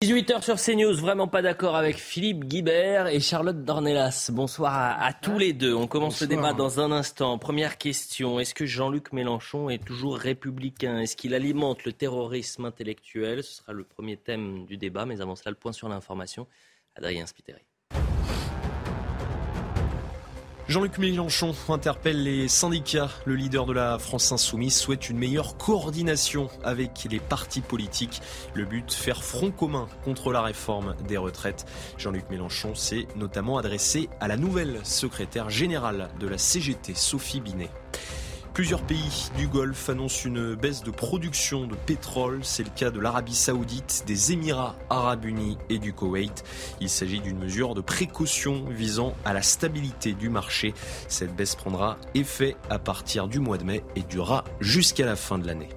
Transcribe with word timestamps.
18h 0.00 0.42
sur 0.42 0.60
CNews, 0.60 0.94
vraiment 0.94 1.26
pas 1.26 1.42
d'accord 1.42 1.74
avec 1.74 1.96
Philippe 1.96 2.44
Guibert 2.44 3.08
et 3.08 3.18
Charlotte 3.18 3.64
Dornelas. 3.64 4.30
Bonsoir 4.32 4.96
à, 5.02 5.12
tous 5.12 5.38
les 5.38 5.52
deux. 5.52 5.74
On 5.74 5.88
commence 5.88 6.20
le 6.20 6.28
débat 6.28 6.52
dans 6.52 6.78
un 6.78 6.92
instant. 6.92 7.36
Première 7.36 7.78
question, 7.78 8.38
est-ce 8.38 8.54
que 8.54 8.64
Jean-Luc 8.64 9.12
Mélenchon 9.12 9.68
est 9.70 9.84
toujours 9.84 10.16
républicain? 10.16 11.00
Est-ce 11.00 11.16
qu'il 11.16 11.34
alimente 11.34 11.84
le 11.84 11.92
terrorisme 11.92 12.64
intellectuel? 12.64 13.42
Ce 13.42 13.54
sera 13.54 13.72
le 13.72 13.82
premier 13.82 14.16
thème 14.16 14.66
du 14.66 14.76
débat, 14.76 15.04
mais 15.04 15.20
avant 15.20 15.34
cela, 15.34 15.50
le 15.50 15.56
point 15.56 15.72
sur 15.72 15.88
l'information. 15.88 16.46
Adrien 16.94 17.26
Spiteri. 17.26 17.67
Jean-Luc 20.68 20.98
Mélenchon 20.98 21.54
interpelle 21.70 22.22
les 22.22 22.46
syndicats. 22.46 23.08
Le 23.24 23.36
leader 23.36 23.64
de 23.64 23.72
la 23.72 23.98
France 23.98 24.32
insoumise 24.32 24.76
souhaite 24.76 25.08
une 25.08 25.16
meilleure 25.16 25.56
coordination 25.56 26.50
avec 26.62 27.06
les 27.10 27.20
partis 27.20 27.62
politiques. 27.62 28.20
Le 28.52 28.66
but, 28.66 28.92
faire 28.92 29.24
front 29.24 29.50
commun 29.50 29.88
contre 30.04 30.30
la 30.30 30.42
réforme 30.42 30.94
des 31.06 31.16
retraites. 31.16 31.64
Jean-Luc 31.96 32.28
Mélenchon 32.28 32.74
s'est 32.74 33.08
notamment 33.16 33.56
adressé 33.56 34.10
à 34.20 34.28
la 34.28 34.36
nouvelle 34.36 34.80
secrétaire 34.84 35.48
générale 35.48 36.10
de 36.20 36.28
la 36.28 36.36
CGT, 36.36 36.92
Sophie 36.94 37.40
Binet. 37.40 37.70
Plusieurs 38.58 38.82
pays 38.82 39.30
du 39.36 39.46
Golfe 39.46 39.88
annoncent 39.88 40.26
une 40.26 40.56
baisse 40.56 40.82
de 40.82 40.90
production 40.90 41.68
de 41.68 41.76
pétrole. 41.76 42.40
C'est 42.42 42.64
le 42.64 42.70
cas 42.74 42.90
de 42.90 42.98
l'Arabie 42.98 43.36
saoudite, 43.36 44.02
des 44.04 44.32
Émirats 44.32 44.74
arabes 44.90 45.26
unis 45.26 45.56
et 45.68 45.78
du 45.78 45.92
Koweït. 45.92 46.42
Il 46.80 46.88
s'agit 46.88 47.20
d'une 47.20 47.38
mesure 47.38 47.76
de 47.76 47.80
précaution 47.80 48.64
visant 48.68 49.14
à 49.24 49.32
la 49.32 49.42
stabilité 49.42 50.12
du 50.12 50.28
marché. 50.28 50.74
Cette 51.06 51.36
baisse 51.36 51.54
prendra 51.54 51.98
effet 52.16 52.56
à 52.68 52.80
partir 52.80 53.28
du 53.28 53.38
mois 53.38 53.58
de 53.58 53.64
mai 53.64 53.84
et 53.94 54.02
durera 54.02 54.42
jusqu'à 54.58 55.06
la 55.06 55.14
fin 55.14 55.38
de 55.38 55.46
l'année. 55.46 55.68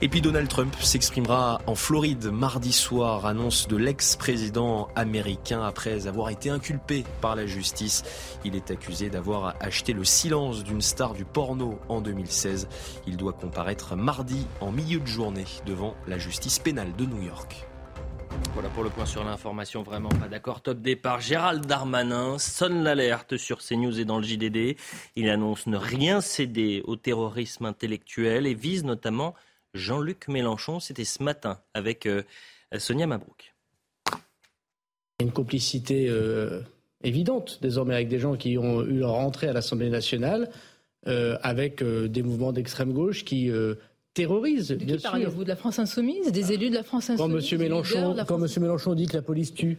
Et 0.00 0.08
puis 0.08 0.20
Donald 0.20 0.46
Trump 0.46 0.76
s'exprimera 0.78 1.60
en 1.66 1.74
Floride 1.74 2.26
mardi 2.26 2.72
soir, 2.72 3.26
annonce 3.26 3.66
de 3.66 3.76
l'ex-président 3.76 4.86
américain 4.94 5.60
après 5.64 6.06
avoir 6.06 6.30
été 6.30 6.50
inculpé 6.50 7.04
par 7.20 7.34
la 7.34 7.46
justice. 7.46 8.04
Il 8.44 8.54
est 8.54 8.70
accusé 8.70 9.10
d'avoir 9.10 9.56
acheté 9.58 9.92
le 9.92 10.04
silence 10.04 10.62
d'une 10.62 10.82
star 10.82 11.14
du 11.14 11.24
porno 11.24 11.80
en 11.88 12.00
2016. 12.00 12.68
Il 13.08 13.16
doit 13.16 13.32
comparaître 13.32 13.96
mardi 13.96 14.46
en 14.60 14.70
milieu 14.70 15.00
de 15.00 15.06
journée 15.06 15.46
devant 15.66 15.96
la 16.06 16.16
justice 16.16 16.60
pénale 16.60 16.94
de 16.94 17.04
New 17.04 17.22
York. 17.22 17.66
Voilà 18.54 18.68
pour 18.68 18.84
le 18.84 18.90
point 18.90 19.06
sur 19.06 19.24
l'information, 19.24 19.82
vraiment 19.82 20.10
pas 20.10 20.28
d'accord. 20.28 20.60
Top 20.60 20.78
départ, 20.78 21.20
Gérald 21.20 21.66
Darmanin 21.66 22.38
sonne 22.38 22.84
l'alerte 22.84 23.36
sur 23.36 23.58
CNews 23.58 23.98
et 23.98 24.04
dans 24.04 24.18
le 24.18 24.24
JDD. 24.24 24.76
Il 25.16 25.28
annonce 25.28 25.66
ne 25.66 25.76
rien 25.76 26.20
céder 26.20 26.84
au 26.86 26.94
terrorisme 26.94 27.64
intellectuel 27.64 28.46
et 28.46 28.54
vise 28.54 28.84
notamment 28.84 29.34
Jean-Luc 29.78 30.28
Mélenchon. 30.28 30.80
C'était 30.80 31.04
ce 31.04 31.22
matin 31.22 31.58
avec 31.72 32.06
euh, 32.06 32.22
Sonia 32.76 33.06
Mabrouk. 33.06 33.54
Une 35.20 35.32
complicité 35.32 36.06
euh, 36.08 36.60
évidente 37.02 37.58
désormais 37.62 37.94
avec 37.94 38.08
des 38.08 38.18
gens 38.18 38.36
qui 38.36 38.58
ont 38.58 38.82
eu 38.82 38.98
leur 38.98 39.14
entrée 39.14 39.48
à 39.48 39.52
l'Assemblée 39.52 39.90
nationale, 39.90 40.50
euh, 41.06 41.38
avec 41.42 41.82
des 41.82 42.22
mouvements 42.22 42.52
d'extrême 42.52 42.92
gauche 42.92 43.24
qui 43.24 43.50
terrorisent. 44.14 44.68
De 44.68 44.96
qui 44.96 45.02
parlez-vous? 45.02 45.44
De 45.44 45.48
la 45.48 45.56
France 45.56 45.78
insoumise? 45.78 46.30
Des 46.30 46.52
élus 46.52 46.70
de 46.70 46.74
la 46.74 46.82
France 46.82 47.10
insoumise 47.10 47.48
Quand 47.48 47.56
M. 47.56 47.60
Mélenchon, 47.60 48.16
quand 48.26 48.44
M. 48.44 48.62
Mélenchon 48.62 48.94
dit 48.94 49.06
que 49.06 49.16
la 49.16 49.22
police 49.22 49.54
tue, 49.54 49.78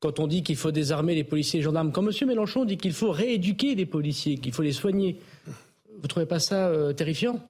quand 0.00 0.18
on 0.18 0.26
dit 0.26 0.42
qu'il 0.42 0.56
faut 0.56 0.70
désarmer 0.70 1.14
les 1.14 1.24
policiers 1.24 1.58
et 1.58 1.60
les 1.60 1.64
gendarmes, 1.64 1.92
quand 1.92 2.06
M. 2.06 2.12
Mélenchon 2.26 2.64
dit 2.64 2.78
qu'il 2.78 2.92
faut 2.92 3.10
rééduquer 3.10 3.74
les 3.74 3.86
policiers, 3.86 4.38
qu'il 4.38 4.52
faut 4.52 4.62
les 4.62 4.72
soigner, 4.72 5.20
vous 5.46 6.02
ne 6.02 6.08
trouvez 6.08 6.26
pas 6.26 6.40
ça 6.40 6.72
terrifiant? 6.96 7.40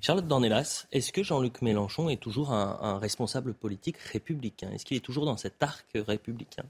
Charlotte 0.00 0.28
Dornelas, 0.28 0.86
est-ce 0.92 1.12
que 1.12 1.22
Jean-Luc 1.22 1.60
Mélenchon 1.60 2.08
est 2.08 2.20
toujours 2.20 2.52
un, 2.52 2.98
responsable 2.98 3.52
politique 3.52 3.98
républicain? 3.98 4.70
Est-ce 4.72 4.84
qu'il 4.84 4.96
est 4.96 5.00
toujours 5.00 5.24
dans 5.24 5.36
cet 5.36 5.62
arc 5.62 5.86
républicain? 5.94 6.64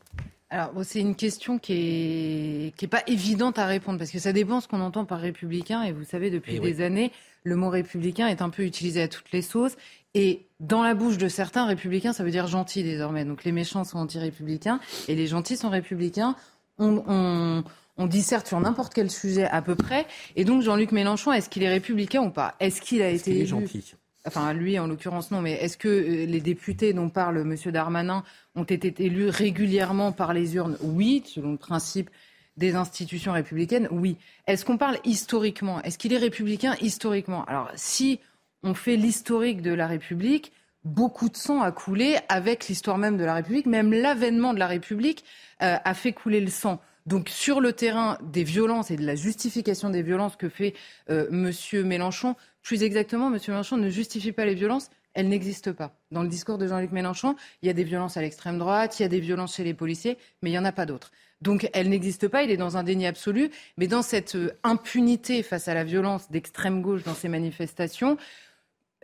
Alors, 0.51 0.73
c'est 0.83 1.01
une 1.01 1.15
question 1.15 1.59
qui 1.59 1.73
est, 1.73 2.77
qui 2.77 2.87
est 2.87 2.89
pas 2.89 3.03
évidente 3.06 3.59
à 3.59 3.67
répondre 3.67 3.99
parce 3.99 4.11
que 4.11 4.19
ça 4.19 4.33
dépend 4.33 4.61
ce 4.61 4.69
qu'on 4.69 4.81
entend 4.81 5.05
par 5.05 5.21
républicain. 5.21 5.83
Et 5.83 5.93
vous 5.93 6.05
savez, 6.05 6.31
depuis 6.31 6.56
eh 6.56 6.61
des 6.61 6.81
années, 6.81 7.12
le 7.44 7.55
mot 7.55 7.69
républicain 7.69 8.28
est 8.28 8.41
un 8.41 8.49
peu 8.49 8.62
utilisé 8.62 9.03
à 9.03 9.09
toutes 9.09 9.31
les 9.33 9.43
sauces. 9.43 9.77
Et 10.15 10.47
dans 10.59 10.83
la 10.83 10.95
bouche 10.95 11.19
de 11.19 11.28
certains, 11.28 11.66
républicains, 11.66 12.15
ça 12.15 12.25
veut 12.25 12.31
dire 12.31 12.47
gentil 12.47 12.83
désormais. 12.83 13.27
Donc 13.27 13.45
les 13.45 13.53
méchants 13.53 13.84
sont 13.84 13.99
anti-républicains 13.99 14.81
et 15.06 15.15
les 15.15 15.27
gentils 15.27 15.59
sont 15.59 15.69
républicains. 15.69 16.34
On, 16.78 17.03
on, 17.06 17.65
on 17.98 18.06
disserte 18.06 18.47
sur 18.47 18.59
n'importe 18.60 18.94
quel 18.94 19.10
sujet 19.10 19.44
à 19.44 19.60
peu 19.60 19.75
près. 19.75 20.06
Et 20.36 20.44
donc 20.44 20.62
Jean-Luc 20.62 20.92
Mélenchon, 20.92 21.32
est-ce 21.32 21.48
qu'il 21.48 21.62
est 21.62 21.69
républicain 21.69 22.22
ou 22.22 22.31
pas? 22.31 22.54
Est-ce 22.60 22.81
qu'il 22.81 23.03
a 23.03 23.10
été 23.10 23.44
gentil 23.44 23.94
Enfin, 24.26 24.53
lui, 24.53 24.78
en 24.78 24.86
l'occurrence, 24.86 25.31
non. 25.31 25.41
Mais 25.41 25.53
est-ce 25.53 25.78
que 25.78 25.88
euh, 25.88 26.26
les 26.26 26.41
députés 26.41 26.92
dont 26.92 27.09
parle 27.09 27.38
M. 27.38 27.56
Darmanin 27.72 28.25
ont 28.56 28.64
été 28.64 28.94
élus 29.03 29.28
régulièrement 29.28 30.12
par 30.12 30.34
les 30.34 30.54
urnes? 30.54 30.76
Oui, 30.82 31.22
selon 31.25 31.53
le 31.53 31.56
principe 31.56 32.10
des 32.59 32.75
institutions 32.75 33.32
républicaines, 33.32 33.88
oui. 33.91 34.16
Est-ce 34.47 34.65
qu'on 34.65 34.76
parle 34.76 34.98
historiquement? 35.04 35.80
Est-ce 35.82 35.97
qu'il 35.97 36.12
est 36.12 36.19
républicain 36.19 36.75
historiquement? 36.80 37.44
Alors, 37.44 37.70
si 37.75 38.20
on 38.62 38.75
fait 38.75 38.97
l'historique 38.97 39.62
de 39.62 39.72
la 39.72 39.86
République, 39.86 40.53
beaucoup 40.84 41.28
de 41.28 41.36
sang 41.36 41.62
a 41.62 41.72
coulé 41.72 42.19
avec 42.28 42.69
l'histoire 42.69 42.98
même 42.98 43.16
de 43.16 43.25
la 43.25 43.34
République. 43.34 43.66
Même 43.66 43.92
l'avènement 43.92 44.53
de 44.53 44.59
la 44.59 44.66
République 44.66 45.25
euh, 45.62 45.76
a 45.82 45.94
fait 45.94 46.12
couler 46.12 46.41
le 46.41 46.50
sang. 46.50 46.80
Donc 47.09 47.31
sur 47.31 47.63
le 47.63 47.73
terrain 47.73 48.19
des 48.23 48.45
violences 48.45 48.91
et 48.91 48.97
de 48.97 49.07
la 49.07 49.15
justification 49.15 49.89
des 49.89 50.03
violences 50.03 50.37
que 50.37 50.51
fait 50.51 50.75
euh, 51.09 51.27
M. 51.31 51.87
Mélenchon, 51.87 52.37
plus 52.61 52.83
exactement, 52.83 53.33
M. 53.33 53.41
Mélenchon 53.49 53.79
ne 53.79 53.89
justifie 53.89 54.33
pas 54.33 54.45
les 54.45 54.55
violences, 54.55 54.91
elles 55.15 55.31
n'existent 55.31 55.73
pas. 55.73 55.97
Dans 56.11 56.23
le 56.23 56.29
discours 56.29 56.59
de 56.59 56.67
Jean-Luc 56.67 56.93
Mélenchon, 56.93 57.35
il 57.63 57.67
y 57.67 57.71
a 57.71 57.73
des 57.73 57.83
violences 57.83 58.19
à 58.19 58.21
l'extrême 58.21 58.59
droite, 58.59 59.01
il 59.01 59.05
y 59.05 59.07
a 59.07 59.09
des 59.09 59.21
violences 59.21 59.57
chez 59.57 59.65
les 59.65 59.73
policiers, 59.73 60.19
mais 60.43 60.51
il 60.51 60.53
n'y 60.53 60.59
en 60.59 60.67
a 60.67 60.73
pas 60.73 60.85
d'autres. 60.85 61.11
Donc 61.41 61.71
elles 61.73 61.89
n'existent 61.89 62.29
pas, 62.29 62.43
il 62.43 62.51
est 62.51 62.59
dans 62.59 62.77
un 62.77 62.83
déni 62.83 63.07
absolu, 63.07 63.51
mais 63.79 63.87
dans 63.87 64.03
cette 64.03 64.35
euh, 64.35 64.51
impunité 64.63 65.43
face 65.43 65.67
à 65.69 65.73
la 65.73 65.85
violence 65.85 66.31
d'extrême 66.31 66.83
gauche 66.83 67.05
dans 67.05 67.15
ces 67.15 67.31
manifestations, 67.31 68.19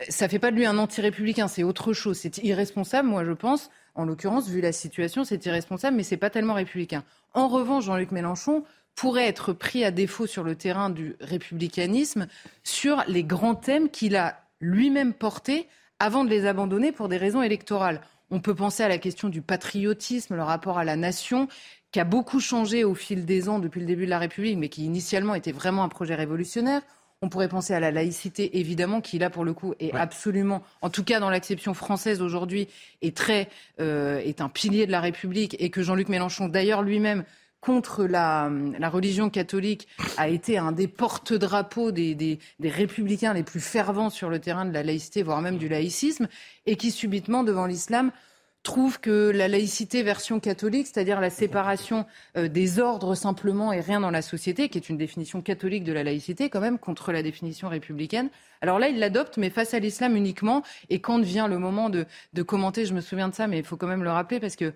ça 0.09 0.27
fait 0.27 0.39
pas 0.39 0.51
de 0.51 0.55
lui 0.55 0.65
un 0.65 0.77
anti-républicain, 0.77 1.47
c'est 1.47 1.63
autre 1.63 1.93
chose. 1.93 2.17
C'est 2.17 2.37
irresponsable, 2.39 3.07
moi 3.07 3.23
je 3.23 3.31
pense. 3.31 3.69
En 3.95 4.05
l'occurrence, 4.05 4.49
vu 4.49 4.59
la 4.59 4.73
situation, 4.73 5.23
c'est 5.23 5.45
irresponsable, 5.45 5.95
mais 5.95 6.03
c'est 6.03 6.17
pas 6.17 6.29
tellement 6.29 6.53
républicain. 6.53 7.03
En 7.33 7.47
revanche, 7.47 7.85
Jean-Luc 7.85 8.11
Mélenchon 8.11 8.63
pourrait 8.95 9.27
être 9.27 9.53
pris 9.53 9.83
à 9.83 9.91
défaut 9.91 10.27
sur 10.27 10.43
le 10.43 10.55
terrain 10.55 10.89
du 10.89 11.15
républicanisme 11.19 12.27
sur 12.63 13.03
les 13.07 13.23
grands 13.23 13.55
thèmes 13.55 13.89
qu'il 13.89 14.15
a 14.15 14.41
lui-même 14.59 15.13
portés 15.13 15.67
avant 15.99 16.25
de 16.25 16.29
les 16.29 16.45
abandonner 16.45 16.91
pour 16.91 17.07
des 17.07 17.17
raisons 17.17 17.41
électorales. 17.41 18.01
On 18.31 18.39
peut 18.39 18.55
penser 18.55 18.83
à 18.83 18.87
la 18.87 18.97
question 18.97 19.29
du 19.29 19.41
patriotisme, 19.41 20.35
le 20.35 20.43
rapport 20.43 20.77
à 20.77 20.83
la 20.83 20.95
nation, 20.95 21.47
qui 21.91 21.99
a 21.99 22.03
beaucoup 22.05 22.39
changé 22.39 22.83
au 22.83 22.95
fil 22.95 23.25
des 23.25 23.47
ans 23.47 23.59
depuis 23.59 23.79
le 23.79 23.85
début 23.85 24.05
de 24.05 24.09
la 24.09 24.19
République, 24.19 24.57
mais 24.57 24.69
qui 24.69 24.83
initialement 24.83 25.35
était 25.35 25.51
vraiment 25.51 25.83
un 25.83 25.89
projet 25.89 26.15
révolutionnaire. 26.15 26.81
On 27.21 27.29
pourrait 27.29 27.47
penser 27.47 27.73
à 27.73 27.79
la 27.79 27.91
laïcité, 27.91 28.59
évidemment, 28.59 29.01
qui 29.01 29.17
là, 29.17 29.29
pour 29.29 29.45
le 29.45 29.53
coup, 29.53 29.73
est 29.79 29.93
absolument, 29.93 30.63
en 30.81 30.89
tout 30.89 31.03
cas 31.03 31.19
dans 31.19 31.29
l'acception 31.29 31.73
française 31.73 32.21
aujourd'hui, 32.21 32.67
est 33.01 33.15
très, 33.15 33.49
euh, 33.79 34.19
est 34.19 34.41
un 34.41 34.49
pilier 34.49 34.85
de 34.85 34.91
la 34.91 35.01
République 35.01 35.55
et 35.59 35.69
que 35.69 35.81
Jean-Luc 35.81 36.09
Mélenchon, 36.09 36.49
d'ailleurs 36.49 36.83
lui-même, 36.83 37.23
contre 37.61 38.05
la, 38.05 38.51
religion 38.91 39.31
catholique, 39.31 39.87
a 40.17 40.27
été 40.27 40.59
un 40.59 40.71
des 40.71 40.87
porte-drapeaux 40.87 41.91
des, 41.91 42.13
des, 42.13 42.39
républicains 42.69 43.33
les 43.33 43.41
plus 43.41 43.59
fervents 43.59 44.11
sur 44.11 44.29
le 44.29 44.37
terrain 44.37 44.65
de 44.65 44.71
la 44.71 44.83
laïcité, 44.83 45.23
voire 45.23 45.41
même 45.41 45.57
du 45.57 45.67
laïcisme, 45.67 46.27
et 46.67 46.75
qui 46.75 46.91
subitement, 46.91 47.43
devant 47.43 47.65
l'islam, 47.65 48.11
trouve 48.65 48.99
que 48.99 49.29
la 49.29 49.47
laïcité 49.47 50.03
version 50.03 50.41
catholique, 50.41 50.87
c'est-à-dire 50.87 51.21
la 51.21 51.29
séparation 51.29 52.05
euh, 52.35 52.49
des 52.49 52.79
ordres 52.79 53.15
simplement 53.15 53.71
et 53.71 53.79
rien 53.79 54.01
dans 54.01 54.11
la 54.11 54.21
société, 54.21 54.67
qui 54.67 54.77
est 54.77 54.89
une 54.89 54.97
définition 54.97 55.41
catholique 55.41 55.85
de 55.85 55.93
la 55.93 56.03
laïcité 56.03 56.49
quand 56.49 56.59
même, 56.59 56.79
contre 56.79 57.13
la 57.13 57.23
définition 57.23 57.69
républicaine. 57.69 58.29
Alors 58.61 58.79
là, 58.79 58.89
il 58.89 58.99
l'adopte, 58.99 59.37
mais 59.37 59.49
face 59.49 59.73
à 59.73 59.79
l'islam 59.79 60.15
uniquement. 60.17 60.63
Et 60.89 60.99
quand 60.99 61.21
vient 61.21 61.47
le 61.47 61.59
moment 61.59 61.89
de, 61.89 62.05
de 62.33 62.43
commenter, 62.43 62.85
je 62.85 62.93
me 62.93 63.01
souviens 63.01 63.29
de 63.29 63.35
ça, 63.35 63.47
mais 63.47 63.59
il 63.59 63.63
faut 63.63 63.77
quand 63.77 63.87
même 63.87 64.03
le 64.03 64.11
rappeler 64.11 64.39
parce 64.39 64.55
que 64.55 64.73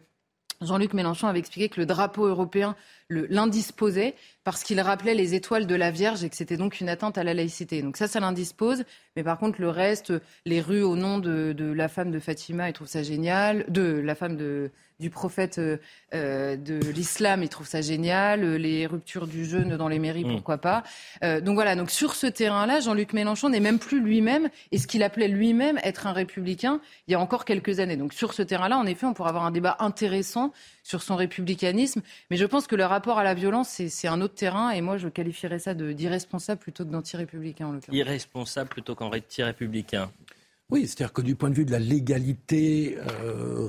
Jean-Luc 0.62 0.94
Mélenchon 0.94 1.28
avait 1.28 1.40
expliqué 1.40 1.70
que 1.70 1.80
le 1.80 1.86
drapeau 1.86 2.26
européen 2.26 2.76
l'indisposait 3.10 4.14
parce 4.44 4.64
qu'il 4.64 4.80
rappelait 4.80 5.14
les 5.14 5.36
étoiles 5.36 5.68
de 5.68 5.76
la 5.76 5.92
Vierge 5.92 6.24
et 6.24 6.30
que 6.30 6.36
c'était 6.36 6.58
donc 6.58 6.80
une 6.80 6.90
atteinte 6.90 7.18
à 7.18 7.24
la 7.24 7.34
laïcité. 7.34 7.82
Donc 7.82 7.98
ça, 7.98 8.08
ça 8.08 8.20
l'indispose. 8.20 8.84
Mais 9.16 9.24
par 9.24 9.38
contre, 9.38 9.62
le 9.62 9.70
reste, 9.70 10.14
les 10.46 10.62
rues 10.62 10.84
au 10.84 10.96
nom 10.96 11.18
de, 11.20 11.54
de 11.54 11.72
la 11.72 11.88
femme 11.88 12.12
de 12.12 12.20
Fatima, 12.20 12.70
il 12.70 12.74
trouve 12.74 12.88
ça 12.88 13.04
génial. 13.04 13.66
De 13.70 14.00
la 14.00 14.16
femme 14.16 14.38
de, 14.38 14.72
du 15.00 15.10
prophète 15.10 15.60
euh, 15.60 15.78
euh, 16.14 16.56
de 16.58 16.80
l'islam, 16.92 17.42
il 17.44 17.50
trouve 17.50 17.68
ça 17.68 17.82
génial. 17.82 18.56
Les 18.56 18.86
ruptures 18.86 19.28
du 19.28 19.46
jeûne 19.46 19.78
dans 19.78 19.88
les 19.88 20.00
mairies, 20.00 20.26
mm. 20.26 20.32
pourquoi 20.32 20.58
pas. 20.58 20.84
Euh, 21.24 21.42
donc 21.42 21.56
voilà, 21.56 21.76
donc 21.76 21.90
sur 21.90 22.16
ce 22.16 22.28
terrain-là, 22.28 22.82
Jean-Luc 22.82 23.14
Mélenchon 23.14 23.50
n'est 23.50 23.60
même 23.60 23.80
plus 23.80 24.02
lui-même 24.02 24.50
et 24.72 24.78
ce 24.78 24.88
qu'il 24.88 25.04
appelait 25.04 25.28
lui-même 25.28 25.80
être 25.84 26.08
un 26.08 26.14
républicain 26.14 26.82
il 27.08 27.12
y 27.12 27.16
a 27.16 27.20
encore 27.20 27.46
quelques 27.46 27.80
années. 27.80 27.98
Donc 27.98 28.14
sur 28.14 28.34
ce 28.34 28.42
terrain-là, 28.42 28.78
en 28.78 28.86
effet, 28.86 29.06
on 29.06 29.14
pourrait 29.14 29.30
avoir 29.30 29.46
un 29.46 29.52
débat 29.52 29.78
intéressant 29.80 30.52
sur 30.84 31.02
son 31.02 31.16
républicanisme. 31.16 32.02
Mais 32.30 32.38
je 32.38 32.46
pense 32.46 32.68
que 32.68 32.76
le 32.76 32.86
rapport 32.86 33.20
à 33.20 33.24
la 33.24 33.34
violence, 33.34 33.70
c'est 33.70 34.08
un 34.08 34.22
autre 34.22 34.36
terrain 34.40 34.70
et 34.72 34.82
moi, 34.82 34.98
je 34.98 35.10
qualifierais 35.10 35.60
ça 35.60 35.74
d'irresponsable 35.74 36.62
plutôt 36.62 36.86
que 36.86 36.90
d'anti-républicain 36.90 37.68
en 37.68 37.72
l'occurrence. 37.74 37.98
Irresponsable 37.98 38.70
plutôt 38.70 38.96
qu'anti-républicain. 38.96 40.10
Oui, 40.70 40.88
c'est-à-dire 40.88 41.14
que 41.14 41.22
du 41.22 41.36
point 41.36 41.50
de 41.50 41.56
vue 41.56 41.66
de 41.66 41.72
la 41.72 41.80
légalité 41.80 42.98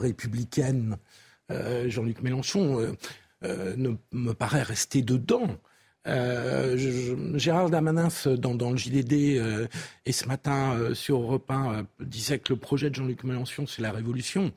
républicaine, 0.00 0.96
Jean-Luc 1.48 2.22
Mélenchon 2.22 2.94
ne 3.42 3.90
me 4.12 4.32
paraît 4.32 4.62
rester 4.62 5.02
dedans. 5.02 5.48
Gérard 6.06 7.70
Damanin, 7.70 8.08
dans, 8.38 8.54
dans 8.54 8.70
le 8.70 8.76
JDD 8.76 9.68
et 10.06 10.12
ce 10.12 10.26
matin 10.26 10.94
sur 10.94 11.20
Europe 11.20 11.50
1, 11.50 11.86
disait 12.00 12.38
que 12.38 12.52
le 12.52 12.58
projet 12.58 12.90
de 12.90 12.94
Jean-Luc 12.94 13.24
Mélenchon, 13.24 13.66
c'est 13.66 13.82
la 13.82 13.92
révolution. 13.92 14.52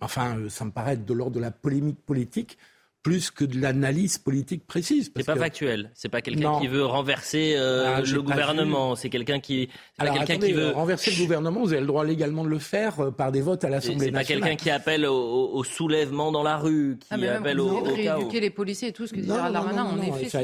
Enfin, 0.00 0.48
ça 0.48 0.64
me 0.64 0.70
paraît 0.70 0.96
de 0.96 1.12
l'ordre 1.12 1.36
de 1.36 1.40
la 1.40 1.50
polémique 1.50 2.00
politique 2.04 2.58
plus 3.06 3.30
que 3.30 3.44
de 3.44 3.60
l'analyse 3.60 4.18
politique 4.18 4.66
précise. 4.66 5.12
C'est 5.14 5.24
pas 5.24 5.36
factuel. 5.36 5.92
C'est 5.94 6.08
pas 6.08 6.20
quelqu'un 6.20 6.58
qui 6.58 6.66
veut 6.66 6.84
renverser 6.84 7.54
euh, 7.56 7.98
ah, 7.98 8.00
le 8.00 8.20
gouvernement. 8.20 8.96
C'est 8.96 9.10
quelqu'un 9.10 9.38
qui. 9.38 9.68
Alors, 9.96 10.16
quelqu'un 10.16 10.44
qui 10.44 10.52
veut 10.52 10.70
renverser 10.70 11.12
le 11.12 11.18
gouvernement. 11.18 11.60
Vous 11.60 11.70
avez 11.70 11.82
le 11.82 11.86
droit 11.86 12.04
légalement 12.04 12.42
de 12.42 12.48
le 12.48 12.58
faire 12.58 12.98
euh, 12.98 13.10
par 13.12 13.30
des 13.30 13.42
votes 13.42 13.62
à 13.62 13.68
l'Assemblée 13.68 14.10
nationale. 14.10 14.26
C'est 14.26 14.34
pas 14.34 14.48
quelqu'un 14.48 14.56
qui 14.56 14.70
appelle 14.70 15.06
au, 15.06 15.62
soulèvement 15.62 16.32
dans 16.32 16.42
la 16.42 16.56
rue, 16.56 16.98
qui 16.98 17.06
ah, 17.12 17.36
appelle 17.36 17.60
au, 17.60 17.78
au 17.78 17.82
rééduquer 17.84 18.40
les 18.40 18.50
policiers 18.50 18.88
et 18.88 18.92
tout 18.92 19.06
ce 19.06 19.12
que 19.12 19.20
dit 19.20 19.28
Gérald 19.28 19.52
Darmanin. 19.52 19.84
En 19.84 20.02
effet, 20.02 20.28
ça, 20.28 20.40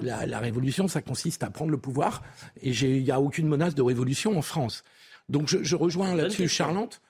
la, 0.00 0.24
la, 0.24 0.38
révolution, 0.38 0.86
ça 0.86 1.02
consiste 1.02 1.42
à 1.42 1.50
prendre 1.50 1.72
le 1.72 1.78
pouvoir. 1.78 2.22
Et 2.62 2.70
il 2.70 3.02
n'y 3.02 3.10
a 3.10 3.20
aucune 3.20 3.48
menace 3.48 3.74
de 3.74 3.82
révolution 3.82 4.38
en 4.38 4.42
France. 4.42 4.84
Donc 5.28 5.48
je, 5.48 5.64
je 5.64 5.74
rejoins 5.74 6.14
là-dessus 6.14 6.46
Charlante. 6.46 7.00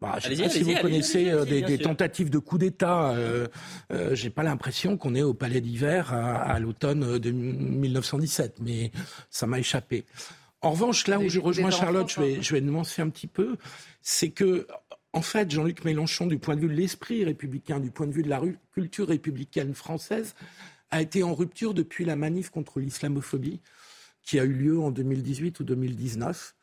Bah, 0.00 0.18
je 0.20 0.32
sais 0.32 0.42
pas 0.42 0.48
si 0.48 0.62
vous 0.62 0.74
connaissez 0.80 1.30
euh, 1.30 1.44
des, 1.44 1.60
des 1.62 1.78
tentatives 1.78 2.30
de 2.30 2.38
coup 2.38 2.56
d'État. 2.56 3.10
Euh, 3.10 3.48
euh, 3.92 4.14
J'ai 4.14 4.30
pas 4.30 4.44
l'impression 4.44 4.96
qu'on 4.96 5.14
est 5.14 5.22
au 5.22 5.34
Palais 5.34 5.60
d'hiver 5.60 6.14
à, 6.14 6.36
à 6.36 6.58
l'automne 6.60 7.18
de 7.18 7.30
1917, 7.30 8.58
mais 8.60 8.92
ça 9.28 9.46
m'a 9.46 9.58
échappé. 9.58 10.04
En 10.60 10.70
revanche, 10.70 11.06
là 11.08 11.18
où 11.18 11.28
je 11.28 11.40
rejoins 11.40 11.70
Charlotte, 11.70 12.08
je 12.08 12.20
vais, 12.20 12.42
je 12.42 12.52
vais 12.52 12.60
nuancer 12.60 13.02
un 13.02 13.08
petit 13.10 13.26
peu, 13.26 13.56
c'est 14.00 14.30
que, 14.30 14.66
en 15.12 15.22
fait, 15.22 15.50
Jean-Luc 15.50 15.84
Mélenchon, 15.84 16.26
du 16.26 16.38
point 16.38 16.54
de 16.54 16.60
vue 16.60 16.68
de 16.68 16.74
l'esprit 16.74 17.24
républicain, 17.24 17.80
du 17.80 17.90
point 17.90 18.06
de 18.06 18.12
vue 18.12 18.22
de 18.22 18.28
la 18.28 18.40
culture 18.72 19.08
républicaine 19.08 19.74
française, 19.74 20.34
a 20.90 21.02
été 21.02 21.22
en 21.22 21.34
rupture 21.34 21.74
depuis 21.74 22.04
la 22.04 22.16
manif 22.16 22.50
contre 22.50 22.80
l'islamophobie 22.80 23.60
qui 24.22 24.38
a 24.38 24.44
eu 24.44 24.52
lieu 24.52 24.80
en 24.80 24.90
2018 24.90 25.60
ou 25.60 25.64
2019 25.64 26.54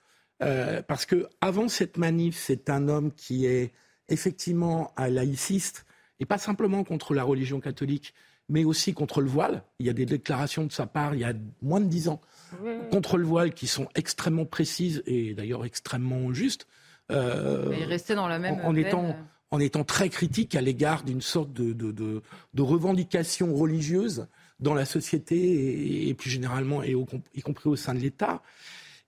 euh, 0.43 0.81
parce 0.81 1.05
que 1.05 1.27
avant 1.41 1.67
cette 1.67 1.97
manif, 1.97 2.37
c'est 2.37 2.69
un 2.69 2.87
homme 2.87 3.11
qui 3.13 3.45
est 3.45 3.71
effectivement 4.09 4.91
un 4.97 5.07
laïciste, 5.07 5.85
et 6.19 6.25
pas 6.25 6.37
simplement 6.37 6.83
contre 6.83 7.13
la 7.13 7.23
religion 7.23 7.59
catholique, 7.59 8.13
mais 8.47 8.63
aussi 8.63 8.93
contre 8.93 9.21
le 9.21 9.27
voile. 9.27 9.63
Il 9.79 9.85
y 9.85 9.89
a 9.89 9.93
des 9.93 10.05
déclarations 10.05 10.65
de 10.65 10.71
sa 10.71 10.85
part 10.85 11.15
il 11.15 11.21
y 11.21 11.23
a 11.23 11.33
moins 11.61 11.81
de 11.81 11.87
dix 11.87 12.07
ans 12.07 12.21
contre 12.91 13.17
le 13.17 13.25
voile 13.25 13.53
qui 13.53 13.67
sont 13.67 13.87
extrêmement 13.95 14.45
précises 14.45 15.01
et 15.07 15.33
d'ailleurs 15.33 15.65
extrêmement 15.65 16.31
justes. 16.33 16.67
Euh, 17.11 17.73
il 17.77 17.85
restait 17.85 18.15
dans 18.15 18.27
la 18.27 18.39
même 18.39 18.59
en, 18.63 18.75
étant 18.75 19.15
en 19.51 19.59
étant 19.59 19.83
très 19.83 20.09
critique 20.09 20.55
à 20.55 20.61
l'égard 20.61 21.03
d'une 21.03 21.21
sorte 21.21 21.53
de, 21.53 21.73
de, 21.73 21.91
de, 21.91 22.21
de, 22.53 22.61
revendication 22.61 23.53
religieuse 23.53 24.27
dans 24.59 24.73
la 24.73 24.85
société 24.85 25.35
et, 25.37 26.09
et 26.09 26.13
plus 26.13 26.29
généralement, 26.29 26.81
et 26.83 26.95
y 27.35 27.41
compris 27.41 27.69
au 27.69 27.75
sein 27.75 27.93
de 27.93 27.99
l'État. 27.99 28.41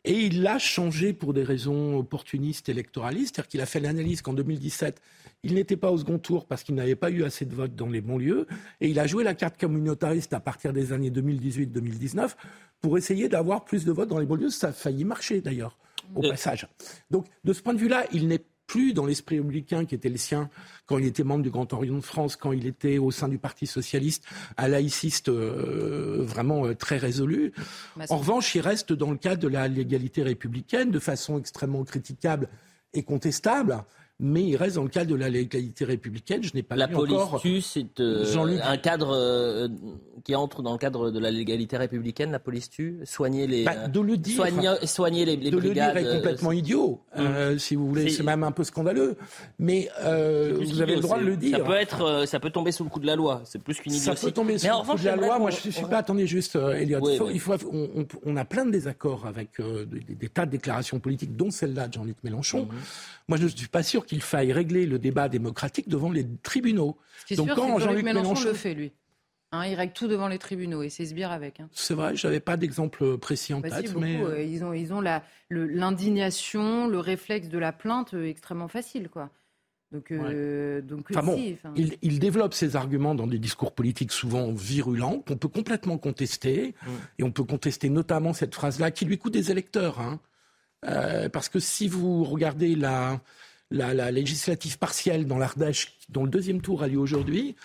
Et 0.04 0.14
il 0.14 0.42
l'a 0.42 0.58
changé 0.58 1.12
pour 1.14 1.34
des 1.34 1.44
raisons 1.44 1.98
opportunistes, 1.98 2.70
électoralistes. 2.70 3.36
C'est-à-dire 3.36 3.50
qu'il 3.50 3.62
a 3.62 3.66
fait 3.66 3.80
l'analyse 3.80 4.22
qu'en 4.22 4.34
2017, 4.34 5.02
il 5.44 5.54
n'était 5.54 5.78
pas 5.78 5.92
au 5.92 5.98
second 5.98 6.18
tour 6.18 6.46
parce 6.46 6.64
qu'il 6.64 6.76
n'avait 6.76 6.96
pas 6.96 7.10
eu 7.10 7.24
assez 7.24 7.46
de 7.46 7.54
votes 7.54 7.76
dans 7.76 7.90
les 7.90 8.02
bons 8.02 8.18
lieux. 8.18 8.48
Et 8.80 8.90
il 8.90 9.00
a 9.00 9.08
joué 9.08 9.24
la 9.24 9.34
carte 9.34 9.60
communautariste 9.60 10.34
à 10.34 10.40
partir 10.40 10.72
des 10.72 10.94
années 10.94 11.12
2018-2019 11.12 12.36
pour 12.80 12.98
essayer 12.98 13.28
d'avoir 13.28 13.66
plus 13.66 13.86
de 13.86 13.92
votes 13.92 14.10
dans 14.10 14.20
les 14.20 14.26
bons 14.26 14.36
lieux. 14.36 14.50
Ça 14.50 14.70
a 14.70 14.72
failli 14.72 15.04
marcher 15.04 15.42
d'ailleurs, 15.42 15.78
au 16.16 16.22
passage. 16.22 16.68
Donc, 17.12 17.26
de 17.44 17.54
ce 17.54 17.62
point 17.62 17.74
de 17.74 17.80
vue-là, 17.80 18.06
il 18.14 18.28
n'est 18.28 18.44
plus 18.68 18.94
dans 18.94 19.06
l'esprit 19.06 19.38
républicain 19.38 19.86
qui 19.86 19.96
était 19.96 20.10
le 20.10 20.18
sien 20.18 20.50
quand 20.86 20.98
il 20.98 21.06
était 21.06 21.24
membre 21.24 21.44
du 21.44 21.50
Grand 21.50 21.72
Orient 21.74 21.96
de 21.96 22.02
France, 22.02 22.36
quand 22.36 22.52
il 22.52 22.68
était 22.68 22.98
au 22.98 23.12
sein 23.12 23.30
du 23.30 23.40
Parti 23.40 23.66
socialiste, 23.66 24.26
un 24.58 24.68
laïciste 24.68 25.30
euh, 25.30 26.24
vraiment 26.24 26.66
euh, 26.66 26.76
très 26.76 26.98
résolu. 26.98 27.54
En 28.10 28.18
revanche, 28.18 28.54
il 28.56 28.62
reste 28.62 28.94
dans 28.94 29.12
le 29.12 29.18
cadre 29.18 29.42
de 29.42 29.48
la 29.48 29.68
légalité 29.68 30.22
républicaine 30.22 30.92
de 30.92 31.00
façon 31.00 31.40
extrêmement 31.40 31.84
critiquable 31.84 32.50
et 32.94 33.04
contestable 33.04 33.84
mais 34.20 34.44
il 34.44 34.56
reste 34.56 34.78
dans 34.78 34.84
le 34.84 34.90
cadre 34.90 35.12
de 35.12 35.16
la 35.16 35.30
légalité 35.30 35.86
républicaine. 35.86 36.42
Je 36.44 36.52
n'ai 36.56 36.64
pas 36.64 36.76
la 36.76 36.88
police 36.88 37.22
tue, 37.40 37.62
c'est 37.62 38.00
euh, 38.00 38.60
un 38.64 38.78
cadre 38.78 39.12
euh, 39.14 39.68
qui 40.24 40.34
entre 40.34 40.64
dans 40.64 40.72
le 40.72 40.80
cadre 40.80 41.12
de 41.12 41.20
la 41.20 41.30
légalité 41.30 41.78
républicaine. 41.78 42.32
La 42.32 42.40
police 42.40 42.70
tue, 42.70 43.00
soigner 43.04 43.46
les, 43.46 43.64
bah, 43.64 43.88
de 43.88 44.00
le 44.00 44.18
dire, 44.18 44.36
soigner, 44.36 44.74
soigner 44.86 45.26
les, 45.26 45.36
les 45.36 45.52
de 45.52 45.58
brigades. 45.58 45.96
le 45.96 46.02
dire 46.02 46.12
est 46.12 46.16
complètement 46.16 46.52
idiot, 46.52 47.02
hum. 47.16 47.60
si 47.60 47.76
vous 47.76 47.88
voulez. 47.88 48.10
C'est 48.10 48.24
même 48.24 48.44
un 48.44 48.52
peu 48.52 48.64
scandaleux, 48.64 49.18
mais 49.60 49.90
vous 50.02 50.82
avez 50.82 50.96
le 50.96 51.02
droit 51.02 51.20
de 51.20 51.26
le 51.26 51.38
dire. 51.38 51.58
Ça 51.58 51.64
peut 51.64 51.76
être, 51.76 52.26
ça 52.26 52.40
peut 52.40 52.50
tomber 52.50 52.72
sous 52.72 52.84
le 52.84 52.90
coup 52.90 53.00
de 53.00 53.08
la 53.08 53.16
loi. 53.16 53.42
C'est 53.46 53.62
plus 53.62 53.80
qu'une 53.80 53.94
idiotie. 53.94 54.20
Ça 54.20 54.28
peut 54.28 54.34
tomber 54.34 54.58
sous 54.58 54.66
le 54.66 54.92
coup 54.92 54.98
de 54.98 55.06
la 55.06 55.16
loi. 55.16 55.38
Moi, 55.38 55.52
je 55.52 55.68
ne 55.68 55.72
suis 55.72 55.86
pas. 55.86 55.98
Attendez 55.98 56.26
juste, 56.26 56.56
Elliot. 56.56 57.30
il 57.32 57.40
faut, 57.40 57.54
on, 58.26 58.36
a 58.36 58.46
plein 58.46 58.66
de 58.66 58.72
désaccords 58.72 59.28
avec 59.28 59.62
des, 59.62 60.30
tas 60.30 60.48
de 60.48 60.52
déclarations 60.52 61.00
politiques, 61.00 61.36
dont 61.36 61.52
celle-là 61.52 61.88
de 61.88 61.94
Jean-Luc 61.94 62.18
Mélenchon. 62.24 62.62
Hum. 62.62 62.76
Moi, 63.28 63.38
je 63.38 63.44
ne 63.44 63.50
suis 63.50 63.68
pas 63.68 63.84
sûr 63.84 64.07
qu'il 64.08 64.22
faille 64.22 64.52
régler 64.52 64.86
le 64.86 64.98
débat 64.98 65.30
démocratique 65.30 65.88
devant 65.88 66.12
les 66.12 66.26
tribunaux. 66.44 66.98
Ce 67.28 67.36
Donc, 67.36 67.48
sûr, 67.48 67.56
quand 67.56 67.80
Jean-Luc 67.80 68.04
Mélenchon, 68.04 68.44
le 68.44 68.54
fait, 68.54 68.74
lui. 68.74 68.92
Hein, 69.52 69.66
il 69.66 69.76
règle 69.76 69.94
tout 69.94 70.08
devant 70.08 70.28
les 70.28 70.40
tribunaux 70.40 70.84
et 70.84 70.90
c'est 70.90 71.06
sbire 71.06 71.32
avec. 71.32 71.60
Hein. 71.60 71.70
C'est 71.72 71.94
vrai, 71.94 72.16
je 72.16 72.28
n'avais 72.28 72.42
pas 72.42 72.58
d'exemple 72.58 73.18
précis 73.18 73.54
en 73.54 73.62
bah 73.62 73.70
tête. 73.70 73.96
mais... 73.96 74.22
Euh, 74.22 74.44
ils 74.44 74.64
ont, 74.64 74.74
ils 74.74 74.92
ont 74.92 75.02
l'indignation, 75.50 76.88
le, 76.88 77.00
réflexe 77.00 77.48
de 77.48 77.58
la 77.58 77.72
plainte 77.72 78.14
euh, 78.14 78.28
extrêmement 78.28 78.68
facile. 78.68 79.08
quoi. 79.10 79.30
Donc, 79.94 80.12
euh, 80.12 80.82
donc 80.82 81.06
enfin 81.12 81.24
bon, 81.24 81.38
il, 81.78 81.98
il, 82.02 82.20
développe 82.20 82.54
ses 82.54 82.76
arguments 82.76 83.16
dans 83.16 83.26
des 83.26 83.40
discours 83.40 83.72
politiques 83.72 84.12
souvent 84.12 84.52
virulents 84.52 85.20
qu'on 85.26 85.38
peut 85.38 85.48
complètement 85.48 85.98
contester. 85.98 86.76
Mm. 86.82 86.90
Et 87.20 87.24
on 87.24 87.32
peut 87.32 87.46
contester 87.46 87.90
notamment 87.90 88.34
cette 88.34 88.54
phrase-là 88.54 88.92
qui 88.92 89.06
lui 89.06 89.18
coûte 89.18 89.32
des 89.32 89.50
électeurs. 89.50 90.02
Hein. 90.02 90.20
Euh, 90.86 91.30
parce 91.30 91.50
que 91.50 91.60
si 91.60 91.88
vous 91.88 92.24
regardez 92.24 92.76
la, 92.76 93.20
la, 93.72 94.12
législative 94.12 94.78
partielle 94.78 95.26
dans 95.26 95.38
l'Ardèche, 95.38 95.98
dont 96.10 96.24
le 96.24 96.30
deuxième 96.30 96.62
tour 96.62 96.84
a 96.84 96.88
lieu 96.88 97.00
aujourd'hui, 97.00 97.56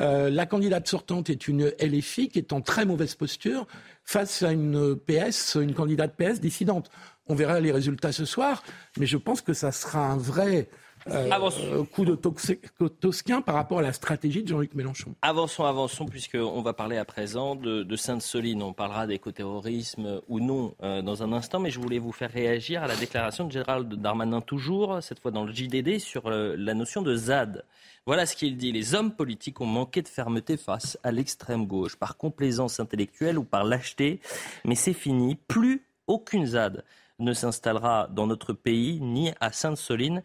euh, 0.00 0.30
la 0.30 0.46
candidate 0.46 0.88
sortante 0.88 1.28
est 1.28 1.46
une 1.46 1.72
LFI 1.78 2.28
qui 2.28 2.38
est 2.38 2.52
en 2.52 2.62
très 2.62 2.86
mauvaise 2.86 3.14
posture 3.14 3.66
face 4.02 4.42
à 4.42 4.52
une 4.52 4.96
PS, 4.96 5.56
une 5.60 5.74
candidate 5.74 6.16
PS 6.16 6.40
dissidente. 6.40 6.90
On 7.26 7.34
verra 7.34 7.60
les 7.60 7.70
résultats 7.70 8.12
ce 8.12 8.24
soir, 8.24 8.62
mais 8.98 9.06
je 9.06 9.18
pense 9.18 9.42
que 9.42 9.52
ça 9.52 9.72
sera 9.72 10.06
un 10.06 10.16
vrai 10.16 10.68
euh, 11.08 11.84
coup 11.84 12.04
de 12.04 12.14
tosquin 12.14 13.40
par 13.40 13.54
rapport 13.54 13.78
à 13.78 13.82
la 13.82 13.92
stratégie 13.92 14.42
de 14.42 14.48
Jean-Luc 14.48 14.74
Mélenchon. 14.74 15.14
Avançons, 15.22 15.64
avançons, 15.64 16.06
puisqu'on 16.06 16.62
va 16.62 16.72
parler 16.72 16.96
à 16.96 17.04
présent 17.04 17.54
de, 17.54 17.96
Sainte-Soline. 17.96 18.62
On 18.62 18.72
parlera 18.72 19.06
d'écoterrorisme 19.06 20.20
ou 20.28 20.40
non 20.40 20.74
euh, 20.82 21.02
dans 21.02 21.22
un 21.22 21.32
instant, 21.32 21.58
mais 21.58 21.70
je 21.70 21.80
voulais 21.80 21.98
vous 21.98 22.12
faire 22.12 22.30
réagir 22.30 22.82
à 22.82 22.86
la 22.86 22.96
déclaration 22.96 23.44
de 23.44 23.52
Gérald 23.52 23.92
Darmanin, 23.94 24.40
toujours, 24.40 25.02
cette 25.02 25.20
fois 25.20 25.30
dans 25.30 25.44
le 25.44 25.52
JDD, 25.52 25.98
sur 25.98 26.26
euh, 26.26 26.54
la 26.58 26.74
notion 26.74 27.02
de 27.02 27.14
ZAD. 27.14 27.64
Voilà 28.06 28.26
ce 28.26 28.34
qu'il 28.34 28.56
dit. 28.56 28.72
Les 28.72 28.94
hommes 28.94 29.12
politiques 29.12 29.60
ont 29.60 29.66
manqué 29.66 30.02
de 30.02 30.08
fermeté 30.08 30.56
face 30.56 30.98
à 31.02 31.12
l'extrême 31.12 31.66
gauche, 31.66 31.96
par 31.96 32.16
complaisance 32.16 32.80
intellectuelle 32.80 33.38
ou 33.38 33.44
par 33.44 33.64
lâcheté, 33.64 34.20
mais 34.64 34.74
c'est 34.74 34.94
fini. 34.94 35.36
Plus 35.48 35.82
aucune 36.06 36.46
ZAD 36.46 36.84
ne 37.20 37.32
s'installera 37.32 38.08
dans 38.10 38.26
notre 38.26 38.52
pays, 38.52 39.00
ni 39.00 39.32
à 39.40 39.52
Sainte-Soline, 39.52 40.22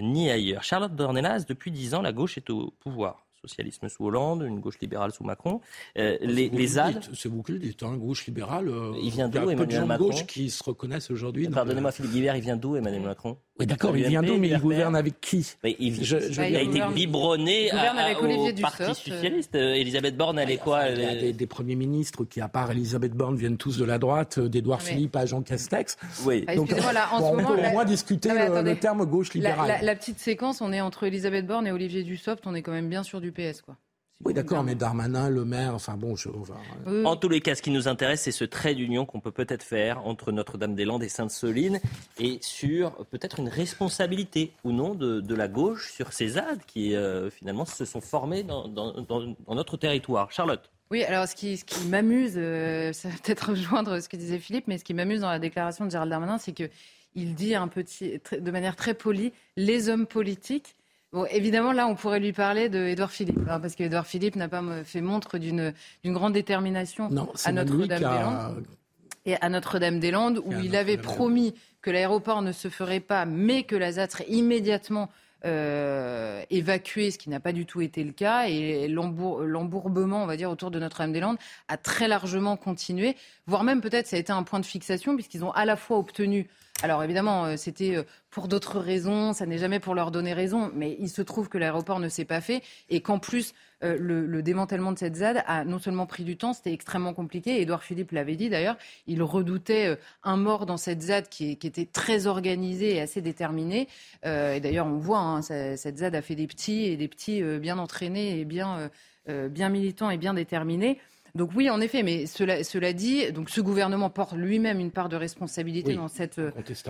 ni 0.00 0.30
ailleurs. 0.30 0.64
Charlotte 0.64 0.94
Dornelas, 0.94 1.44
depuis 1.48 1.70
dix 1.70 1.94
ans, 1.94 2.02
la 2.02 2.12
gauche 2.12 2.36
est 2.36 2.50
au 2.50 2.72
pouvoir 2.80 3.27
socialisme 3.48 3.88
sous 3.88 4.04
Hollande, 4.04 4.44
une 4.46 4.60
gauche 4.60 4.78
libérale 4.80 5.12
sous 5.12 5.24
Macron. 5.24 5.60
Euh, 5.96 6.16
les, 6.20 6.48
les 6.48 6.68
C'est 6.68 7.28
vous 7.28 7.42
qui 7.42 7.52
le 7.52 7.58
dites, 7.58 7.82
hein, 7.82 7.96
gauche 7.96 8.26
libérale. 8.26 8.68
Euh, 8.68 8.92
il 9.02 9.10
vient 9.10 9.28
d'où 9.28 9.50
Emmanuel 9.50 9.82
de 9.82 9.86
Macron 9.86 10.06
gauche 10.06 10.26
qui 10.26 10.50
se 10.50 10.62
reconnaissent 10.62 11.10
aujourd'hui. 11.10 11.48
Pardonnez-moi, 11.48 11.92
Philippe 11.92 12.12
Guibert, 12.12 12.36
il 12.36 12.42
vient 12.42 12.56
d'où 12.56 12.76
Emmanuel 12.76 13.02
Macron? 13.02 13.38
Oui, 13.58 13.66
d'accord, 13.66 13.96
il 13.96 14.06
vient 14.06 14.22
d'où, 14.22 14.36
mais 14.36 14.48
il 14.48 14.58
gouverne 14.58 14.94
avec 14.94 15.20
qui? 15.20 15.54
Il, 15.64 16.04
je, 16.04 16.40
a 16.40 16.46
été 16.48 16.80
biberonné 16.94 17.70
au 17.72 18.60
Parti 18.60 18.84
socialiste. 18.94 19.56
Euh, 19.56 19.74
Elisabeth 19.74 20.16
Borne, 20.16 20.38
elle 20.38 20.50
est 20.50 20.58
quoi 20.58 20.88
Il 20.88 21.00
y 21.00 21.28
a 21.28 21.32
des, 21.32 21.46
premiers 21.46 21.74
ministres 21.74 22.24
qui, 22.24 22.40
à 22.40 22.48
part 22.48 22.70
Elisabeth 22.70 23.14
Borne, 23.14 23.36
viennent 23.36 23.56
tous 23.56 23.76
de 23.76 23.84
la 23.84 23.98
droite, 23.98 24.38
d'Edouard 24.38 24.82
Philippe 24.82 25.16
à 25.16 25.26
Jean 25.26 25.42
Castex. 25.42 25.96
Oui. 26.24 26.46
Donc, 26.54 26.70
on 27.12 27.36
peut 27.36 27.42
au 27.42 27.70
moins 27.72 27.84
discuter 27.84 28.30
le 28.30 28.74
terme 28.74 29.04
gauche 29.06 29.34
libérale. 29.34 29.78
La 29.82 29.96
petite 29.96 30.20
séquence, 30.20 30.60
on 30.60 30.72
est 30.72 30.80
entre 30.80 31.04
Elisabeth 31.04 31.46
Borne 31.46 31.66
et 31.66 31.72
Olivier 31.72 32.04
Dussopt, 32.04 32.46
on 32.46 32.54
est 32.54 32.62
quand 32.62 32.72
même 32.72 32.88
bien 32.88 33.02
sûr 33.02 33.20
du 33.20 33.32
PS, 33.38 33.62
quoi. 33.62 33.76
Oui, 34.24 34.34
d'accord, 34.34 34.64
mais 34.64 34.74
Darmanin, 34.74 35.28
Le 35.28 35.44
Maire, 35.44 35.74
enfin 35.74 35.96
bon, 35.96 36.16
je... 36.16 36.28
En 37.04 37.14
tous 37.14 37.28
les 37.28 37.40
cas, 37.40 37.54
ce 37.54 37.62
qui 37.62 37.70
nous 37.70 37.86
intéresse, 37.86 38.22
c'est 38.22 38.32
ce 38.32 38.44
trait 38.44 38.74
d'union 38.74 39.06
qu'on 39.06 39.20
peut 39.20 39.30
peut-être 39.30 39.62
faire 39.62 40.04
entre 40.04 40.32
Notre-Dame-des-Landes 40.32 41.04
et 41.04 41.08
Sainte-Soline 41.08 41.80
et 42.18 42.38
sur 42.40 43.06
peut-être 43.06 43.38
une 43.38 43.48
responsabilité 43.48 44.52
ou 44.64 44.72
non 44.72 44.96
de, 44.96 45.34
la 45.34 45.46
gauche 45.46 45.92
sur 45.92 46.12
ces 46.12 46.30
ZAD 46.30 46.58
qui 46.66 46.96
euh, 46.96 47.30
finalement 47.30 47.64
se 47.64 47.84
sont 47.84 48.00
formés 48.00 48.42
dans, 48.42 48.66
notre 49.48 49.76
territoire. 49.76 50.32
Charlotte 50.32 50.70
oui, 50.90 51.04
alors 51.04 51.28
ce 51.28 51.34
qui, 51.34 51.62
qui 51.66 51.86
m'amuse, 51.86 52.32
euh, 52.38 52.94
ça 52.94 53.10
va 53.10 53.14
peut-être 53.22 53.50
rejoindre 53.50 54.00
ce 54.00 54.08
que 54.08 54.16
disait 54.16 54.38
Philippe, 54.38 54.68
mais 54.68 54.78
ce 54.78 54.84
qui 54.84 54.94
m'amuse 54.94 55.20
dans 55.20 55.28
la 55.28 55.38
déclaration 55.38 55.84
de 55.84 55.90
Gérald 55.90 56.10
Darmanin, 56.10 56.38
c'est 56.38 56.52
que 56.52 56.70
il 57.14 57.34
dit 57.34 57.54
un 57.54 57.68
petit, 57.68 58.20
de 58.32 58.50
manière 58.50 58.74
très 58.74 58.94
polie, 58.94 59.32
les 59.56 59.90
hommes 59.90 60.06
politiques. 60.06 60.76
Bon, 61.12 61.24
évidemment, 61.30 61.72
là, 61.72 61.86
on 61.86 61.94
pourrait 61.94 62.20
lui 62.20 62.32
parler 62.32 62.68
d'Edouard 62.68 63.10
Philippe, 63.10 63.40
hein, 63.48 63.60
parce 63.60 63.74
qu'Edouard 63.74 64.06
Philippe 64.06 64.36
n'a 64.36 64.48
pas 64.48 64.62
fait 64.84 65.00
montre 65.00 65.38
d'une 65.38 65.72
grande 66.04 66.34
détermination 66.34 67.08
à 67.44 67.52
Notre-Dame-des-Landes. 67.52 68.64
Et 69.24 69.36
à 69.40 69.48
Notre-Dame-des-Landes, 69.48 70.42
où 70.44 70.52
il 70.62 70.76
avait 70.76 70.98
promis 70.98 71.54
que 71.80 71.90
l'aéroport 71.90 72.42
ne 72.42 72.52
se 72.52 72.68
ferait 72.68 73.00
pas, 73.00 73.24
mais 73.24 73.62
que 73.62 73.76
la 73.76 73.92
ZAD 73.92 74.10
serait 74.10 74.28
immédiatement 74.28 75.08
euh, 75.44 76.42
évacué, 76.50 77.10
ce 77.10 77.18
qui 77.18 77.30
n'a 77.30 77.38
pas 77.40 77.52
du 77.52 77.64
tout 77.64 77.80
été 77.80 78.02
le 78.04 78.12
cas, 78.12 78.48
et 78.48 78.88
l'embourbement, 78.88 80.22
on 80.22 80.26
va 80.26 80.36
dire, 80.36 80.50
autour 80.50 80.70
de 80.70 80.78
Notre-Dame-des-Landes 80.78 81.38
a 81.68 81.76
très 81.76 82.08
largement 82.08 82.56
continué, 82.56 83.16
voire 83.46 83.64
même 83.64 83.80
peut-être 83.80 84.06
ça 84.06 84.16
a 84.16 84.18
été 84.18 84.32
un 84.32 84.42
point 84.42 84.60
de 84.60 84.66
fixation, 84.66 85.14
puisqu'ils 85.14 85.44
ont 85.44 85.52
à 85.52 85.64
la 85.64 85.76
fois 85.76 85.98
obtenu 85.98 86.48
alors 86.80 87.02
évidemment, 87.02 87.44
euh, 87.44 87.56
c'était 87.56 87.96
euh, 87.96 88.04
pour 88.30 88.46
d'autres 88.46 88.78
raisons, 88.78 89.32
ça 89.32 89.46
n'est 89.46 89.58
jamais 89.58 89.80
pour 89.80 89.96
leur 89.96 90.12
donner 90.12 90.32
raison, 90.32 90.70
mais 90.74 90.96
il 91.00 91.08
se 91.08 91.22
trouve 91.22 91.48
que 91.48 91.58
l'aéroport 91.58 91.98
ne 91.98 92.08
s'est 92.08 92.24
pas 92.24 92.40
fait 92.40 92.62
et 92.88 93.00
qu'en 93.00 93.18
plus, 93.18 93.52
euh, 93.82 93.96
le, 93.98 94.42
démantèlement 94.42 94.92
de 94.92 94.98
cette 94.98 95.16
ZAD 95.16 95.42
a 95.46 95.64
non 95.64 95.80
seulement 95.80 96.06
pris 96.06 96.22
du 96.22 96.36
temps, 96.36 96.52
c'était 96.52 96.72
extrêmement 96.72 97.14
compliqué. 97.14 97.60
Edouard 97.60 97.82
Philippe 97.82 98.12
l'avait 98.12 98.36
dit 98.36 98.48
d'ailleurs, 98.48 98.76
il 99.08 99.24
redoutait 99.24 99.98
un 100.22 100.36
mort 100.36 100.66
dans 100.66 100.76
cette 100.76 101.02
ZAD 101.02 101.28
qui, 101.28 101.50
était 101.50 101.86
très 101.86 102.28
organisée 102.28 102.94
et 102.94 103.00
assez 103.00 103.22
déterminée. 103.22 103.88
et 104.24 104.60
d'ailleurs, 104.60 104.86
on 104.86 104.98
voit, 104.98 105.18
hein, 105.18 105.42
cette 105.42 105.98
ZAD 105.98 106.14
a 106.14 106.22
fait 106.22 106.36
des 106.36 106.46
petits 106.46 106.84
et 106.84 106.96
des 106.96 107.08
petits 107.08 107.42
bien 107.58 107.78
entraînés 107.78 108.38
et 108.38 108.44
bien, 108.44 108.90
bien 109.26 109.68
militants 109.68 110.10
et 110.10 110.16
bien 110.16 110.34
déterminés. 110.34 110.98
Donc 111.38 111.52
oui, 111.54 111.70
en 111.70 111.80
effet, 111.80 112.02
mais 112.02 112.26
cela, 112.26 112.64
cela 112.64 112.92
dit, 112.92 113.30
donc 113.30 113.48
ce 113.48 113.60
gouvernement 113.60 114.10
porte 114.10 114.34
lui-même 114.34 114.80
une 114.80 114.90
part 114.90 115.08
de 115.08 115.14
responsabilité 115.14 115.94
dans 115.94 116.08
cette, 116.08 116.40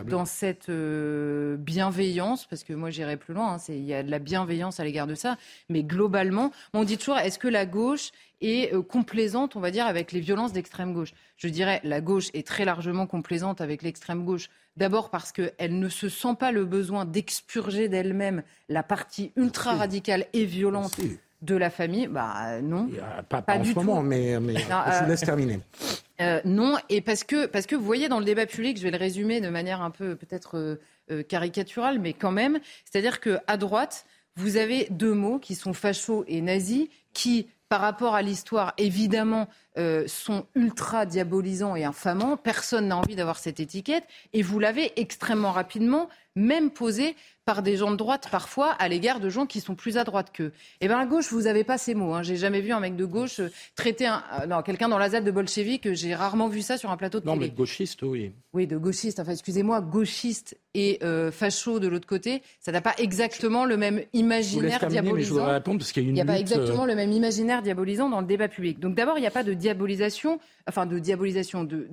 dans 0.07 0.25
cette 0.25 0.71
euh, 0.71 1.59
bienveillance, 1.59 2.47
parce 2.47 2.65
que 2.65 2.73
moi 2.73 2.89
j'irai 2.89 3.19
plus 3.19 3.35
loin, 3.35 3.57
hein, 3.57 3.59
il 3.69 3.85
y 3.85 3.93
a 3.93 4.03
de 4.03 4.11
la 4.11 4.19
bienveillance 4.19 4.81
à 4.81 4.85
l'égard 4.85 5.07
de 5.07 5.15
ça, 5.15 5.37
mais 5.69 5.83
globalement, 5.83 6.51
on 6.73 6.85
dit 6.85 6.97
toujours, 6.97 7.19
est-ce 7.19 7.39
que 7.39 7.47
la 7.47 7.67
gauche 7.67 8.11
est 8.41 8.73
euh, 8.73 8.81
complaisante, 8.81 9.55
on 9.55 9.61
va 9.61 9.71
dire, 9.71 9.85
avec 9.85 10.13
les 10.13 10.21
violences 10.21 10.55
d'extrême 10.55 10.95
gauche? 10.95 11.13
Je 11.37 11.49
dirais, 11.49 11.83
la 11.85 12.01
gauche 12.01 12.29
est 12.33 12.47
très 12.47 12.65
largement 12.65 13.07
complaisante 13.07 13.61
avec 13.61 13.83
l'extrême 13.83 14.25
gauche, 14.25 14.49
d'abord 14.79 15.11
parce 15.11 15.31
qu'elle 15.31 15.79
ne 15.79 15.91
se 15.91 16.09
sent 16.09 16.37
pas 16.41 16.53
le 16.53 16.65
besoin 16.65 17.05
d'expurger 17.05 17.89
d'elle-même 17.89 18.43
la 18.71 18.83
partie 18.83 19.31
ultra-radicale 19.37 20.25
et 20.33 20.47
violente 20.47 20.99
de 21.43 21.55
la 21.55 21.71
famille 21.71 22.07
Bah 22.09 22.61
non. 22.63 22.89
Pas, 23.29 23.43
pas, 23.43 23.57
en 23.59 23.65
ce 23.65 23.73
moment, 23.75 24.03
mais, 24.03 24.39
mais 24.41 24.57
je 24.57 25.03
vous 25.05 25.11
laisse 25.11 25.23
euh, 25.23 25.27
terminer. 25.27 25.61
Euh, 26.21 26.41
non, 26.45 26.77
et 26.89 27.01
parce 27.01 27.25
que, 27.25 27.47
parce 27.47 27.67
que 27.67 27.77
vous 27.77 27.85
voyez 27.85 28.09
dans 28.09 28.19
le 28.19 28.25
débat 28.25 28.47
public, 28.47 28.77
je 28.77 28.83
vais 28.83 28.91
le 28.91 28.99
résumer 28.99 29.41
de 29.41 29.49
manière 29.49 29.83
un 29.83 29.91
peu 29.91 30.17
peut-être 30.17 30.79
euh, 31.11 31.23
caricaturale, 31.23 32.01
mais 32.01 32.13
quand 32.13 32.33
même, 32.33 32.59
c'est-à-dire 32.85 33.21
qu'à 33.21 33.57
droite, 33.57 34.05
vous 34.37 34.57
avez 34.57 34.89
deux 34.91 35.15
mots 35.15 35.39
qui 35.39 35.55
sont 35.55 35.73
facho 35.73 36.25
et 36.27 36.41
nazi, 36.41 36.91
qui, 37.13 37.49
par 37.69 37.81
rapport 37.81 38.15
à 38.15 38.23
l'histoire, 38.23 38.75
évidemment, 38.79 39.49
sont 40.07 40.47
ultra 40.55 41.07
diabolisants 41.07 41.77
et 41.77 41.85
infamants. 41.85 42.37
Personne 42.37 42.89
n'a 42.89 42.97
envie 42.97 43.17
d'avoir 43.17 43.39
cette 43.39 43.61
étiquette. 43.61 44.05
Et 44.33 44.43
vous 44.43 44.59
l'avez 44.59 44.93
extrêmement 45.01 45.53
rapidement 45.53 46.09
même 46.39 46.71
posé 46.71 47.17
par 47.45 47.63
des 47.63 47.79
gens 47.79 47.91
de 47.91 47.97
droite 47.97 48.29
parfois 48.31 48.73
à 48.73 48.89
l'égard 48.89 49.21
de 49.21 49.31
gens 49.31 49.47
qui 49.47 49.61
sont 49.61 49.75
plus 49.75 49.97
à 49.97 50.05
droite 50.05 50.29
qu'eux. 50.35 50.53
Eh 50.83 50.87
bien 50.87 50.99
à 50.99 51.07
gauche, 51.07 51.33
vous 51.33 51.43
n'avez 51.43 51.65
pas 51.65 51.79
ces 51.79 51.95
mots. 51.95 52.13
Hein. 52.13 52.23
J'ai 52.23 52.37
jamais 52.37 52.61
vu 52.61 52.73
un 52.73 52.81
mec 52.81 52.95
de 52.95 53.07
gauche 53.07 53.41
euh, 53.41 53.51
traiter 53.75 54.07
un, 54.07 54.23
euh, 54.43 54.47
non, 54.47 54.61
quelqu'un 54.61 54.89
dans 54.91 54.99
la 54.99 55.09
ZAD 55.09 55.25
de 55.25 55.31
bolchevique. 55.31 55.95
J'ai 55.95 56.15
rarement 56.15 56.49
vu 56.49 56.61
ça 56.61 56.77
sur 56.77 56.91
un 56.91 56.99
plateau 56.99 57.21
de 57.21 57.27
non, 57.27 57.33
télé. 57.33 57.47
Non, 57.47 57.53
mais 57.53 57.57
gauchiste, 57.57 58.03
oui. 58.03 58.33
Oui, 58.53 58.67
de 58.67 58.77
gauchiste. 58.77 59.19
Enfin, 59.19 59.33
excusez-moi, 59.33 59.81
gauchiste 59.81 60.59
et 60.75 60.99
euh, 61.03 61.33
facho 61.33 61.81
de 61.81 61.89
l'autre 61.89 62.07
côté, 62.07 62.43
ça 62.61 62.71
n'a 62.71 62.83
pas 62.83 62.95
exactement 62.99 63.65
le 63.65 63.79
même 63.79 64.03
imaginaire 64.13 64.87
diabolisant. 64.87 65.61
parce 65.65 65.93
qu'il 65.93 66.03
y 66.03 66.07
a 66.07 66.09
une 66.11 66.17
Il 66.17 66.19
n'y 66.19 66.21
a 66.21 66.27
pas 66.27 66.39
exactement 66.39 66.85
le 66.85 66.95
même 66.95 67.13
imaginaire 67.13 67.63
diabolisant 67.63 68.11
dans 68.11 68.21
le 68.21 68.27
débat 68.27 68.49
public. 68.49 68.79
Donc 68.79 68.95
d'abord, 68.95 69.17
il 69.17 69.23
n'y 69.23 69.27
a 69.27 69.31
pas 69.31 69.43
de 69.43 69.55
diabolisation, 69.69 70.41
enfin 70.67 70.87
de 70.87 70.99
diabolisation, 70.99 71.65
de 71.65 71.89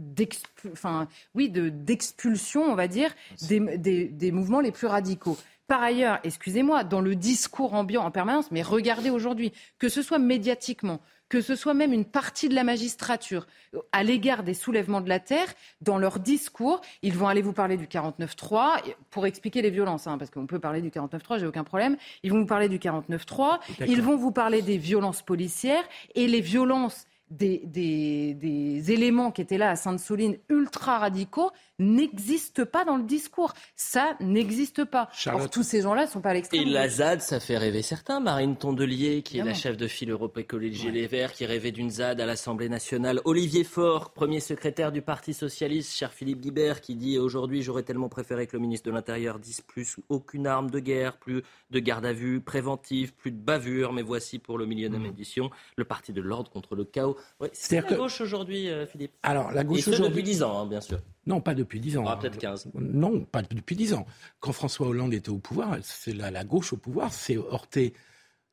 enfin 0.72 1.08
oui, 1.34 1.50
de 1.50 1.70
d'expulsion, 1.70 2.64
on 2.64 2.76
va 2.76 2.88
dire, 2.88 3.14
des, 3.50 3.60
des, 3.78 4.06
des 4.06 4.32
mouvements 4.32 4.62
les 4.62 4.72
plus 4.72 4.88
radicaux. 4.88 5.38
Par 5.68 5.82
ailleurs, 5.82 6.20
excusez-moi, 6.24 6.84
dans 6.84 7.02
le 7.02 7.16
discours 7.16 7.74
ambiant 7.74 8.04
en 8.04 8.12
permanence, 8.12 8.52
mais 8.52 8.62
regardez 8.62 9.10
aujourd'hui, 9.10 9.52
que 9.80 9.90
ce 9.90 10.04
soit 10.04 10.20
médiatiquement, 10.20 11.02
que 11.28 11.42
ce 11.42 11.56
soit 11.56 11.74
même 11.74 11.92
une 11.92 12.06
partie 12.06 12.50
de 12.50 12.56
la 12.56 12.64
magistrature 12.64 13.48
à 13.92 14.04
l'égard 14.04 14.44
des 14.44 14.54
soulèvements 14.54 15.02
de 15.02 15.10
la 15.10 15.20
terre, 15.20 15.48
dans 15.82 15.98
leur 15.98 16.20
discours, 16.20 16.82
ils 17.02 17.14
vont 17.14 17.28
aller 17.28 17.42
vous 17.42 17.52
parler 17.52 17.78
du 17.78 17.88
49-3 17.88 18.84
pour 19.10 19.26
expliquer 19.26 19.64
les 19.64 19.72
violences, 19.72 20.06
hein, 20.06 20.20
parce 20.20 20.30
qu'on 20.30 20.46
peut 20.46 20.60
parler 20.60 20.82
du 20.82 20.92
49-3, 20.92 21.40
j'ai 21.40 21.48
aucun 21.48 21.64
problème. 21.64 21.98
Ils 22.22 22.32
vont 22.32 22.40
vous 22.40 22.46
parler 22.46 22.70
du 22.70 22.78
49-3, 22.78 23.60
ils 23.88 24.04
vont 24.04 24.18
vous 24.18 24.32
parler 24.32 24.62
des 24.62 24.78
violences 24.78 25.24
policières 25.24 25.84
et 26.14 26.28
les 26.28 26.42
violences 26.42 27.08
des, 27.32 27.62
des, 27.66 28.92
éléments 28.92 29.32
qui 29.32 29.42
étaient 29.42 29.58
là 29.58 29.72
à 29.72 29.76
Sainte-Soline 29.76 30.38
ultra 30.50 31.00
radicaux 31.00 31.52
n'existe 31.80 32.64
pas 32.64 32.86
dans 32.86 32.98
le 32.98 33.04
discours. 33.04 33.54
Ça 33.76 34.16
n'existe 34.20 34.86
pas. 34.86 35.10
Or, 35.28 35.50
tous 35.50 35.64
ces 35.64 35.82
gens-là 35.82 36.06
ne 36.06 36.10
sont 36.10 36.22
pas 36.22 36.30
à 36.30 36.34
l'extrême. 36.34 36.62
Et 36.62 36.66
la 36.66 36.88
ZAD, 36.88 37.22
ça 37.22 37.40
fait 37.40 37.58
rêver 37.58 37.82
certains. 37.82 38.20
Marine 38.20 38.56
Tondelier, 38.56 39.22
qui 39.22 39.40
est 39.40 39.44
la 39.44 39.54
chef 39.54 39.78
de 39.78 39.88
file 39.88 40.12
Europe 40.12 40.38
Écologie 40.38 40.92
Les 40.92 41.08
Verts, 41.08 41.34
qui 41.34 41.46
rêvait 41.46 41.72
d'une 41.72 41.90
ZAD 41.90 42.20
à 42.20 42.26
l'Assemblée 42.26 42.70
nationale. 42.70 43.22
Olivier 43.26 43.64
Faure, 43.64 44.12
premier 44.12 44.40
secrétaire 44.40 44.92
du 44.92 45.02
Parti 45.02 45.34
Socialiste, 45.34 45.94
cher 45.94 46.14
Philippe 46.14 46.42
Guibert, 46.42 46.82
qui 46.82 46.96
dit 46.96 47.18
aujourd'hui 47.18 47.62
j'aurais 47.62 47.84
tellement 47.84 48.10
préféré 48.10 48.48
que 48.48 48.54
le 48.56 48.62
ministre 48.62 48.90
de 48.90 48.96
l'Intérieur 48.96 49.40
dise 49.40 49.62
plus 49.62 49.98
aucune 50.10 50.48
arme 50.48 50.70
de 50.70 50.80
guerre, 50.80 51.18
plus 51.18 51.44
de 51.72 51.80
garde 51.80 52.06
à 52.06 52.14
vue 52.14 52.42
préventive, 52.42 53.14
plus 53.14 53.32
de 53.32 53.38
bavure. 53.38 53.94
Mais 53.94 54.02
voici 54.02 54.40
pour 54.40 54.58
le 54.58 54.66
milieu 54.66 54.90
de 54.90 54.98
mmh. 54.98 55.06
édition 55.06 55.50
le 55.76 55.86
Parti 55.86 56.14
de 56.14 56.22
l'ordre 56.22 56.52
contre 56.52 56.76
le 56.76 56.86
chaos. 56.86 57.18
c'est 57.54 57.82
la 57.82 57.96
gauche 57.96 58.22
aujourd'hui, 58.22 58.70
euh, 58.70 58.86
Philippe. 58.86 59.14
Alors 59.24 59.52
la 59.52 59.64
gauche 59.64 59.88
aujourd'hui. 59.88 60.10
depuis 60.10 60.24
10 60.24 60.44
ans, 60.44 60.60
hein, 60.60 60.66
bien 60.66 60.82
sûr. 60.82 61.00
Non, 61.26 61.42
pas 61.42 61.56
depuis 61.56 61.80
dix 61.80 61.98
ans. 61.98 62.06
Ah, 62.08 62.18
peut-être 62.18 62.38
15. 62.38 62.70
Non, 62.76 63.22
pas 63.22 63.42
depuis 63.42 63.76
dix 63.76 63.94
ans. 63.94 64.06
Quand 64.40 64.52
François 64.52 64.88
Hollande 64.88 65.14
était 65.14 65.30
au 65.30 65.40
pouvoir, 65.40 65.78
c'est 65.82 66.14
la, 66.14 66.30
la, 66.30 66.44
gauche 66.44 66.74
au 66.74 66.78
pouvoir 66.78 67.12
s'est 67.12 67.38
heurtée 67.38 67.94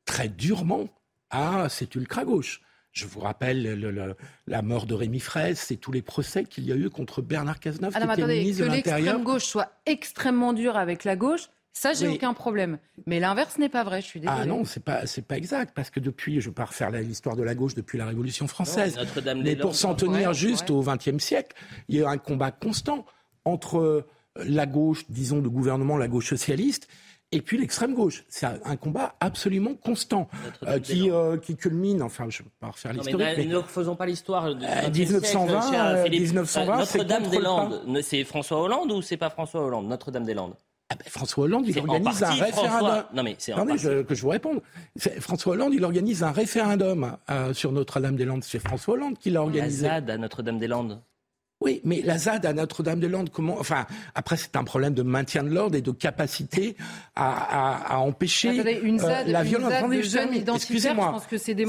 très 0.05 0.27
durement 0.27 0.89
à 1.29 1.69
cette 1.69 1.95
ultra-gauche. 1.95 2.61
Je 2.91 3.07
vous 3.07 3.19
rappelle 3.19 4.15
la 4.45 4.61
mort 4.61 4.85
de 4.85 4.93
Rémi 4.93 5.19
Fraisse 5.19 5.71
et 5.71 5.77
tous 5.77 5.91
les 5.91 6.03
procès 6.03 6.43
qu'il 6.43 6.65
y 6.65 6.71
a 6.71 6.75
eu 6.75 6.91
contre 6.91 7.23
Bernard 7.23 7.59
Cazeneuve, 7.59 7.91
qui 7.91 8.21
était 8.21 8.27
ministre 8.27 8.65
de 8.65 8.69
l'Intérieur. 8.69 8.83
Que 8.83 8.97
l'extrême 8.97 9.23
gauche 9.23 9.45
soit 9.45 9.71
extrêmement 9.87 10.53
dure 10.53 10.77
avec 10.77 11.03
la 11.03 11.15
gauche, 11.15 11.49
ça, 11.73 11.93
j'ai 11.93 12.07
aucun 12.07 12.33
problème. 12.33 12.77
Mais 13.07 13.19
l'inverse 13.19 13.57
n'est 13.57 13.69
pas 13.69 13.83
vrai, 13.83 14.01
je 14.01 14.05
suis 14.05 14.19
désolé. 14.19 14.39
Ah 14.41 14.45
non, 14.45 14.63
c'est 14.63 14.83
pas, 14.83 15.07
c'est 15.07 15.23
pas 15.23 15.37
exact, 15.37 15.73
parce 15.75 15.89
que 15.89 15.99
depuis, 15.99 16.39
je 16.39 16.47
ne 16.47 16.51
vais 16.51 16.55
pas 16.55 16.65
refaire 16.65 16.91
l'histoire 16.91 17.35
de 17.35 17.43
la 17.43 17.55
gauche 17.55 17.73
depuis 17.73 17.97
la 17.97 18.05
Révolution 18.05 18.47
française, 18.47 18.97
mais 19.35 19.55
pour 19.55 19.75
s'en 19.75 19.95
tenir 19.95 20.33
juste 20.33 20.69
au 20.69 20.81
XXe 20.83 21.17
siècle, 21.17 21.55
il 21.89 21.95
y 21.95 21.99
a 21.99 22.03
eu 22.03 22.05
un 22.05 22.17
combat 22.17 22.51
constant 22.51 23.05
entre 23.43 24.05
la 24.35 24.65
gauche, 24.65 25.05
disons, 25.09 25.39
de 25.39 25.47
gouvernement, 25.47 25.97
la 25.97 26.07
gauche 26.07 26.29
socialiste, 26.29 26.87
et 27.31 27.41
puis 27.41 27.57
l'extrême 27.57 27.95
gauche. 27.95 28.23
C'est 28.29 28.45
un 28.45 28.75
combat 28.75 29.15
absolument 29.19 29.73
constant 29.73 30.29
euh, 30.67 30.79
qui, 30.79 31.09
euh, 31.09 31.37
qui 31.37 31.55
culmine, 31.55 32.03
enfin 32.03 32.27
je 32.29 32.43
ne 32.43 32.45
vais 32.45 32.51
pas 32.59 32.67
refaire 32.67 32.93
l'histoire. 32.93 33.17
Mais, 33.17 33.45
ne 33.45 33.61
faisons 33.61 33.95
pas 33.95 34.05
l'histoire. 34.05 34.53
de 34.53 34.91
1920, 34.91 36.09
1920 36.09 36.77
Notre-Dame-des-Landes, 36.77 38.01
c'est 38.03 38.23
François 38.23 38.61
Hollande 38.61 38.91
ou 38.91 39.01
c'est 39.01 39.17
pas 39.17 39.31
François 39.31 39.65
Hollande? 39.65 39.87
Notre-Dame-des-Landes 39.87 40.53
ah 40.89 40.95
ben, 40.95 41.05
François 41.09 41.45
Hollande, 41.45 41.67
il 41.67 41.79
organise 41.79 42.23
un 42.23 42.31
référendum. 42.31 43.03
Non 43.13 43.23
mais 43.23 43.35
c'est 43.39 44.05
que 44.05 44.15
je 44.15 44.21
vous 44.21 44.29
réponde. 44.29 44.61
François 45.19 45.53
Hollande, 45.53 45.73
il 45.73 45.83
organise 45.83 46.23
un 46.23 46.31
référendum 46.31 47.17
euh, 47.29 47.53
sur 47.53 47.71
Notre-Dame-des-Landes. 47.71 48.43
C'est 48.43 48.59
François 48.59 48.95
Hollande 48.95 49.17
qui 49.17 49.29
l'a 49.29 49.41
organisé. 49.41 49.87
La 49.87 49.95
ZAD 49.95 50.09
à 50.09 50.17
Notre-Dame-des-Landes. 50.17 51.01
Oui, 51.63 51.79
mais 51.85 52.01
la 52.01 52.17
ZAD 52.17 52.45
à 52.45 52.51
Notre-Dame-des-Landes, 52.51 53.29
comment 53.29 53.57
Enfin, 53.57 53.85
après, 54.15 54.35
c'est 54.35 54.55
un 54.57 54.65
problème 54.65 54.93
de 54.93 55.01
maintien 55.01 55.43
de 55.43 55.49
l'ordre 55.49 55.77
et 55.77 55.81
de 55.81 55.91
capacité 55.91 56.75
à, 57.15 57.99
empêcher 57.99 58.49
une 58.83 58.99
euh, 58.99 59.03
ZAD, 59.03 59.27
la 59.29 59.43
violence. 59.43 59.73
Une 59.89 60.03
ZAD 60.03 60.29
Excusez-moi, 60.55 61.21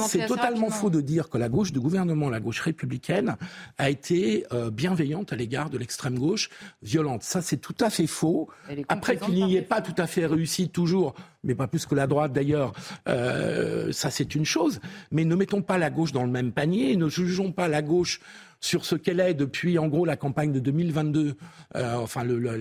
c'est 0.08 0.26
totalement 0.26 0.70
faux 0.70 0.90
de 0.90 1.00
dire 1.00 1.28
que 1.28 1.38
la 1.38 1.48
gauche 1.48 1.72
du 1.72 1.78
gouvernement, 1.78 2.28
la 2.28 2.40
gauche 2.40 2.60
républicaine, 2.60 3.36
a 3.78 3.88
été 3.88 4.44
euh, 4.52 4.70
bienveillante 4.70 5.32
à 5.32 5.36
l'égard 5.36 5.70
de 5.70 5.78
l'extrême 5.78 6.18
gauche, 6.18 6.50
violente. 6.82 7.22
Ça, 7.22 7.40
c'est 7.40 7.58
tout 7.58 7.76
à 7.80 7.88
fait 7.88 8.08
faux. 8.08 8.48
Après 8.88 9.16
qu'il 9.16 9.34
n'y 9.34 9.56
ait 9.56 9.62
pas 9.62 9.80
tout 9.80 9.94
à 9.96 10.08
fait 10.08 10.26
réussi 10.26 10.70
toujours, 10.70 11.14
mais 11.44 11.54
pas 11.54 11.66
plus 11.66 11.86
que 11.86 11.94
la 11.94 12.06
droite 12.06 12.32
d'ailleurs, 12.32 12.72
euh, 13.08 13.92
ça 13.92 14.10
c'est 14.10 14.34
une 14.34 14.44
chose. 14.44 14.80
Mais 15.10 15.24
ne 15.24 15.34
mettons 15.34 15.62
pas 15.62 15.78
la 15.78 15.90
gauche 15.90 16.12
dans 16.12 16.24
le 16.24 16.30
même 16.30 16.52
panier, 16.52 16.96
ne 16.96 17.08
jugeons 17.08 17.52
pas 17.52 17.68
la 17.68 17.82
gauche 17.82 18.20
sur 18.60 18.86
ce 18.86 18.94
qu'elle 18.94 19.20
est 19.20 19.34
depuis 19.34 19.78
en 19.78 19.88
gros 19.88 20.06
la 20.06 20.16
campagne 20.16 20.52
de 20.52 20.58
2022, 20.58 21.34
euh, 21.76 21.94
enfin 21.96 22.24
le, 22.24 22.38
le, 22.38 22.56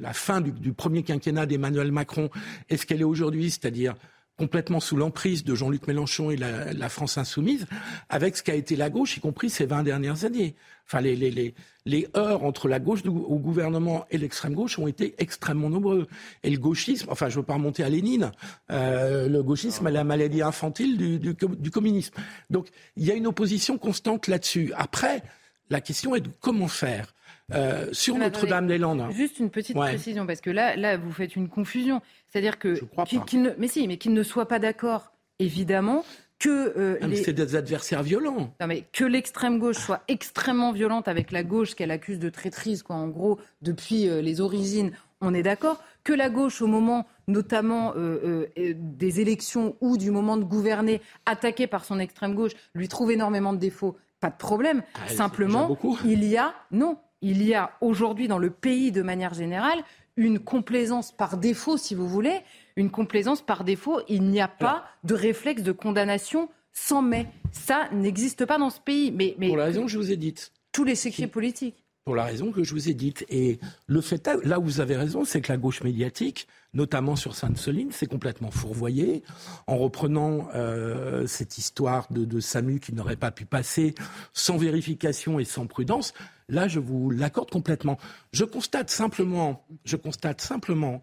la 0.00 0.12
fin 0.12 0.40
du, 0.40 0.50
du, 0.50 0.72
premier 0.72 1.04
quinquennat 1.04 1.46
d'Emmanuel 1.46 1.92
Macron, 1.92 2.30
est 2.68 2.76
ce 2.76 2.84
qu'elle 2.84 3.00
est 3.00 3.04
aujourd'hui, 3.04 3.50
c'est-à-dire 3.50 3.94
complètement 4.38 4.80
sous 4.80 4.96
l'emprise 4.96 5.44
de 5.44 5.54
Jean-Luc 5.54 5.86
Mélenchon 5.88 6.30
et 6.30 6.36
la, 6.36 6.72
la, 6.72 6.88
France 6.88 7.18
insoumise, 7.18 7.66
avec 8.08 8.36
ce 8.36 8.42
qu'a 8.42 8.54
été 8.54 8.76
la 8.76 8.88
gauche, 8.88 9.16
y 9.16 9.20
compris 9.20 9.50
ces 9.50 9.66
20 9.66 9.82
dernières 9.82 10.24
années. 10.24 10.54
Enfin, 10.86 11.00
les, 11.00 11.16
les, 11.16 11.30
les, 11.30 11.54
les 11.84 12.08
heurts 12.16 12.44
entre 12.44 12.68
la 12.68 12.78
gauche 12.78 13.00
au 13.04 13.38
gouvernement 13.38 14.06
et 14.10 14.16
l'extrême 14.16 14.54
gauche 14.54 14.78
ont 14.78 14.86
été 14.86 15.14
extrêmement 15.18 15.68
nombreux. 15.68 16.06
Et 16.44 16.50
le 16.50 16.58
gauchisme, 16.58 17.08
enfin, 17.10 17.28
je 17.28 17.34
ne 17.34 17.40
veux 17.40 17.46
pas 17.46 17.54
remonter 17.54 17.82
à 17.82 17.88
Lénine, 17.88 18.30
euh, 18.70 19.28
le 19.28 19.42
gauchisme 19.42 19.86
est 19.88 19.92
la 19.92 20.04
maladie 20.04 20.40
infantile 20.40 20.96
du, 20.96 21.18
du, 21.18 21.34
du 21.34 21.70
communisme. 21.70 22.14
Donc, 22.48 22.68
il 22.96 23.04
y 23.04 23.10
a 23.10 23.14
une 23.14 23.26
opposition 23.26 23.76
constante 23.76 24.28
là-dessus. 24.28 24.72
Après, 24.76 25.22
la 25.68 25.80
question 25.80 26.14
est 26.14 26.20
de 26.20 26.30
comment 26.40 26.68
faire. 26.68 27.12
Euh, 27.54 27.86
sur 27.92 28.16
Notre-Dame-des-Landes. 28.16 29.00
Hein. 29.00 29.10
Juste 29.10 29.38
une 29.38 29.50
petite 29.50 29.76
précision, 29.76 30.26
parce 30.26 30.40
que 30.40 30.50
là, 30.50 30.76
là, 30.76 30.98
vous 30.98 31.12
faites 31.12 31.34
une 31.34 31.48
confusion. 31.48 32.02
C'est-à-dire 32.28 32.58
que. 32.58 32.78
Qu 33.26 33.38
ne, 33.38 33.50
mais 33.56 33.68
si, 33.68 33.88
mais 33.88 33.96
qu'ils 33.96 34.12
ne 34.12 34.22
soient 34.22 34.48
pas 34.48 34.58
d'accord, 34.58 35.12
évidemment. 35.38 36.04
Que 36.38 36.72
euh, 36.76 36.98
ah, 37.02 37.06
c'est 37.16 37.32
des 37.32 37.56
adversaires 37.56 38.04
violents. 38.04 38.54
Non, 38.60 38.66
mais 38.68 38.84
que 38.92 39.04
l'extrême 39.04 39.58
gauche 39.58 39.78
soit 39.78 40.02
extrêmement 40.06 40.70
violente 40.70 41.08
avec 41.08 41.32
la 41.32 41.42
gauche 41.42 41.74
qu'elle 41.74 41.90
accuse 41.90 42.20
de 42.20 42.28
traîtrise, 42.28 42.84
quoi. 42.84 42.94
En 42.94 43.08
gros, 43.08 43.40
depuis 43.60 44.08
euh, 44.08 44.20
les 44.20 44.40
origines, 44.40 44.92
on 45.20 45.34
est 45.34 45.42
d'accord. 45.42 45.82
Que 46.04 46.12
la 46.12 46.30
gauche, 46.30 46.62
au 46.62 46.68
moment 46.68 47.06
notamment 47.26 47.92
euh, 47.96 48.46
des 48.56 49.20
élections 49.20 49.74
ou 49.80 49.96
du 49.96 50.12
moment 50.12 50.36
de 50.36 50.44
gouverner, 50.44 51.02
attaquée 51.26 51.66
par 51.66 51.84
son 51.84 51.98
extrême 51.98 52.34
gauche, 52.34 52.52
lui 52.72 52.86
trouve 52.86 53.10
énormément 53.10 53.52
de 53.52 53.58
défauts. 53.58 53.96
Pas 54.20 54.30
de 54.30 54.36
problème. 54.36 54.82
Ah, 54.94 55.08
Simplement, 55.08 55.76
il 56.04 56.24
y 56.24 56.36
a 56.36 56.54
non, 56.70 56.98
il 57.20 57.42
y 57.42 57.54
a 57.54 57.72
aujourd'hui 57.80 58.28
dans 58.28 58.38
le 58.38 58.50
pays 58.50 58.92
de 58.92 59.02
manière 59.02 59.34
générale 59.34 59.82
une 60.16 60.40
complaisance 60.40 61.12
par 61.12 61.36
défaut, 61.38 61.76
si 61.76 61.94
vous 61.94 62.08
voulez, 62.08 62.40
une 62.76 62.90
complaisance 62.90 63.40
par 63.40 63.64
défaut. 63.64 64.00
Il 64.08 64.24
n'y 64.24 64.40
a 64.40 64.48
pas 64.48 64.84
de 65.04 65.14
réflexe 65.14 65.62
de 65.62 65.72
condamnation 65.72 66.48
sans 66.72 67.02
mais. 67.02 67.26
Ça 67.52 67.88
n'existe 67.92 68.44
pas 68.44 68.58
dans 68.58 68.70
ce 68.70 68.80
pays. 68.80 69.12
Mais, 69.12 69.34
mais 69.38 69.48
Pour 69.48 69.56
la 69.56 69.66
raison 69.66 69.82
que 69.82 69.88
je 69.88 69.98
vous 69.98 70.12
ai 70.12 70.16
dite. 70.16 70.52
Tous 70.72 70.84
les 70.84 70.96
secrets 70.96 71.28
politiques 71.28 71.84
pour 72.08 72.16
la 72.16 72.24
raison 72.24 72.52
que 72.52 72.64
je 72.64 72.72
vous 72.72 72.88
ai 72.88 72.94
dite. 72.94 73.26
Et 73.28 73.58
le 73.86 74.00
fait, 74.00 74.30
là 74.42 74.58
où 74.58 74.62
vous 74.62 74.80
avez 74.80 74.96
raison, 74.96 75.26
c'est 75.26 75.42
que 75.42 75.52
la 75.52 75.58
gauche 75.58 75.82
médiatique, 75.82 76.48
notamment 76.72 77.16
sur 77.16 77.34
Sainte-Soline, 77.34 77.92
s'est 77.92 78.06
complètement 78.06 78.50
fourvoyée 78.50 79.22
en 79.66 79.76
reprenant 79.76 80.48
euh, 80.54 81.26
cette 81.26 81.58
histoire 81.58 82.10
de, 82.10 82.24
de 82.24 82.40
SAMU 82.40 82.80
qui 82.80 82.94
n'aurait 82.94 83.16
pas 83.16 83.30
pu 83.30 83.44
passer 83.44 83.94
sans 84.32 84.56
vérification 84.56 85.38
et 85.38 85.44
sans 85.44 85.66
prudence. 85.66 86.14
Là, 86.48 86.66
je 86.66 86.80
vous 86.80 87.10
l'accorde 87.10 87.50
complètement. 87.50 87.98
Je 88.32 88.46
constate 88.46 88.88
simplement, 88.88 89.66
je 89.84 89.96
constate 89.96 90.40
simplement 90.40 91.02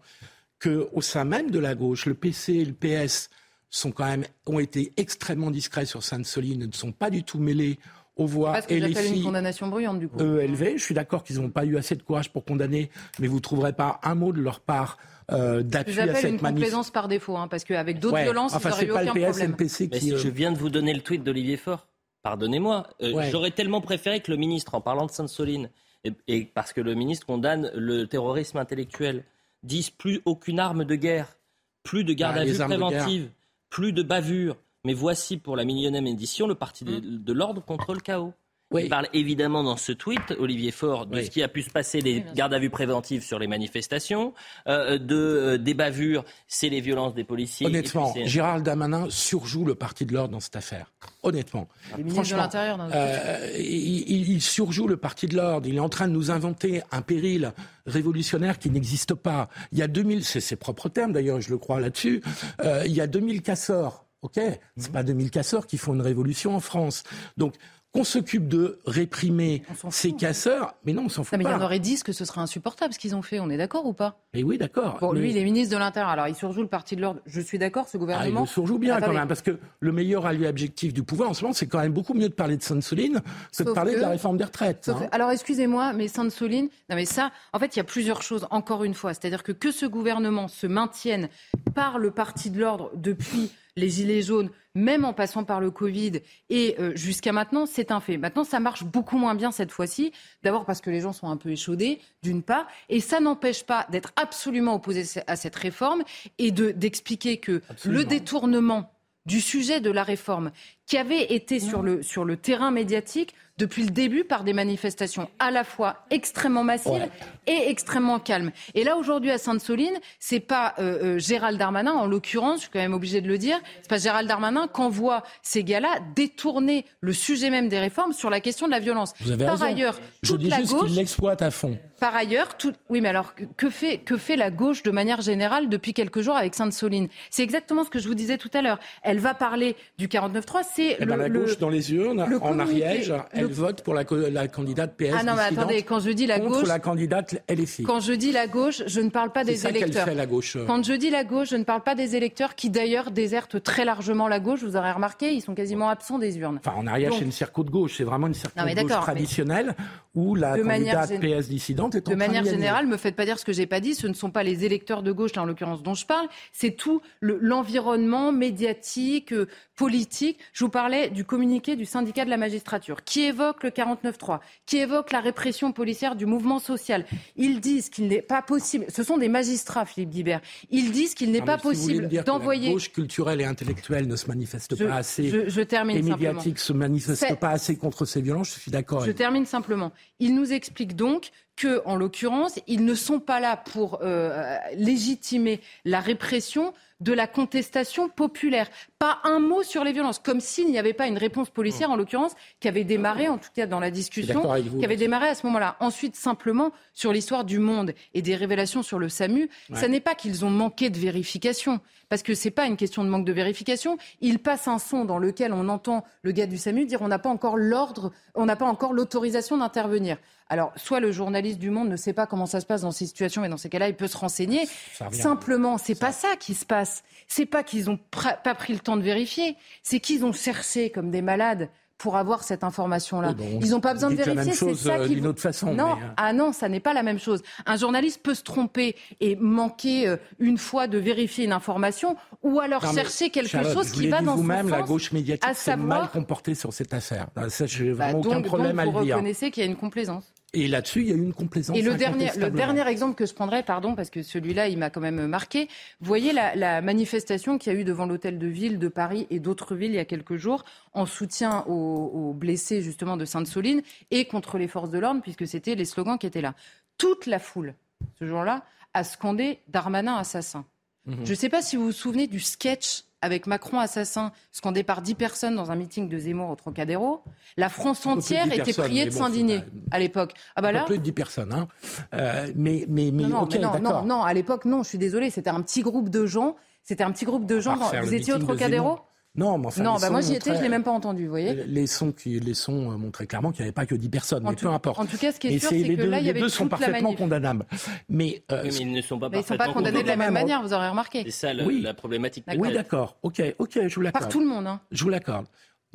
que 0.58 0.88
au 0.92 1.02
sein 1.02 1.24
même 1.24 1.52
de 1.52 1.60
la 1.60 1.76
gauche, 1.76 2.06
le 2.06 2.14
PC 2.14 2.54
et 2.54 2.64
le 2.64 2.72
PS 2.72 3.30
sont 3.70 3.92
quand 3.92 4.06
même 4.06 4.24
ont 4.46 4.58
été 4.58 4.92
extrêmement 4.96 5.52
discrets 5.52 5.86
sur 5.86 6.02
Sainte-Soline, 6.02 6.66
ne 6.66 6.72
sont 6.72 6.90
pas 6.90 7.10
du 7.10 7.22
tout 7.22 7.38
mêlés 7.38 7.78
aux 8.16 8.26
voix 8.26 8.60
et 8.68 8.80
les 8.80 8.94
filles. 8.94 9.18
une 9.18 9.24
condamnation 9.24 9.68
bruyante 9.68 9.98
du 9.98 10.08
coup. 10.08 10.18
ELV, 10.20 10.76
je 10.76 10.82
suis 10.82 10.94
d'accord 10.94 11.22
qu'ils 11.22 11.40
n'ont 11.40 11.50
pas 11.50 11.64
eu 11.64 11.76
assez 11.76 11.94
de 11.94 12.02
courage 12.02 12.30
pour 12.30 12.44
condamner, 12.44 12.90
mais 13.18 13.26
vous 13.26 13.36
ne 13.36 13.40
trouverez 13.40 13.72
pas 13.72 14.00
un 14.02 14.14
mot 14.14 14.32
de 14.32 14.40
leur 14.40 14.60
part 14.60 14.98
euh, 15.32 15.62
d'appui 15.62 15.98
à 16.00 16.14
cette 16.14 16.30
une 16.32 16.40
complaisance 16.40 16.90
par 16.90 17.08
défaut, 17.08 17.36
hein, 17.36 17.48
parce 17.48 17.64
qu'avec 17.64 17.98
d'autres 17.98 18.22
violences, 18.22 18.54
enfin, 18.54 18.70
ils 18.80 18.88
n'auraient 18.88 19.04
eu 19.04 19.10
aucun 19.10 19.20
problème. 19.20 19.50
NPC 19.50 19.88
qui, 19.90 20.12
euh... 20.12 20.16
Je 20.16 20.28
viens 20.28 20.52
de 20.52 20.58
vous 20.58 20.70
donner 20.70 20.94
le 20.94 21.00
tweet 21.00 21.24
d'Olivier 21.24 21.56
Faure. 21.56 21.86
Pardonnez-moi. 22.22 22.88
Euh, 23.02 23.22
J'aurais 23.30 23.50
tellement 23.50 23.80
préféré 23.80 24.20
que 24.20 24.30
le 24.30 24.36
ministre, 24.36 24.74
en 24.74 24.80
parlant 24.80 25.06
de 25.06 25.10
Sainte-Soline, 25.10 25.70
et, 26.04 26.12
et, 26.28 26.44
parce 26.44 26.72
que 26.72 26.80
le 26.80 26.94
ministre 26.94 27.26
condamne 27.26 27.70
le 27.74 28.06
terrorisme 28.06 28.58
intellectuel, 28.58 29.24
dise 29.62 29.90
plus 29.90 30.22
aucune 30.24 30.60
arme 30.60 30.84
de 30.84 30.94
guerre, 30.94 31.36
plus 31.82 32.04
de 32.04 32.12
garde 32.12 32.36
ah, 32.38 32.42
à 32.42 32.44
vue 32.44 32.58
préventive, 32.58 33.30
plus 33.68 33.92
de 33.92 34.02
bavure, 34.02 34.56
mais 34.86 34.94
voici 34.94 35.36
pour 35.36 35.56
la 35.56 35.64
millionième 35.64 36.06
édition 36.06 36.46
le 36.46 36.54
parti 36.54 36.84
de, 36.84 37.00
mmh. 37.00 37.32
l'ordre 37.32 37.62
contre 37.62 37.92
le 37.92 38.00
chaos. 38.00 38.32
Il 38.74 38.88
parle 38.88 39.08
évidemment 39.12 39.62
dans 39.62 39.76
ce 39.76 39.92
tweet, 39.92 40.34
Olivier 40.40 40.72
Faure, 40.72 41.06
de 41.06 41.22
ce 41.22 41.30
qui 41.30 41.42
a 41.42 41.48
pu 41.48 41.62
se 41.62 41.70
passer, 41.70 42.00
les 42.00 42.24
gardes 42.34 42.52
à 42.52 42.58
vue 42.58 42.70
préventives 42.70 43.22
sur 43.22 43.38
les 43.38 43.46
manifestations, 43.46 44.34
euh, 44.66 44.98
de, 44.98 45.14
euh, 45.14 45.58
des 45.58 45.74
bavures, 45.74 46.24
c'est 46.48 46.68
les 46.68 46.80
violences 46.80 47.14
des 47.14 47.22
policiers. 47.22 47.66
Honnêtement, 47.66 48.12
Gérald 48.24 48.64
Damanin 48.64 49.06
surjoue 49.08 49.64
le 49.64 49.76
parti 49.76 50.04
de 50.04 50.12
l'ordre 50.12 50.32
dans 50.32 50.40
cette 50.40 50.56
affaire. 50.56 50.92
Honnêtement. 51.22 51.68
Franchement, 52.08 52.48
euh, 52.54 53.56
il, 53.56 54.30
il, 54.30 54.42
surjoue 54.42 54.88
le 54.88 54.96
parti 54.96 55.26
de 55.26 55.36
l'ordre. 55.36 55.68
Il 55.68 55.76
est 55.76 55.80
en 55.80 55.88
train 55.88 56.08
de 56.08 56.12
nous 56.12 56.32
inventer 56.32 56.82
un 56.90 57.02
péril 57.02 57.52
révolutionnaire 57.86 58.58
qui 58.58 58.70
n'existe 58.70 59.14
pas. 59.14 59.48
Il 59.70 59.78
y 59.78 59.82
a 59.82 59.88
2000, 59.88 60.24
c'est 60.24 60.40
ses 60.40 60.56
propres 60.56 60.88
termes 60.88 61.12
d'ailleurs, 61.12 61.40
je 61.40 61.50
le 61.50 61.58
crois 61.58 61.78
là-dessus, 61.78 62.20
euh, 62.60 62.82
il 62.84 62.92
y 62.92 63.00
a 63.00 63.06
2000 63.06 63.42
casseurs 63.42 64.05
Ok, 64.26 64.40
c'est 64.76 64.90
pas 64.90 65.04
2000 65.04 65.30
casseurs 65.30 65.68
qui 65.68 65.78
font 65.78 65.94
une 65.94 66.00
révolution 66.00 66.56
en 66.56 66.60
France. 66.60 67.04
Donc 67.36 67.54
qu'on 67.92 68.02
s'occupe 68.04 68.46
de 68.46 68.78
réprimer 68.84 69.62
ces 69.88 70.12
casseurs, 70.12 70.74
mais 70.84 70.92
non, 70.92 71.04
on 71.06 71.08
s'en 71.08 71.24
fout 71.24 71.30
pas. 71.30 71.36
Mais 71.38 71.44
il 71.44 71.50
y 71.50 71.54
en 71.54 71.62
aurait 71.62 71.78
10 71.78 72.02
que 72.02 72.12
ce 72.12 72.26
serait 72.26 72.42
insupportable 72.42 72.92
ce 72.92 72.98
qu'ils 72.98 73.14
ont 73.14 73.22
fait, 73.22 73.40
on 73.40 73.48
est 73.48 73.56
d'accord 73.56 73.86
ou 73.86 73.94
pas? 73.94 74.20
Mais 74.34 74.42
oui, 74.42 74.58
d'accord. 74.58 74.96
Pour 74.96 75.14
lui, 75.14 75.30
il 75.30 75.38
est 75.38 75.44
ministre 75.44 75.74
de 75.74 75.78
l'Intérieur, 75.78 76.10
alors 76.10 76.28
il 76.28 76.34
surjoue 76.34 76.60
le 76.60 76.68
parti 76.68 76.94
de 76.94 77.00
l'ordre. 77.00 77.20
Je 77.24 77.40
suis 77.40 77.56
d'accord, 77.56 77.88
ce 77.88 77.96
gouvernement. 77.96 78.40
Ah, 78.40 78.46
il 78.46 78.52
surjoue 78.52 78.78
bien 78.78 79.00
quand 79.00 79.14
même, 79.14 79.28
parce 79.28 79.40
que 79.40 79.58
le 79.80 79.92
meilleur 79.92 80.26
allié 80.26 80.46
objectif 80.46 80.92
du 80.92 81.04
pouvoir 81.04 81.30
en 81.30 81.34
ce 81.34 81.42
moment, 81.42 81.54
c'est 81.54 81.68
quand 81.68 81.78
même 81.78 81.92
beaucoup 81.92 82.12
mieux 82.12 82.28
de 82.28 82.34
parler 82.34 82.58
de 82.58 82.62
Sainte-Soline 82.62 83.22
que 83.56 83.62
de 83.62 83.70
parler 83.70 83.94
de 83.94 84.00
la 84.00 84.10
réforme 84.10 84.36
des 84.36 84.44
retraites. 84.44 84.90
Hein. 84.90 85.06
Alors 85.12 85.30
excusez-moi, 85.30 85.94
mais 85.94 86.08
Sainte-Soline, 86.08 86.68
non 86.90 86.96
mais 86.96 87.06
ça, 87.06 87.30
en 87.54 87.58
fait, 87.58 87.76
il 87.76 87.78
y 87.78 87.80
a 87.80 87.84
plusieurs 87.84 88.20
choses, 88.20 88.46
encore 88.50 88.84
une 88.84 88.94
fois. 88.94 89.14
C'est-à-dire 89.14 89.42
que 89.42 89.52
que 89.52 89.70
ce 89.70 89.86
gouvernement 89.86 90.48
se 90.48 90.66
maintienne 90.66 91.30
par 91.74 91.98
le 91.98 92.10
parti 92.10 92.50
de 92.50 92.60
l'ordre 92.60 92.90
depuis 92.94 93.52
les 93.76 93.90
gilets 93.90 94.22
jaunes, 94.22 94.50
même 94.74 95.04
en 95.04 95.12
passant 95.12 95.44
par 95.44 95.60
le 95.60 95.70
Covid 95.70 96.20
et 96.48 96.76
euh, 96.78 96.92
jusqu'à 96.96 97.32
maintenant, 97.32 97.66
c'est 97.66 97.90
un 97.90 98.00
fait. 98.00 98.16
Maintenant, 98.16 98.44
ça 98.44 98.60
marche 98.60 98.84
beaucoup 98.84 99.18
moins 99.18 99.34
bien 99.34 99.50
cette 99.50 99.70
fois-ci. 99.70 100.12
D'abord 100.42 100.64
parce 100.64 100.80
que 100.80 100.90
les 100.90 101.00
gens 101.00 101.12
sont 101.12 101.28
un 101.28 101.36
peu 101.36 101.50
échaudés, 101.50 102.00
d'une 102.22 102.42
part, 102.42 102.66
et 102.88 103.00
ça 103.00 103.20
n'empêche 103.20 103.64
pas 103.64 103.86
d'être 103.90 104.12
absolument 104.16 104.74
opposé 104.74 105.20
à 105.26 105.36
cette 105.36 105.56
réforme 105.56 106.02
et 106.38 106.50
d'expliquer 106.50 107.38
que 107.38 107.62
le 107.84 108.04
détournement 108.04 108.92
du 109.26 109.40
sujet 109.40 109.80
de 109.80 109.90
la 109.90 110.04
réforme 110.04 110.52
qui 110.86 110.96
avait 110.96 111.34
été 111.34 111.60
sur 111.60 111.82
le, 111.82 112.02
sur 112.02 112.24
le 112.24 112.36
terrain 112.36 112.70
médiatique 112.70 113.34
depuis 113.58 113.84
le 113.84 113.90
début 113.90 114.24
par 114.24 114.44
des 114.44 114.52
manifestations 114.52 115.30
à 115.38 115.50
la 115.50 115.64
fois 115.64 116.04
extrêmement 116.10 116.62
massives 116.62 117.08
et 117.46 117.68
extrêmement 117.68 118.18
calmes. 118.18 118.50
Et 118.74 118.84
là 118.84 118.96
aujourd'hui 118.96 119.30
à 119.30 119.38
Sainte-Soline, 119.38 119.98
c'est 120.18 120.40
pas 120.40 120.74
euh, 120.78 121.16
euh, 121.16 121.18
Gérald 121.18 121.58
Darmanin, 121.58 121.92
en 121.92 122.06
l'occurrence, 122.06 122.56
je 122.56 122.60
suis 122.62 122.70
quand 122.70 122.80
même 122.80 122.92
obligé 122.92 123.20
de 123.20 123.28
le 123.28 123.38
dire, 123.38 123.58
c'est 123.80 123.88
pas 123.88 123.98
Gérald 123.98 124.28
Darmanin 124.28 124.68
qu'envoie 124.68 125.22
ces 125.42 125.64
gars-là 125.64 125.88
détourner 126.14 126.84
le 127.00 127.12
sujet 127.12 127.48
même 127.48 127.68
des 127.68 127.78
réformes 127.78 128.12
sur 128.12 128.28
la 128.28 128.40
question 128.40 128.66
de 128.66 128.72
la 128.72 128.80
violence. 128.80 129.14
Vous 129.20 129.32
avez 129.32 129.46
par 129.46 129.62
ailleurs, 129.62 129.98
je 130.22 130.36
dis 130.36 130.48
la 130.48 130.58
juste 130.58 130.78
qu'il 130.78 130.94
l'exploite 130.94 131.40
à 131.40 131.50
fond. 131.50 131.78
Par 131.98 132.14
ailleurs, 132.14 132.58
tout... 132.58 132.74
oui, 132.90 133.00
mais 133.00 133.08
alors 133.08 133.34
que 133.56 133.70
fait 133.70 133.98
que 133.98 134.18
fait 134.18 134.36
la 134.36 134.50
gauche 134.50 134.82
de 134.82 134.90
manière 134.90 135.22
générale 135.22 135.70
depuis 135.70 135.94
quelques 135.94 136.20
jours 136.20 136.36
avec 136.36 136.54
Sainte-Soline? 136.54 137.08
C'est 137.30 137.42
exactement 137.42 137.84
ce 137.84 137.90
que 137.90 137.98
je 137.98 138.06
vous 138.06 138.14
disais 138.14 138.36
tout 138.36 138.50
à 138.52 138.60
l'heure. 138.60 138.78
Elle 139.02 139.18
va 139.18 139.32
parler 139.32 139.76
du 139.96 140.08
49.3, 140.08 140.62
c'est 140.76 140.96
eh 141.00 141.06
ben, 141.06 141.16
la 141.16 141.30
gauche 141.30 141.58
dans 141.58 141.70
les 141.70 141.92
urnes, 141.94 142.26
en 142.42 142.58
Ariège, 142.58 143.12
elle 143.32 143.46
vote 143.46 143.82
pour 143.82 143.94
la, 143.94 144.04
la, 144.30 144.46
candidate 144.48 144.94
PS. 144.96 145.14
Ah 145.18 145.22
non, 145.24 145.32
mais 145.34 145.42
attendez, 145.42 145.82
quand 145.82 146.00
je 146.00 146.10
dis 146.10 146.26
la 146.26 146.38
gauche. 146.38 146.66
la 146.66 146.78
candidate 146.78 147.42
LFI. 147.48 147.84
Quand 147.84 148.00
je 148.00 148.12
dis 148.12 148.30
la 148.30 148.46
gauche, 148.46 148.82
je 148.86 149.00
ne 149.00 149.08
parle 149.08 149.32
pas 149.32 149.44
des 149.44 149.56
ça 149.56 149.70
électeurs. 149.70 150.04
Fait, 150.04 150.14
la 150.14 150.26
gauche. 150.26 150.58
Quand 150.66 150.84
je 150.84 150.92
dis 150.92 151.08
la 151.08 151.24
gauche, 151.24 151.48
je 151.50 151.56
ne 151.56 151.64
parle 151.64 151.82
pas 151.82 151.94
des 151.94 152.14
électeurs 152.14 152.54
qui 152.54 152.68
d'ailleurs 152.68 153.10
désertent 153.10 153.62
très 153.62 153.84
largement 153.86 154.28
la 154.28 154.38
gauche. 154.38 154.62
Vous 154.62 154.76
aurez 154.76 154.92
remarqué, 154.92 155.32
ils 155.32 155.40
sont 155.40 155.54
quasiment 155.54 155.88
absents 155.88 156.18
des 156.18 156.36
urnes. 156.38 156.58
Enfin, 156.58 156.76
en 156.76 156.86
Ariège, 156.86 157.14
c'est 157.18 157.24
une 157.24 157.32
circo 157.32 157.64
de 157.64 157.70
gauche. 157.70 157.94
C'est 157.96 158.04
vraiment 158.04 158.26
une 158.26 158.34
circo 158.34 158.60
de 158.60 158.82
gauche 158.82 159.00
traditionnelle 159.00 159.74
où 160.14 160.34
la 160.34 160.58
candidate 160.58 161.20
PS 161.20 161.48
dissidente 161.48 161.94
est 161.94 162.06
en 162.08 162.10
De 162.10 162.16
manière 162.16 162.44
générale, 162.44 162.86
me 162.86 162.96
faites 162.96 163.16
pas 163.16 163.24
dire 163.24 163.38
ce 163.38 163.44
que 163.44 163.52
j'ai 163.52 163.66
pas 163.66 163.80
dit. 163.80 163.94
Ce 163.94 164.06
ne 164.06 164.14
sont 164.14 164.30
pas 164.30 164.42
les 164.42 164.64
électeurs 164.64 165.02
de 165.02 165.12
gauche, 165.12 165.34
là, 165.34 165.42
en 165.42 165.46
l'occurrence, 165.46 165.82
dont 165.82 165.94
je 165.94 166.06
parle. 166.06 166.26
C'est 166.52 166.72
tout 166.72 167.00
l'environnement 167.20 168.32
médiatique, 168.32 169.32
euh, 169.32 169.46
politique. 169.76 170.38
Je 170.52 170.64
vous 170.66 170.70
parlais 170.70 171.10
du 171.10 171.24
communiqué 171.24 171.76
du 171.76 171.84
syndicat 171.84 172.24
de 172.24 172.30
la 172.30 172.36
magistrature, 172.36 173.04
qui 173.04 173.22
évoque 173.22 173.62
le 173.62 173.70
49-3, 173.70 174.40
qui 174.66 174.78
évoque 174.78 175.12
la 175.12 175.20
répression 175.20 175.70
policière 175.70 176.16
du 176.16 176.26
mouvement 176.26 176.58
social. 176.58 177.04
Ils 177.36 177.60
disent 177.60 177.88
qu'il 177.88 178.08
n'est 178.08 178.20
pas 178.20 178.42
possible, 178.42 178.86
ce 178.88 179.04
sont 179.04 179.16
des 179.16 179.28
magistrats, 179.28 179.86
Philippe 179.86 180.10
Guibert, 180.10 180.40
ils 180.70 180.90
disent 180.90 181.14
qu'il 181.14 181.30
n'est 181.30 181.40
pas 181.40 181.56
possible 181.56 182.08
d'envoyer... 182.24 182.66
La 182.66 182.72
gauche 182.72 182.90
culturelle 182.90 183.40
et 183.40 183.44
intellectuelle 183.44 184.08
ne 184.08 184.16
se 184.16 184.26
manifeste 184.26 184.76
pas 184.76 184.96
assez, 184.96 185.28
je, 185.28 185.48
je 185.48 185.60
termine 185.60 185.98
et 185.98 186.02
médiatique 186.02 186.58
se 186.58 186.72
manifeste 186.72 187.38
pas 187.38 187.50
assez 187.50 187.76
contre 187.76 188.04
ces 188.04 188.20
violences, 188.20 188.48
je 188.52 188.58
suis 188.58 188.72
d'accord. 188.72 189.04
Je 189.04 189.12
termine 189.12 189.46
simplement. 189.46 189.92
Il 190.18 190.34
nous 190.34 190.52
explique 190.52 190.96
donc 190.96 191.30
que, 191.54 191.80
en 191.86 191.94
l'occurrence, 191.94 192.58
ils 192.66 192.84
ne 192.84 192.94
sont 192.94 193.20
pas 193.20 193.38
là 193.38 193.56
pour 193.56 194.00
euh, 194.02 194.56
légitimer 194.76 195.60
la 195.84 196.00
répression 196.00 196.74
de 197.00 197.12
la 197.12 197.26
contestation 197.26 198.08
populaire. 198.08 198.68
Pas 198.98 199.18
un 199.24 199.40
mot 199.40 199.62
sur 199.62 199.84
les 199.84 199.92
violences, 199.92 200.18
comme 200.18 200.40
s'il 200.40 200.70
n'y 200.70 200.78
avait 200.78 200.94
pas 200.94 201.06
une 201.06 201.18
réponse 201.18 201.50
policière, 201.50 201.90
en 201.90 201.96
l'occurrence, 201.96 202.32
qui 202.60 202.68
avait 202.68 202.84
démarré, 202.84 203.28
en 203.28 203.36
tout 203.36 203.50
cas 203.54 203.66
dans 203.66 203.78
la 203.78 203.90
discussion, 203.90 204.42
qui 204.78 204.84
avait 204.84 204.96
démarré 204.96 205.28
à 205.28 205.34
ce 205.34 205.44
moment-là. 205.46 205.76
Ensuite, 205.80 206.16
simplement, 206.16 206.72
sur 206.94 207.12
l'histoire 207.12 207.44
du 207.44 207.58
monde 207.58 207.92
et 208.14 208.22
des 208.22 208.34
révélations 208.34 208.82
sur 208.82 208.98
le 208.98 209.10
SAMU, 209.10 209.50
ça 209.74 209.88
n'est 209.88 210.00
pas 210.00 210.14
qu'ils 210.14 210.46
ont 210.46 210.50
manqué 210.50 210.88
de 210.88 210.98
vérification, 210.98 211.80
parce 212.08 212.22
que 212.22 212.34
c'est 212.34 212.50
pas 212.50 212.64
une 212.64 212.76
question 212.76 213.04
de 213.04 213.10
manque 213.10 213.26
de 213.26 213.32
vérification. 213.32 213.98
Il 214.22 214.38
passe 214.38 214.66
un 214.66 214.78
son 214.78 215.04
dans 215.04 215.18
lequel 215.18 215.52
on 215.52 215.68
entend 215.68 216.04
le 216.22 216.32
gars 216.32 216.46
du 216.46 216.56
SAMU 216.56 216.86
dire 216.86 217.02
on 217.02 217.08
n'a 217.08 217.18
pas 217.18 217.28
encore 217.28 217.58
l'ordre, 217.58 218.12
on 218.34 218.46
n'a 218.46 218.56
pas 218.56 218.66
encore 218.66 218.94
l'autorisation 218.94 219.58
d'intervenir. 219.58 220.16
Alors, 220.48 220.72
soit 220.76 221.00
le 221.00 221.10
journaliste 221.10 221.58
du 221.58 221.70
Monde 221.70 221.88
ne 221.88 221.96
sait 221.96 222.12
pas 222.12 222.26
comment 222.26 222.46
ça 222.46 222.60
se 222.60 222.66
passe 222.66 222.82
dans 222.82 222.92
ces 222.92 223.04
situations, 223.04 223.42
mais 223.42 223.48
dans 223.48 223.56
ces 223.56 223.68
cas-là, 223.68 223.88
il 223.88 223.96
peut 223.96 224.06
se 224.06 224.16
renseigner. 224.16 224.68
Simplement, 225.10 225.76
c'est 225.76 225.98
pas 225.98 226.12
ça 226.12 226.36
qui 226.38 226.54
se 226.54 226.64
passe. 226.64 227.02
C'est 227.26 227.46
pas 227.46 227.64
qu'ils 227.64 227.90
ont 227.90 227.98
pas 228.12 228.54
pris 228.54 228.72
le 228.72 228.78
temps 228.86 228.96
de 228.96 229.02
vérifier, 229.02 229.56
c'est 229.82 230.00
qu'ils 230.00 230.24
ont 230.24 230.32
cherché 230.32 230.90
comme 230.90 231.10
des 231.10 231.22
malades 231.22 231.68
pour 231.98 232.16
avoir 232.16 232.42
cette 232.42 232.62
information-là. 232.62 233.34
Ils 233.62 233.70
n'ont 233.70 233.80
pas 233.80 233.94
besoin 233.94 234.10
de 234.10 234.16
vérifier, 234.16 234.52
c'est 234.52 234.74
ça 234.74 234.98
euh, 234.98 235.08
d'une 235.08 235.26
autre 235.26 235.40
façon. 235.40 235.72
Non, 235.72 235.92
euh, 235.92 236.08
ah 236.18 236.32
non, 236.32 236.52
ça 236.52 236.68
n'est 236.68 236.80
pas 236.80 236.92
la 236.92 237.02
même 237.02 237.18
chose. 237.18 237.42
Un 237.64 237.76
journaliste 237.76 238.22
peut 238.22 238.34
se 238.34 238.42
tromper 238.42 238.96
et 239.20 239.34
manquer 239.36 240.06
euh, 240.06 240.16
une 240.38 240.58
fois 240.58 240.88
de 240.88 240.98
vérifier 240.98 241.46
une 241.46 241.52
information, 241.52 242.16
ou 242.42 242.60
alors 242.60 242.92
chercher 242.92 243.30
quelque 243.30 243.62
chose 243.72 243.90
qui 243.92 244.08
va 244.08 244.20
dans 244.20 244.36
vous-même, 244.36 244.66
son 244.66 244.68
sens. 244.68 244.78
la 244.78 244.86
gauche 244.86 245.12
médiatique 245.12 245.54
s'est 245.54 245.76
mal 245.76 246.10
comportée 246.10 246.54
sur 246.54 246.72
cette 246.72 246.92
affaire. 246.92 247.28
Ça, 247.48 247.66
j'ai 247.66 247.92
bah, 247.92 248.12
vraiment 248.12 248.20
aucun 248.20 248.42
problème 248.42 248.78
à 248.78 248.84
le 248.84 248.90
dire. 248.90 249.00
Vous 249.00 249.12
reconnaissez 249.12 249.50
qu'il 249.50 249.62
y 249.62 249.66
a 249.66 249.70
une 249.70 249.76
complaisance. 249.76 250.34
Et 250.58 250.68
là-dessus, 250.68 251.02
il 251.02 251.08
y 251.08 251.12
a 251.12 251.14
eu 251.14 251.18
une 251.18 251.34
complaisance. 251.34 251.76
Et 251.76 251.82
le 251.82 251.96
dernier, 251.96 252.30
le 252.34 252.50
dernier 252.50 252.88
exemple 252.88 253.14
que 253.14 253.26
je 253.26 253.34
prendrais, 253.34 253.62
pardon, 253.62 253.94
parce 253.94 254.08
que 254.08 254.22
celui-là, 254.22 254.68
il 254.68 254.78
m'a 254.78 254.88
quand 254.88 255.02
même 255.02 255.26
marqué. 255.26 255.68
Vous 256.00 256.06
voyez 256.06 256.32
la, 256.32 256.56
la 256.56 256.80
manifestation 256.80 257.58
qu'il 257.58 257.74
y 257.74 257.76
a 257.76 257.78
eu 257.78 257.84
devant 257.84 258.06
l'hôtel 258.06 258.38
de 258.38 258.46
ville 258.46 258.78
de 258.78 258.88
Paris 258.88 259.26
et 259.28 259.38
d'autres 259.38 259.74
villes 259.74 259.90
il 259.90 259.96
y 259.96 259.98
a 259.98 260.06
quelques 260.06 260.36
jours 260.36 260.64
en 260.94 261.04
soutien 261.04 261.62
aux, 261.68 261.72
aux 261.72 262.32
blessés 262.32 262.80
justement 262.80 263.18
de 263.18 263.26
Sainte-Soline 263.26 263.82
et 264.10 264.24
contre 264.24 264.56
les 264.56 264.66
forces 264.66 264.88
de 264.88 264.98
l'ordre, 264.98 265.20
puisque 265.20 265.46
c'était 265.46 265.74
les 265.74 265.84
slogans 265.84 266.16
qui 266.16 266.26
étaient 266.26 266.40
là. 266.40 266.54
Toute 266.96 267.26
la 267.26 267.38
foule, 267.38 267.74
ce 268.18 268.24
jour-là, 268.26 268.64
a 268.94 269.04
scandé 269.04 269.58
Darmanin 269.68 270.16
assassin. 270.16 270.64
Mhm. 271.04 271.24
Je 271.24 271.30
ne 271.30 271.36
sais 271.36 271.50
pas 271.50 271.60
si 271.60 271.76
vous 271.76 271.84
vous 271.84 271.92
souvenez 271.92 272.28
du 272.28 272.40
sketch 272.40 273.04
avec 273.22 273.46
Macron 273.46 273.78
assassin, 273.78 274.32
scandé 274.52 274.82
par 274.82 275.02
10 275.02 275.14
personnes 275.14 275.56
dans 275.56 275.70
un 275.70 275.76
meeting 275.76 276.08
de 276.08 276.18
Zemmour 276.18 276.50
au 276.50 276.56
Trocadéro, 276.56 277.22
la 277.56 277.68
France 277.68 278.04
entière 278.06 278.52
était 278.52 278.72
priée 278.72 279.06
de 279.06 279.10
s'indigner 279.10 279.62
à 279.90 279.98
l'époque. 279.98 280.34
Ah 280.54 280.62
bah 280.62 280.72
là, 280.72 280.84
plus 280.84 280.98
de 280.98 281.02
10 281.02 281.12
personnes, 281.12 281.52
hein. 281.52 281.68
Euh, 282.14 282.50
mais 282.54 282.84
mais 282.88 283.10
mais, 283.12 283.24
non, 283.24 283.46
non, 283.46 283.80
non, 283.80 284.02
non, 284.04 284.22
à 284.22 284.32
l'époque 284.34 284.64
non, 284.64 284.82
je 284.82 284.88
suis 284.90 284.98
désolée, 284.98 285.30
c'était 285.30 285.50
un 285.50 285.62
petit 285.62 285.82
groupe 285.82 286.08
de 286.08 286.26
gens. 286.26 286.56
C'était 286.82 287.02
un 287.02 287.10
petit 287.10 287.24
groupe 287.24 287.46
de 287.46 287.58
gens. 287.58 287.76
Vous 288.02 288.14
étiez 288.14 288.32
au 288.32 288.38
Trocadéro? 288.38 289.00
Non, 289.36 289.58
mais 289.58 289.66
enfin, 289.66 289.82
non, 289.82 289.96
bah 290.00 290.10
moi 290.10 290.20
j'y 290.20 290.34
étais, 290.34 290.54
je 290.54 290.62
l'ai 290.62 290.68
même 290.68 290.82
pas 290.82 290.90
entendu, 290.90 291.24
vous 291.24 291.30
voyez. 291.30 291.64
Les 291.66 291.86
sons, 291.86 292.12
qui, 292.12 292.40
les 292.40 292.54
sons 292.54 292.92
euh, 292.92 292.96
montraient 292.96 293.26
clairement 293.26 293.52
qu'il 293.52 293.62
n'y 293.62 293.66
avait 293.66 293.72
pas 293.72 293.86
que 293.86 293.94
10 293.94 294.08
personnes, 294.08 294.44
mais 294.48 294.54
peu 294.54 294.68
importe. 294.68 294.98
En 294.98 295.06
tout 295.06 295.18
cas, 295.18 295.32
ce 295.32 295.38
qui 295.38 295.48
est 295.48 295.58
sûr, 295.58 295.68
c'est 295.68 295.82
que 295.82 295.96
deux, 295.96 296.08
là, 296.08 296.20
il 296.20 296.26
y 296.26 296.30
avait 296.30 296.38
Les 296.38 296.44
deux 296.44 296.48
sont 296.48 296.68
parfaitement 296.68 297.14
condamnables. 297.14 297.66
Mais, 298.08 298.42
euh, 298.50 298.62
mais, 298.64 298.74
ils 298.74 298.92
ne 298.92 299.02
sont 299.02 299.18
pas 299.18 299.28
mais 299.28 299.40
ils 299.40 299.44
sont 299.44 299.56
pas 299.56 299.72
condamnés 299.72 300.02
de 300.02 300.08
la 300.08 300.16
même 300.16 300.32
manière, 300.32 300.62
vous 300.62 300.72
aurez 300.72 300.88
remarqué. 300.88 301.22
C'est 301.24 301.30
ça 301.30 301.52
le, 301.52 301.64
oui. 301.64 301.82
la 301.82 301.94
problématique. 301.94 302.44
Oui, 302.56 302.72
d'accord. 302.72 303.16
Ok, 303.22 303.42
ok, 303.58 303.80
je 303.86 303.94
vous 303.94 304.00
l'accorde. 304.00 304.24
Par 304.24 304.32
tout 304.32 304.40
le 304.40 304.46
monde, 304.46 304.66
hein. 304.66 304.80
Je 304.90 305.04
vous 305.04 305.10
l'accorde. 305.10 305.46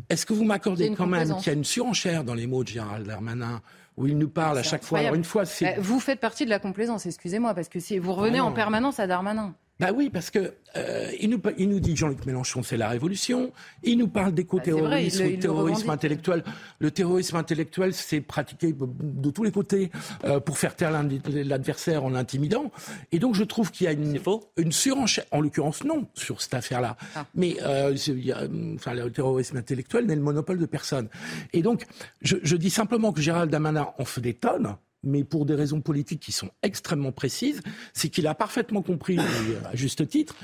Est-ce 0.09 0.25
que 0.25 0.33
vous 0.33 0.43
m'accordez 0.43 0.93
quand 0.93 1.07
même 1.07 1.35
qu'il 1.37 1.47
y 1.47 1.49
a 1.49 1.53
une 1.53 1.63
surenchère 1.63 2.23
dans 2.23 2.33
les 2.33 2.47
mots 2.47 2.63
de 2.63 2.69
Gérald 2.69 3.05
Darmanin 3.05 3.61
où 3.97 4.07
il 4.07 4.17
nous 4.17 4.29
parle 4.29 4.57
à 4.57 4.63
chaque 4.63 4.83
fois 4.83 4.99
Alors 4.99 5.15
une 5.15 5.23
fois, 5.23 5.45
c'est... 5.45 5.77
Vous 5.79 5.99
faites 5.99 6.19
partie 6.19 6.45
de 6.45 6.49
la 6.49 6.59
complaisance, 6.59 7.05
excusez-moi, 7.05 7.53
parce 7.53 7.69
que 7.69 7.79
si 7.79 7.97
vous 7.99 8.13
revenez 8.13 8.39
ah 8.39 8.45
en 8.45 8.51
permanence 8.51 8.99
à 8.99 9.07
Darmanin. 9.07 9.53
Bah 9.81 9.89
oui, 9.95 10.11
parce 10.11 10.29
que 10.29 10.53
euh, 10.77 11.09
il, 11.19 11.31
nous, 11.31 11.41
il 11.57 11.67
nous 11.67 11.79
dit 11.79 11.95
Jean-Luc 11.95 12.27
Mélenchon, 12.27 12.61
c'est 12.61 12.77
la 12.77 12.87
révolution. 12.87 13.51
Il 13.81 13.97
nous 13.97 14.07
parle 14.07 14.31
d'éco-terrorisme, 14.31 15.27
bah, 15.27 15.37
terrorisme 15.41 15.89
intellectuel. 15.89 16.43
Le 16.77 16.91
terrorisme 16.91 17.35
intellectuel, 17.35 17.91
c'est 17.95 18.21
pratiqué 18.21 18.75
de 18.77 19.29
tous 19.31 19.43
les 19.43 19.51
côtés 19.51 19.89
euh, 20.23 20.39
pour 20.39 20.59
faire 20.59 20.75
taire 20.75 20.91
l'adversaire 20.91 22.03
en 22.03 22.11
l'intimidant. 22.11 22.71
Et 23.11 23.17
donc, 23.17 23.33
je 23.33 23.43
trouve 23.43 23.71
qu'il 23.71 23.85
y 23.85 23.87
a 23.87 23.93
une, 23.93 24.19
une 24.57 24.71
surenchère. 24.71 25.25
En 25.31 25.41
l'occurrence, 25.41 25.83
non, 25.83 26.05
sur 26.13 26.43
cette 26.43 26.53
affaire-là. 26.53 26.95
Ah. 27.15 27.25
Mais 27.33 27.57
euh, 27.63 27.95
il 28.07 28.23
y 28.23 28.31
a, 28.31 28.43
enfin, 28.75 28.93
le 28.93 29.09
terrorisme 29.09 29.57
intellectuel 29.57 30.05
n'est 30.05 30.15
le 30.15 30.21
monopole 30.21 30.59
de 30.59 30.67
personne. 30.67 31.09
Et 31.53 31.63
donc, 31.63 31.87
je, 32.21 32.37
je 32.43 32.55
dis 32.55 32.69
simplement 32.69 33.11
que 33.11 33.19
Gérald 33.19 33.49
Damanin 33.49 33.89
en 33.97 34.05
fait 34.05 34.21
des 34.21 34.35
tonnes 34.35 34.75
mais 35.03 35.23
pour 35.23 35.45
des 35.45 35.55
raisons 35.55 35.81
politiques 35.81 36.19
qui 36.19 36.31
sont 36.31 36.49
extrêmement 36.61 37.11
précises, 37.11 37.61
c'est 37.93 38.09
qu'il 38.09 38.27
a 38.27 38.35
parfaitement 38.35 38.81
compris, 38.81 39.17
à 39.19 39.75
juste 39.75 40.07
titre, 40.07 40.35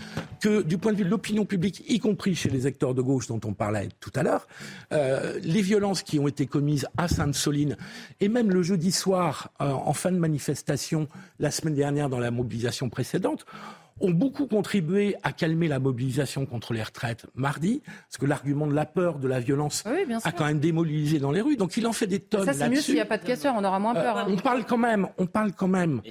que 0.42 0.62
du 0.62 0.78
point 0.78 0.94
de 0.94 0.98
vue 0.98 1.04
de 1.04 1.10
l'opinion 1.10 1.46
publique, 1.46 1.84
y 1.88 2.00
compris 2.00 2.36
chez 2.36 2.50
les 2.50 2.66
acteurs 2.66 2.94
de 2.94 3.02
gauche 3.02 3.28
dont 3.28 3.42
on 3.46 3.54
parlait 3.54 3.90
tout 4.00 4.12
à 4.16 4.24
l'heure, 4.24 4.48
euh, 4.92 5.40
les 5.44 5.62
violences 5.62 6.02
qui 6.02 6.20
ont 6.20 6.28
été 6.28 6.46
commises 6.46 6.88
à 6.98 7.08
Sainte-Soline 7.08 7.78
et 8.20 8.30
même 8.30 8.52
le 8.52 8.64
jeudi 8.64 8.92
soir, 8.92 9.52
euh, 9.62 9.70
en 9.70 9.94
fin 9.94 10.12
de 10.12 10.18
manifestation, 10.18 11.08
la 11.40 11.52
semaine 11.52 11.76
dernière 11.76 12.10
dans 12.10 12.20
la 12.20 12.32
mobilisation 12.32 12.90
précédente, 12.90 13.46
ont 14.00 14.12
beaucoup 14.12 14.48
contribué 14.48 15.16
à 15.24 15.32
calmer 15.32 15.68
la 15.68 15.80
mobilisation 15.80 16.46
contre 16.46 16.74
les 16.74 16.84
retraites 16.84 17.26
mardi, 17.36 17.82
parce 17.86 18.18
que 18.20 18.26
l'argument 18.26 18.68
de 18.68 18.74
la 18.74 18.86
peur, 18.86 19.20
de 19.20 19.28
la 19.28 19.40
violence 19.40 19.84
a 20.24 20.32
quand 20.32 20.46
même 20.46 20.60
démobilisé 20.60 21.20
dans 21.20 21.32
les 21.32 21.42
rues. 21.42 21.58
Donc 21.58 21.78
il 21.78 21.88
en 21.88 21.94
fait 21.94 22.08
des 22.08 22.20
tonnes. 22.20 22.46
Ça 22.46 22.54
c'est 22.54 22.70
mieux 22.70 22.82
s'il 22.82 22.96
n'y 22.96 23.02
a 23.02 23.06
pas 23.06 23.18
de 23.18 23.26
casseurs, 23.26 23.56
on 23.58 23.64
aura 23.64 23.80
moins 23.80 23.94
peur. 23.94 24.18
Euh, 24.18 24.22
hein. 24.22 24.28
On 24.30 24.38
parle 24.38 24.66
quand 24.66 24.78
même, 24.78 25.08
on 25.18 25.26
parle 25.26 25.52
quand 25.54 25.68
même 25.68 26.02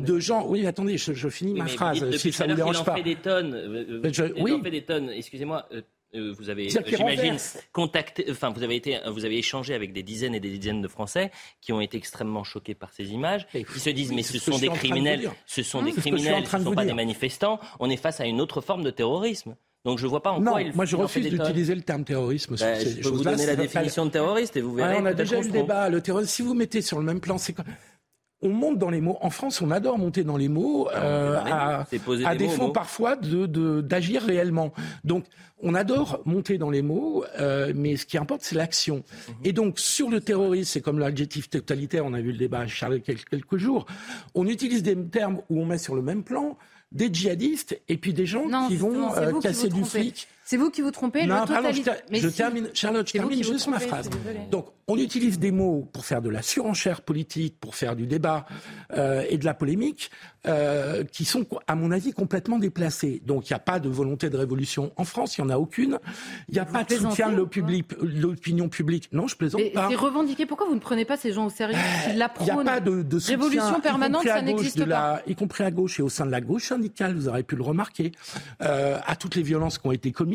de 0.00 0.18
gens. 0.18 0.46
Oui, 0.46 0.66
attendez, 0.66 0.98
je, 0.98 1.28
finis 1.28 1.54
ma 1.54 1.66
phrase. 1.66 2.16
Si 2.16 2.32
ça 2.32 2.46
ne 2.46 2.54
dérange 2.54 2.84
pas. 2.84 2.92
En 2.92 2.96
fait 2.96 3.02
des 3.02 3.16
tonnes. 3.16 3.54
Euh, 3.54 4.00
euh, 4.04 4.12
je, 4.12 4.24
oui. 4.40 4.60
fait 4.62 4.70
des 4.70 4.82
tonnes. 4.82 5.10
Excusez-moi 5.10 5.66
euh, 5.72 5.82
vous 6.14 6.50
avez, 6.50 6.68
j'imagine, 6.68 7.36
contacté, 7.72 8.26
enfin, 8.30 8.50
vous 8.50 8.62
avez 8.62 8.76
été, 8.76 8.98
vous 9.06 9.24
avez 9.24 9.38
échangé 9.38 9.74
avec 9.74 9.92
des 9.92 10.02
dizaines 10.02 10.34
et 10.34 10.40
des 10.40 10.50
dizaines 10.50 10.82
de 10.82 10.88
Français 10.88 11.30
qui 11.60 11.72
ont 11.72 11.80
été 11.80 11.96
extrêmement 11.96 12.44
choqués 12.44 12.74
par 12.74 12.92
ces 12.92 13.12
images, 13.12 13.46
qui 13.52 13.80
se 13.80 13.90
disent, 13.90 14.12
mais 14.12 14.22
ce, 14.22 14.38
sont 14.38 14.58
des 14.58 14.68
criminels, 14.68 15.30
ce 15.46 15.62
sont 15.62 15.82
des 15.82 15.92
criminels, 15.92 16.46
ce 16.46 16.56
ne 16.56 16.64
sont 16.64 16.74
pas 16.74 16.84
des 16.84 16.94
manifestants. 16.94 17.60
On 17.80 17.88
est 17.90 17.96
face 17.96 18.20
à 18.20 18.26
une 18.26 18.40
autre 18.40 18.60
forme 18.60 18.82
de 18.82 18.90
terrorisme. 18.90 19.56
Donc 19.84 19.98
je 19.98 20.04
ne 20.04 20.10
vois 20.10 20.22
pas 20.22 20.30
en 20.30 20.40
non, 20.40 20.52
quoi 20.52 20.62
il 20.62 20.74
Moi 20.74 20.84
je 20.84 20.94
refuse 20.94 21.28
d'utiliser 21.28 21.74
le 21.74 21.82
terme 21.82 22.04
terrorisme. 22.04 22.54
Ben, 22.56 22.78
je 22.78 23.02
peux 23.02 23.08
vous 23.08 23.24
donner 23.24 23.46
la 23.46 23.56
définition 23.56 24.06
de 24.06 24.10
terroriste 24.10 24.56
et 24.56 24.60
vous 24.60 24.74
verrez. 24.74 24.96
on 25.00 25.06
a 25.06 25.14
déjà 25.14 25.40
eu 25.40 25.42
le 25.42 25.50
débat. 25.50 25.88
Le 25.88 26.00
terrorisme, 26.00 26.30
si 26.30 26.42
vous 26.42 26.54
mettez 26.54 26.82
sur 26.82 26.98
le 26.98 27.04
même 27.04 27.20
plan, 27.20 27.38
c'est 27.38 27.54
on 28.42 28.50
monte 28.50 28.78
dans 28.78 28.90
les 28.90 29.00
mots. 29.00 29.18
En 29.20 29.30
France, 29.30 29.62
on 29.62 29.70
adore 29.70 29.98
monter 29.98 30.24
dans 30.24 30.36
les 30.36 30.48
mots, 30.48 30.88
ah, 30.92 31.04
euh, 31.04 31.38
à, 31.44 31.86
à 32.26 32.36
défaut 32.36 32.70
parfois 32.70 33.16
de 33.16 33.80
d'agir 33.80 34.22
réellement. 34.22 34.72
Donc, 35.04 35.24
on 35.62 35.74
adore 35.74 36.20
monter 36.24 36.58
dans 36.58 36.70
les 36.70 36.82
mots, 36.82 37.24
euh, 37.38 37.72
mais 37.74 37.96
ce 37.96 38.04
qui 38.04 38.18
importe, 38.18 38.42
c'est 38.42 38.56
l'action. 38.56 38.96
Mhm. 38.96 39.34
Et 39.44 39.52
donc, 39.52 39.78
sur 39.78 40.10
le 40.10 40.20
terrorisme, 40.20 40.70
c'est 40.72 40.80
comme 40.80 40.98
l'adjectif 40.98 41.48
totalitaire, 41.48 42.04
on 42.04 42.14
a 42.14 42.20
vu 42.20 42.32
le 42.32 42.38
débat 42.38 42.66
Charles 42.66 43.00
quelques 43.00 43.56
jours, 43.56 43.86
on 44.34 44.46
utilise 44.46 44.82
des 44.82 44.96
termes 44.96 45.40
où 45.48 45.60
on 45.60 45.66
met 45.66 45.78
sur 45.78 45.94
le 45.94 46.02
même 46.02 46.24
plan 46.24 46.58
des 46.90 47.12
djihadistes 47.12 47.80
et 47.88 47.96
puis 47.96 48.12
des 48.12 48.26
gens 48.26 48.68
qui 48.68 48.76
vont 48.76 49.14
euh, 49.16 49.40
casser 49.40 49.68
du 49.68 49.84
flic. 49.84 50.28
C'est 50.44 50.56
vous 50.56 50.70
qui 50.70 50.80
vous 50.80 50.90
trompez. 50.90 51.26
Non, 51.26 51.44
pardon, 51.46 51.70
je, 51.72 52.28
termine, 52.28 52.68
Charlotte, 52.74 53.06
je 53.06 53.12
termine 53.12 53.42
juste 53.42 53.68
ma 53.68 53.78
phrase. 53.78 54.10
Donc, 54.50 54.66
on 54.88 54.96
utilise 54.96 55.38
des 55.38 55.52
mots 55.52 55.88
pour 55.92 56.04
faire 56.04 56.20
de 56.20 56.28
la 56.28 56.42
surenchère 56.42 57.02
politique, 57.02 57.56
pour 57.60 57.76
faire 57.76 57.94
du 57.94 58.06
débat 58.06 58.44
euh, 58.92 59.24
et 59.30 59.38
de 59.38 59.44
la 59.44 59.54
polémique, 59.54 60.10
euh, 60.46 61.04
qui 61.04 61.24
sont, 61.24 61.46
à 61.68 61.76
mon 61.76 61.92
avis, 61.92 62.12
complètement 62.12 62.58
déplacés. 62.58 63.22
Donc, 63.24 63.48
il 63.48 63.52
n'y 63.52 63.56
a 63.56 63.60
pas 63.60 63.78
de 63.78 63.88
volonté 63.88 64.28
de 64.28 64.36
révolution 64.36 64.92
en 64.96 65.04
France, 65.04 65.38
il 65.38 65.44
n'y 65.44 65.50
en 65.50 65.54
a 65.54 65.58
aucune. 65.58 65.98
Il 66.48 66.54
n'y 66.54 66.60
a 66.60 66.64
pas 66.64 66.82
de 66.82 66.94
soutien 66.94 67.30
de 67.30 67.36
l'opinion 67.36 68.68
publique. 68.68 69.08
Non, 69.12 69.28
je 69.28 69.36
plaisante 69.36 69.62
pas. 69.72 69.88
C'est 69.88 69.96
revendiqué. 69.96 70.44
Pourquoi 70.44 70.66
vous 70.66 70.74
ne 70.74 70.80
prenez 70.80 71.04
pas 71.04 71.16
ces 71.16 71.32
gens 71.32 71.46
au 71.46 71.50
sérieux 71.50 71.78
Il 72.08 72.16
n'y 72.16 72.22
a 72.22 72.28
pas 72.28 72.80
de, 72.80 73.02
de 73.02 73.18
soutien, 73.20 73.36
révolution 73.36 73.80
permanente, 73.80 74.26
ça 74.26 74.42
n'existe 74.42 74.84
pas. 74.88 75.22
y 75.26 75.36
compris 75.36 75.62
à 75.62 75.70
gauche 75.70 76.00
et 76.00 76.02
au 76.02 76.08
sein 76.08 76.26
de 76.26 76.32
la 76.32 76.40
gauche 76.40 76.64
syndicale, 76.64 77.14
vous 77.14 77.28
aurez 77.28 77.44
pu 77.44 77.54
le 77.54 77.62
remarquer, 77.62 78.12
euh, 78.62 78.98
à 79.06 79.14
toutes 79.14 79.36
les 79.36 79.42
violences 79.42 79.78
qui 79.78 79.86
ont 79.86 79.92
été 79.92 80.10
commises. 80.10 80.31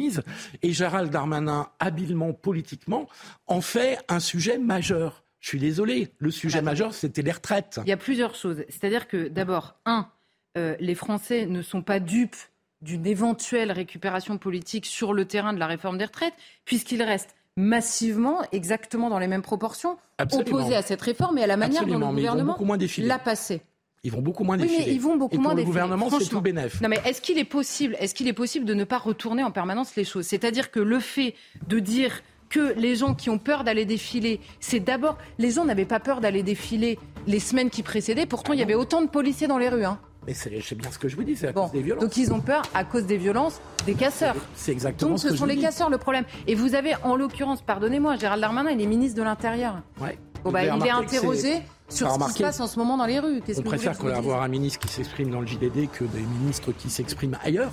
Et 0.62 0.74
Gérald 0.74 1.12
Darmanin, 1.12 1.70
habilement 1.80 2.34
politiquement, 2.34 3.08
en 3.48 3.62
fait 3.62 4.00
un 4.08 4.20
sujet 4.20 4.58
majeur. 4.58 5.24
Je 5.40 5.50
suis 5.50 5.60
désolé, 5.60 6.14
le 6.18 6.32
sujet 6.32 6.62
majeur, 6.62 6.94
c'était 6.94 7.22
les 7.22 7.32
retraites. 7.32 7.80
Il 7.86 7.90
y 7.90 7.94
a 7.94 7.98
plusieurs 7.98 8.36
choses. 8.36 8.64
C'est-à-dire 8.70 9.08
que, 9.08 9.28
d'abord, 9.28 9.76
un, 9.86 10.10
euh, 10.58 10.76
les 10.80 10.96
Français 10.96 11.46
ne 11.46 11.62
sont 11.62 11.82
pas 11.82 12.00
dupes 12.00 12.36
d'une 12.82 13.06
éventuelle 13.06 13.72
récupération 13.72 14.38
politique 14.38 14.86
sur 14.86 15.14
le 15.14 15.26
terrain 15.26 15.54
de 15.54 15.60
la 15.60 15.68
réforme 15.68 15.98
des 15.98 16.06
retraites, 16.06 16.34
puisqu'ils 16.66 17.04
restent 17.04 17.36
massivement, 17.56 18.42
exactement 18.52 19.10
dans 19.10 19.20
les 19.20 19.28
mêmes 19.28 19.42
proportions, 19.42 19.98
opposés 20.32 20.76
à 20.76 20.82
cette 20.82 21.02
réforme 21.02 21.38
et 21.38 21.44
à 21.44 21.48
la 21.48 21.58
manière 21.58 21.86
dont 21.86 21.98
le 21.98 22.06
gouvernement 22.06 22.58
l'a 23.00 23.20
passée. 23.20 23.62
Ils 24.08 24.14
vont 24.14 24.22
beaucoup 24.22 24.46
moins 24.46 24.56
défiler. 24.56 24.78
Oui, 24.78 24.84
mais 24.88 24.94
ils 24.94 25.02
vont 25.02 25.18
beaucoup 25.18 25.36
et 25.36 25.38
pour 25.38 25.54
le 25.54 25.64
gouvernement, 25.66 26.10
c'est 26.10 26.30
tout 26.30 26.40
bénéf. 26.40 26.80
Non, 26.80 26.88
mais 26.88 27.02
est-ce 27.04 27.20
qu'il 27.20 27.38
est 27.38 27.44
possible, 27.44 27.98
est-ce 28.00 28.16
qu'il 28.16 28.30
est 28.30 28.34
possible 28.34 28.66
de 28.66 28.74
ne 28.74 28.86
pas 28.86 29.00
retourner 29.00 29.44
en 29.44 29.52
permanence 29.52 29.98
les 29.98 30.06
choses? 30.06 30.26
C'est-à-dire 30.26 30.72
que 30.72 30.80
le 30.80 31.02
fait 31.02 31.36
de 31.68 31.80
dire 31.80 32.22
que 32.48 32.74
les 32.78 32.96
gens 32.96 33.14
qui 33.16 33.30
ont 33.30 33.38
peur 33.38 33.66
d'aller 33.66 33.84
défiler, 33.84 34.40
c'est 34.62 34.80
d'abord 34.80 35.18
les 35.40 35.52
gens 35.52 35.66
n'avaient 35.66 35.84
pas 35.84 36.00
peur 36.00 36.22
d'aller 36.22 36.42
défiler 36.42 36.98
les 37.28 37.42
semaines 37.42 37.70
qui 37.70 37.84
précédaient. 37.84 38.26
Pourtant, 38.26 38.54
il 38.54 38.60
y 38.60 38.64
avait 38.64 38.76
autant 38.76 39.02
de 39.02 39.08
policiers 39.08 39.48
dans 39.48 39.58
les 39.58 39.68
rues. 39.68 39.84
Hein. 39.84 40.00
Mais 40.26 40.34
c'est 40.34 40.76
bien 40.76 40.90
ce 40.90 41.00
que 41.00 41.10
je 41.10 41.18
vous 41.18 41.24
dis, 41.24 41.36
c'est 41.36 41.48
à 41.48 41.54
cause 41.54 41.72
des 41.72 41.82
violences. 41.82 42.04
Donc 42.04 42.16
ils 42.16 42.34
ont 42.34 42.40
peur 42.40 42.62
à 42.74 42.86
cause 42.86 43.06
des 43.06 43.18
violences 43.18 43.60
des 43.86 43.94
casseurs. 43.94 44.36
C'est 44.56 44.72
exactement 44.74 45.12
donc, 45.12 45.20
ce, 45.20 45.30
ce 45.30 45.36
sont 45.36 45.46
les 45.46 45.58
casseurs 45.58 45.90
le 45.90 45.98
problème. 45.98 46.24
Et 46.48 46.56
vous 46.56 46.76
avez 46.76 46.96
en 47.04 47.16
l'occurrence, 47.16 47.62
pardonnez-moi, 47.62 48.16
Gérald 48.18 48.42
Darmanin, 48.42 48.72
il 48.72 48.82
est 48.82 48.86
ministre 48.86 49.18
de 49.18 49.24
l'Intérieur. 49.24 49.82
Ouais. 50.02 50.18
Bon, 50.48 50.54
bah, 50.54 50.64
il 50.64 50.86
est 50.86 50.90
interrogé 50.90 51.62
sur 51.90 52.10
ce 52.10 52.26
qui 52.28 52.32
se 52.34 52.42
passe 52.42 52.60
en 52.62 52.68
ce 52.68 52.80
moment 52.80 52.98
dans 52.98 53.06
les 53.06 53.20
rues. 53.20 53.42
On 53.58 53.62
préfère 53.62 54.00
avoir 54.16 54.42
un 54.44 54.48
ministre 54.48 54.80
qui 54.80 54.88
s'exprime 54.88 55.30
dans 55.30 55.42
le 55.42 55.48
JDD 55.48 55.90
que 55.92 56.06
des 56.06 56.22
ministres 56.22 56.72
qui 56.72 56.90
s'expriment 56.90 57.38
ailleurs. 57.44 57.72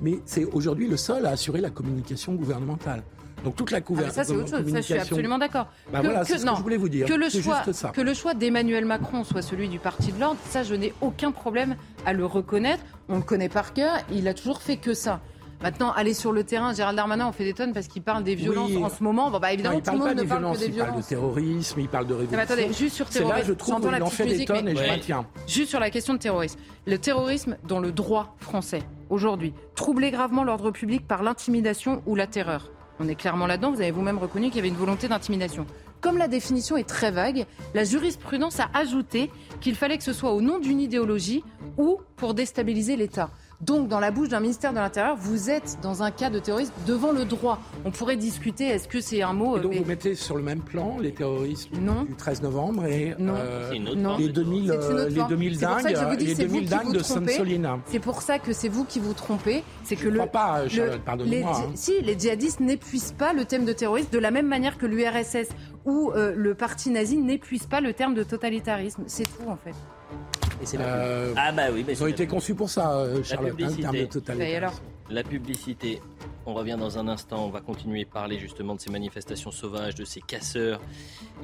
mais 0.00 0.20
c'est 0.24 0.44
aujourd'hui 0.44 0.88
le 0.88 0.96
seul 0.96 1.26
à 1.26 1.30
assurer 1.30 1.60
la 1.60 1.70
communication 1.70 2.34
gouvernementale. 2.34 3.02
Donc 3.44 3.56
toute 3.56 3.72
la 3.72 3.80
couverture. 3.80 4.12
Ah 4.20 4.24
ça 4.24 4.24
c'est 4.24 4.36
autre 4.36 4.56
chose, 4.56 4.70
ça 4.70 4.76
je 4.76 4.82
suis 4.82 4.94
absolument 4.94 5.38
d'accord. 5.38 5.66
Bah 5.92 6.00
voilà, 6.02 6.24
c'est 6.24 6.38
ce 6.38 6.46
que 6.46 6.56
je 6.56 6.62
voulais 6.62 6.76
vous 6.76 6.88
dire. 6.88 7.06
Que 7.06 7.14
le 7.14 7.28
choix, 7.28 7.62
que 7.92 8.00
le 8.00 8.14
choix 8.14 8.34
d'Emmanuel 8.34 8.84
Macron 8.84 9.24
soit 9.24 9.42
celui 9.42 9.68
du 9.68 9.80
parti 9.80 10.12
de 10.12 10.20
l'ordre, 10.20 10.38
ça 10.48 10.62
je 10.62 10.74
n'ai 10.74 10.94
aucun 11.00 11.32
problème 11.32 11.74
à 12.06 12.12
le 12.12 12.24
reconnaître. 12.24 12.82
On 13.08 13.16
le 13.16 13.22
connaît 13.22 13.48
par 13.48 13.72
cœur, 13.72 13.96
il 14.12 14.28
a 14.28 14.34
toujours 14.34 14.62
fait 14.62 14.76
que 14.76 14.94
ça. 14.94 15.20
Maintenant, 15.62 15.92
aller 15.92 16.12
sur 16.12 16.32
le 16.32 16.42
terrain, 16.42 16.74
Gérald 16.74 16.96
Darmanin 16.96 17.28
on 17.28 17.32
fait 17.32 17.44
des 17.44 17.54
tonnes 17.54 17.72
parce 17.72 17.86
qu'il 17.86 18.02
parle 18.02 18.24
des 18.24 18.34
violences 18.34 18.72
en 18.82 18.88
ce 18.88 19.02
moment. 19.02 19.30
Bon, 19.30 19.38
bah 19.38 19.52
évidemment, 19.52 19.80
tout 19.80 19.92
le 19.92 19.98
monde 19.98 20.16
ne 20.16 20.24
parle 20.24 20.52
que 20.54 20.58
des 20.58 20.68
violences. 20.68 20.68
Il 20.68 20.76
parle 20.76 20.96
de 20.96 21.06
terrorisme, 21.06 21.80
il 21.80 21.88
parle 21.88 22.06
de 22.06 22.14
révolution. 22.14 22.36
Mais 22.36 22.42
attendez, 22.42 22.72
juste 22.72 22.96
sur 22.96 23.08
terrorisme. 23.08 23.38
Là, 23.38 23.44
je 23.46 23.52
trouve 23.52 23.74
en 23.74 24.06
fait 24.06 24.26
des 24.26 24.44
tonnes 24.44 24.68
et 24.68 24.74
je 24.76 24.82
maintiens. 24.82 25.26
Juste 25.46 25.70
sur 25.70 25.78
la 25.80 25.90
question 25.90 26.14
de 26.14 26.18
terrorisme. 26.18 26.58
Le 26.86 26.98
terrorisme 26.98 27.56
dans 27.68 27.78
le 27.78 27.92
droit 27.92 28.34
français, 28.40 28.82
aujourd'hui, 29.08 29.54
troubler 29.76 30.10
gravement 30.10 30.42
l'ordre 30.42 30.72
public 30.72 31.06
par 31.06 31.22
l'intimidation 31.22 32.02
ou 32.06 32.16
la 32.16 32.26
terreur. 32.26 32.72
On 32.98 33.08
est 33.08 33.14
clairement 33.14 33.46
là-dedans. 33.46 33.70
Vous 33.70 33.80
avez 33.80 33.92
vous-même 33.92 34.18
reconnu 34.18 34.46
qu'il 34.48 34.56
y 34.56 34.58
avait 34.58 34.68
une 34.68 34.74
volonté 34.74 35.06
d'intimidation. 35.06 35.66
Comme 36.00 36.18
la 36.18 36.26
définition 36.26 36.76
est 36.76 36.88
très 36.88 37.12
vague, 37.12 37.46
la 37.74 37.84
jurisprudence 37.84 38.58
a 38.58 38.68
ajouté 38.74 39.30
qu'il 39.60 39.76
fallait 39.76 39.98
que 39.98 40.04
ce 40.04 40.12
soit 40.12 40.32
au 40.32 40.40
nom 40.40 40.58
d'une 40.58 40.80
idéologie 40.80 41.44
ou 41.78 42.00
pour 42.16 42.34
déstabiliser 42.34 42.96
l'État. 42.96 43.30
Donc, 43.62 43.86
dans 43.86 44.00
la 44.00 44.10
bouche 44.10 44.28
d'un 44.28 44.40
ministère 44.40 44.72
de 44.72 44.78
l'Intérieur, 44.78 45.16
vous 45.16 45.48
êtes 45.48 45.78
dans 45.82 46.02
un 46.02 46.10
cas 46.10 46.30
de 46.30 46.40
terrorisme 46.40 46.72
devant 46.84 47.12
le 47.12 47.24
droit. 47.24 47.60
On 47.84 47.92
pourrait 47.92 48.16
discuter, 48.16 48.66
est-ce 48.66 48.88
que 48.88 49.00
c'est 49.00 49.22
un 49.22 49.32
mot... 49.32 49.56
Et 49.56 49.60
donc, 49.60 49.74
vous 49.74 49.84
mettez 49.84 50.16
sur 50.16 50.36
le 50.36 50.42
même 50.42 50.60
plan 50.60 50.98
les 50.98 51.12
terroristes 51.12 51.70
du 51.72 52.14
13 52.16 52.42
novembre 52.42 52.86
et 52.86 53.14
euh, 53.20 53.70
les 54.18 54.28
2000, 54.28 54.76
les 55.10 55.22
2000 55.28 55.58
dingues, 55.58 56.18
les 56.18 56.34
2000 56.34 56.68
dingues 56.68 56.92
de 56.92 57.02
Sainte-Solina. 57.02 57.78
C'est 57.86 58.00
pour 58.00 58.22
ça 58.22 58.40
que 58.40 58.52
c'est 58.52 58.68
vous 58.68 58.84
qui 58.84 58.98
vous 58.98 59.14
trompez. 59.14 59.62
C'est 59.84 59.94
que 59.94 60.02
Je 60.02 60.08
le, 60.08 60.18
crois 60.18 60.26
pas, 60.26 60.62
pardonnez-moi. 61.04 61.56
Hein. 61.56 61.70
Si, 61.76 61.92
les 62.02 62.18
djihadistes 62.18 62.58
n'épuisent 62.58 63.12
pas 63.12 63.32
le 63.32 63.44
thème 63.44 63.64
de 63.64 63.72
terrorisme 63.72 64.10
de 64.10 64.18
la 64.18 64.32
même 64.32 64.48
manière 64.48 64.76
que 64.76 64.86
l'URSS 64.86 65.50
ou 65.84 66.10
euh, 66.10 66.32
le 66.36 66.54
parti 66.54 66.90
nazi 66.90 67.16
n'épuise 67.16 67.66
pas 67.66 67.80
le 67.80 67.92
terme 67.92 68.14
de 68.14 68.24
totalitarisme. 68.24 69.04
C'est 69.06 69.24
tout, 69.24 69.48
en 69.48 69.56
fait. 69.56 69.74
Euh, 70.78 71.34
ah 71.36 71.52
bah 71.52 71.64
oui, 71.72 71.84
ils 71.88 72.02
ont 72.02 72.06
été 72.06 72.26
conçus 72.26 72.54
pour 72.54 72.70
ça, 72.70 72.92
euh, 72.92 73.22
Charlotte, 73.22 73.58
la 73.58 73.66
publicité. 73.66 74.06
de 74.06 75.14
La 75.14 75.22
publicité. 75.22 76.00
On 76.46 76.54
revient 76.54 76.76
dans 76.78 76.98
un 76.98 77.08
instant. 77.08 77.46
On 77.46 77.50
va 77.50 77.60
continuer 77.60 78.02
à 78.02 78.12
parler 78.12 78.38
justement 78.38 78.74
de 78.74 78.80
ces 78.80 78.90
manifestations 78.90 79.50
sauvages, 79.50 79.94
de 79.94 80.04
ces 80.04 80.20
casseurs 80.20 80.80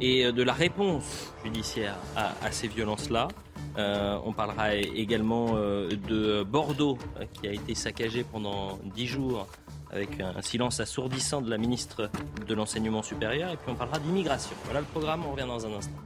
et 0.00 0.26
euh, 0.26 0.32
de 0.32 0.42
la 0.42 0.52
réponse 0.52 1.32
judiciaire 1.44 1.96
à, 2.16 2.50
ces 2.50 2.68
violences-là. 2.68 3.28
on 3.76 4.32
parlera 4.32 4.74
également 4.74 5.54
de 5.54 6.42
Bordeaux 6.42 6.98
qui 7.34 7.48
a 7.48 7.52
été 7.52 7.74
saccagé 7.74 8.24
pendant 8.24 8.78
dix 8.94 9.06
jours 9.06 9.46
avec 9.90 10.20
un 10.20 10.42
silence 10.42 10.80
assourdissant 10.80 11.40
de 11.40 11.50
la 11.50 11.58
ministre 11.58 12.10
de 12.46 12.54
l'Enseignement 12.54 13.02
supérieur. 13.02 13.52
Et 13.52 13.56
puis 13.56 13.70
on 13.70 13.74
parlera 13.74 13.98
d'immigration. 13.98 14.56
Voilà 14.64 14.80
le 14.80 14.86
programme. 14.86 15.22
On 15.26 15.32
revient 15.32 15.46
dans 15.46 15.64
un 15.64 15.72
instant. 15.72 15.96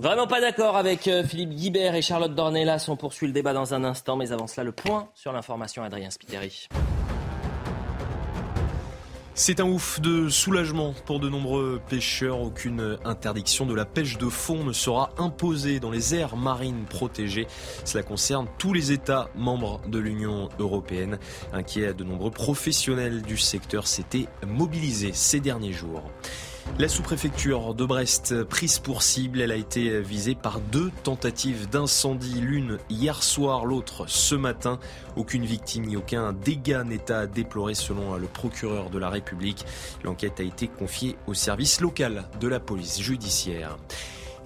Vraiment 0.00 0.26
pas 0.26 0.40
d'accord 0.40 0.76
avec 0.76 1.06
euh, 1.06 1.22
Philippe 1.22 1.50
Guibert 1.50 1.94
et 1.94 2.02
Charlotte 2.02 2.34
Dornelas. 2.34 2.86
On 2.88 2.96
poursuit 2.96 3.28
le 3.28 3.32
débat 3.32 3.52
dans 3.52 3.72
un 3.72 3.84
instant, 3.84 4.16
mais 4.16 4.32
avant 4.32 4.48
cela, 4.48 4.64
le 4.64 4.72
point 4.72 5.08
sur 5.14 5.32
l'information, 5.32 5.84
Adrien 5.84 6.10
Spiteri. 6.10 6.68
C'est 9.36 9.58
un 9.58 9.64
ouf 9.64 10.00
de 10.00 10.28
soulagement 10.28 10.94
pour 11.06 11.18
de 11.20 11.28
nombreux 11.28 11.80
pêcheurs. 11.88 12.40
Aucune 12.40 12.98
interdiction 13.04 13.66
de 13.66 13.74
la 13.74 13.84
pêche 13.84 14.16
de 14.18 14.28
fond 14.28 14.64
ne 14.64 14.72
sera 14.72 15.10
imposée 15.18 15.80
dans 15.80 15.90
les 15.90 16.14
aires 16.14 16.36
marines 16.36 16.84
protégées. 16.84 17.46
Cela 17.84 18.04
concerne 18.04 18.46
tous 18.58 18.72
les 18.72 18.92
États 18.92 19.28
membres 19.36 19.80
de 19.88 19.98
l'Union 19.98 20.48
européenne. 20.58 21.18
Inquiet, 21.52 21.94
de 21.94 22.04
nombreux 22.04 22.30
professionnels 22.30 23.22
du 23.22 23.36
secteur 23.36 23.86
s'étaient 23.86 24.26
mobilisés 24.46 25.12
ces 25.12 25.40
derniers 25.40 25.72
jours. 25.72 26.02
La 26.78 26.88
sous-préfecture 26.88 27.74
de 27.74 27.84
Brest, 27.84 28.42
prise 28.42 28.80
pour 28.80 29.02
cible, 29.02 29.40
elle 29.40 29.52
a 29.52 29.56
été 29.56 30.00
visée 30.00 30.34
par 30.34 30.58
deux 30.58 30.90
tentatives 31.04 31.68
d'incendie, 31.68 32.40
l'une 32.40 32.78
hier 32.90 33.22
soir, 33.22 33.64
l'autre 33.64 34.06
ce 34.08 34.34
matin. 34.34 34.80
Aucune 35.14 35.44
victime 35.44 35.84
ni 35.86 35.96
aucun 35.96 36.32
dégât 36.32 36.82
n'est 36.82 37.12
à 37.12 37.28
déplorer 37.28 37.74
selon 37.74 38.16
le 38.16 38.26
procureur 38.26 38.90
de 38.90 38.98
la 38.98 39.08
République. 39.08 39.64
L'enquête 40.02 40.40
a 40.40 40.42
été 40.42 40.66
confiée 40.66 41.16
au 41.28 41.34
service 41.34 41.80
local 41.80 42.24
de 42.40 42.48
la 42.48 42.58
police 42.58 43.00
judiciaire. 43.00 43.76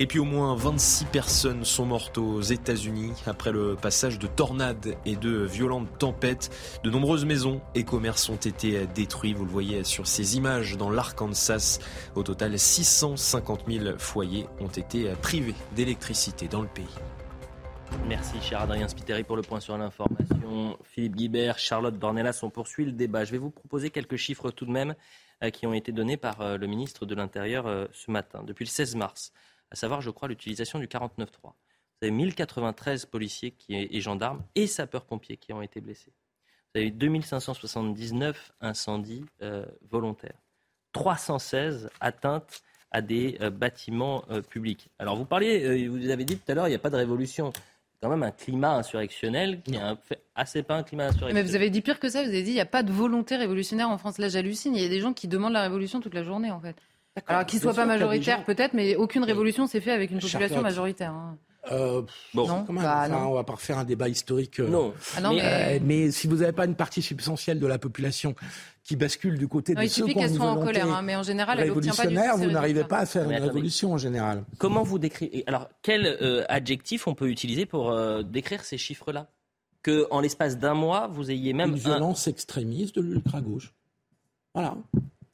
Et 0.00 0.06
puis 0.06 0.20
au 0.20 0.24
moins 0.24 0.54
26 0.54 1.06
personnes 1.06 1.64
sont 1.64 1.84
mortes 1.84 2.18
aux 2.18 2.40
États-Unis 2.40 3.12
après 3.26 3.50
le 3.50 3.74
passage 3.74 4.20
de 4.20 4.28
tornades 4.28 4.94
et 5.04 5.16
de 5.16 5.42
violentes 5.44 5.98
tempêtes. 5.98 6.50
De 6.84 6.90
nombreuses 6.90 7.24
maisons 7.24 7.60
et 7.74 7.82
commerces 7.82 8.28
ont 8.28 8.36
été 8.36 8.86
détruits. 8.94 9.34
Vous 9.34 9.44
le 9.44 9.50
voyez 9.50 9.82
sur 9.82 10.06
ces 10.06 10.36
images 10.36 10.76
dans 10.76 10.90
l'Arkansas. 10.90 11.80
Au 12.14 12.22
total, 12.22 12.56
650 12.56 13.62
000 13.68 13.98
foyers 13.98 14.46
ont 14.60 14.68
été 14.68 15.10
privés 15.20 15.56
d'électricité 15.74 16.46
dans 16.46 16.62
le 16.62 16.68
pays. 16.68 16.86
Merci, 18.06 18.40
cher 18.40 18.60
Adrien 18.60 18.86
Spiteri, 18.86 19.24
pour 19.24 19.36
le 19.36 19.42
point 19.42 19.60
sur 19.60 19.76
l'information. 19.76 20.78
Philippe 20.84 21.16
Guibert, 21.16 21.58
Charlotte 21.58 21.98
Dornelas, 21.98 22.40
on 22.42 22.50
poursuit 22.50 22.84
le 22.84 22.92
débat. 22.92 23.24
Je 23.24 23.32
vais 23.32 23.38
vous 23.38 23.50
proposer 23.50 23.90
quelques 23.90 24.16
chiffres 24.16 24.50
tout 24.50 24.66
de 24.66 24.70
même 24.70 24.94
euh, 25.42 25.50
qui 25.50 25.66
ont 25.66 25.74
été 25.74 25.92
donnés 25.92 26.16
par 26.16 26.40
euh, 26.40 26.56
le 26.56 26.66
ministre 26.66 27.06
de 27.06 27.14
l'Intérieur 27.14 27.66
euh, 27.66 27.86
ce 27.92 28.10
matin. 28.10 28.42
Depuis 28.44 28.64
le 28.64 28.70
16 28.70 28.96
mars, 28.96 29.32
à 29.70 29.76
savoir, 29.76 30.00
je 30.00 30.10
crois, 30.10 30.28
l'utilisation 30.28 30.78
du 30.78 30.86
49.3. 30.86 31.26
Vous 31.42 31.52
avez 32.02 32.10
1093 32.12 33.06
policiers 33.06 33.54
et 33.68 34.00
gendarmes 34.00 34.42
et 34.54 34.66
sapeurs-pompiers 34.66 35.36
qui 35.36 35.52
ont 35.52 35.62
été 35.62 35.80
blessés. 35.80 36.12
Vous 36.74 36.80
avez 36.80 36.90
2579 36.90 38.52
incendies 38.60 39.24
euh, 39.42 39.64
volontaires. 39.90 40.38
316 40.92 41.90
atteintes 42.00 42.62
à 42.90 43.00
des 43.00 43.38
euh, 43.40 43.50
bâtiments 43.50 44.24
euh, 44.30 44.42
publics. 44.42 44.90
Alors 44.98 45.16
vous 45.16 45.24
parliez, 45.24 45.88
vous 45.88 46.10
avez 46.10 46.24
dit 46.24 46.36
tout 46.36 46.52
à 46.52 46.54
l'heure, 46.54 46.66
il 46.66 46.70
n'y 46.70 46.76
a 46.76 46.80
pas 46.80 46.90
de 46.90 46.96
révolution. 46.96 47.52
quand 48.02 48.10
même 48.10 48.22
un 48.22 48.30
climat 48.30 48.76
insurrectionnel 48.76 49.60
qui 49.62 49.74
est 49.74 49.78
un 49.78 49.98
assez 50.34 50.62
pas 50.62 50.76
un 50.76 50.82
climat 50.82 51.06
insurrectionnel. 51.06 51.34
Mais 51.34 51.48
vous 51.48 51.56
avez 51.56 51.70
dit 51.70 51.80
pire 51.80 51.98
que 51.98 52.08
ça, 52.08 52.22
vous 52.22 52.28
avez 52.28 52.42
dit 52.42 52.50
il 52.50 52.54
n'y 52.54 52.60
a 52.60 52.66
pas 52.66 52.82
de 52.82 52.92
volonté 52.92 53.36
révolutionnaire 53.36 53.88
en 53.88 53.98
France. 53.98 54.18
Là 54.18 54.28
j'hallucine, 54.28 54.76
il 54.76 54.82
y 54.82 54.86
a 54.86 54.88
des 54.88 55.00
gens 55.00 55.14
qui 55.14 55.26
demandent 55.26 55.54
la 55.54 55.62
révolution 55.62 56.00
toute 56.00 56.14
la 56.14 56.22
journée 56.22 56.50
en 56.50 56.60
fait. 56.60 56.76
Alors 57.26 57.46
qu'ils 57.46 57.58
ne 57.58 57.62
soient 57.62 57.74
pas 57.74 57.86
majoritaires 57.86 58.44
peut-être, 58.44 58.74
mais 58.74 58.96
aucune 58.96 59.24
révolution 59.24 59.66
s'est 59.66 59.80
faite 59.80 59.94
avec 59.94 60.10
une 60.10 60.20
population 60.20 60.62
majoritaire. 60.62 61.12
Hein. 61.12 61.38
Euh, 61.70 62.02
bon, 62.34 62.46
non, 62.46 62.64
bah, 62.70 63.08
on 63.10 63.34
va 63.34 63.44
pas 63.44 63.54
refaire 63.54 63.78
un 63.78 63.84
débat 63.84 64.08
historique. 64.08 64.60
Euh, 64.60 64.68
non. 64.68 64.94
Ah 65.16 65.20
non 65.20 65.34
mais... 65.34 65.80
mais... 65.84 66.10
si 66.10 66.26
vous 66.26 66.36
n'avez 66.36 66.52
pas 66.52 66.64
une 66.64 66.74
partie 66.74 67.02
substantielle 67.02 67.58
de 67.58 67.66
la 67.66 67.78
population 67.78 68.34
qui 68.84 68.96
bascule 68.96 69.36
du 69.38 69.48
côté 69.48 69.74
de 69.74 69.86
ceux 69.86 70.06
qui 70.06 70.16
ont 70.16 70.22
une 70.22 70.34
soit 70.34 70.46
en 70.46 70.64
colère, 70.64 70.90
hein, 70.90 71.02
mais 71.02 71.16
en 71.16 71.22
général, 71.22 71.58
révolutionnaire, 71.58 72.36
vous 72.36 72.50
n'arrivez 72.50 72.84
pas 72.84 72.98
à 72.98 73.06
faire 73.06 73.30
une 73.30 73.36
révolution 73.36 73.92
en 73.92 73.98
général. 73.98 74.44
Comment 74.58 74.82
vous 74.82 74.98
décrivez 74.98 75.44
Alors, 75.46 75.68
quel 75.82 76.06
euh, 76.06 76.44
adjectif 76.48 77.06
on 77.06 77.14
peut 77.14 77.28
utiliser 77.28 77.66
pour 77.66 77.94
décrire 78.24 78.64
ces 78.64 78.78
chiffres-là? 78.78 79.26
Que 79.82 80.06
en 80.10 80.20
l'espace 80.20 80.58
d'un 80.58 80.74
mois, 80.74 81.06
vous 81.08 81.30
ayez 81.30 81.52
même 81.52 81.70
une 81.70 81.76
violence 81.76 82.26
extrémiste 82.26 82.96
de 82.96 83.02
l'ultra 83.02 83.40
gauche. 83.40 83.74
Voilà. 84.54 84.76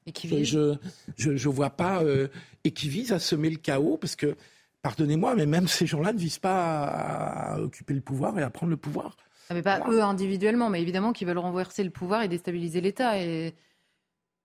Et 0.07 0.13
qui 0.13 0.27
vise 0.27 0.47
Je 0.47 0.75
je, 1.17 1.37
je 1.37 1.49
vois 1.49 1.71
pas 1.71 2.03
euh, 2.03 2.29
et 2.65 2.73
qui 2.73 2.89
vise 2.89 3.13
à 3.13 3.19
semer 3.19 3.51
le 3.51 3.57
chaos 3.57 3.97
parce 3.97 4.17
que 4.17 4.37
pardonnez-moi, 4.85 5.35
mais 5.35 5.47
même 5.47 5.67
ces 5.67 5.87
gens-là 5.87 6.13
ne 6.13 6.19
visent 6.19 6.39
pas 6.39 6.85
à, 6.85 7.59
occuper 7.59 7.95
le 7.95 8.03
pouvoir 8.03 8.39
et 8.39 8.43
à 8.43 8.51
prendre 8.51 8.71
le 8.71 8.77
pouvoir. 8.77 9.17
Ah, 9.49 9.55
mais 9.55 9.63
pas 9.63 9.83
eux 9.91 10.03
individuellement, 10.03 10.71
mais 10.71 10.81
évidemment 10.81 11.13
qu'ils 11.13 11.27
veulent 11.27 11.39
renverser 11.39 11.83
le 11.83 11.91
pouvoir 11.91 12.23
et 12.23 12.29
déstabiliser 12.29 12.81
l'État. 12.81 13.19
Et... 13.19 13.55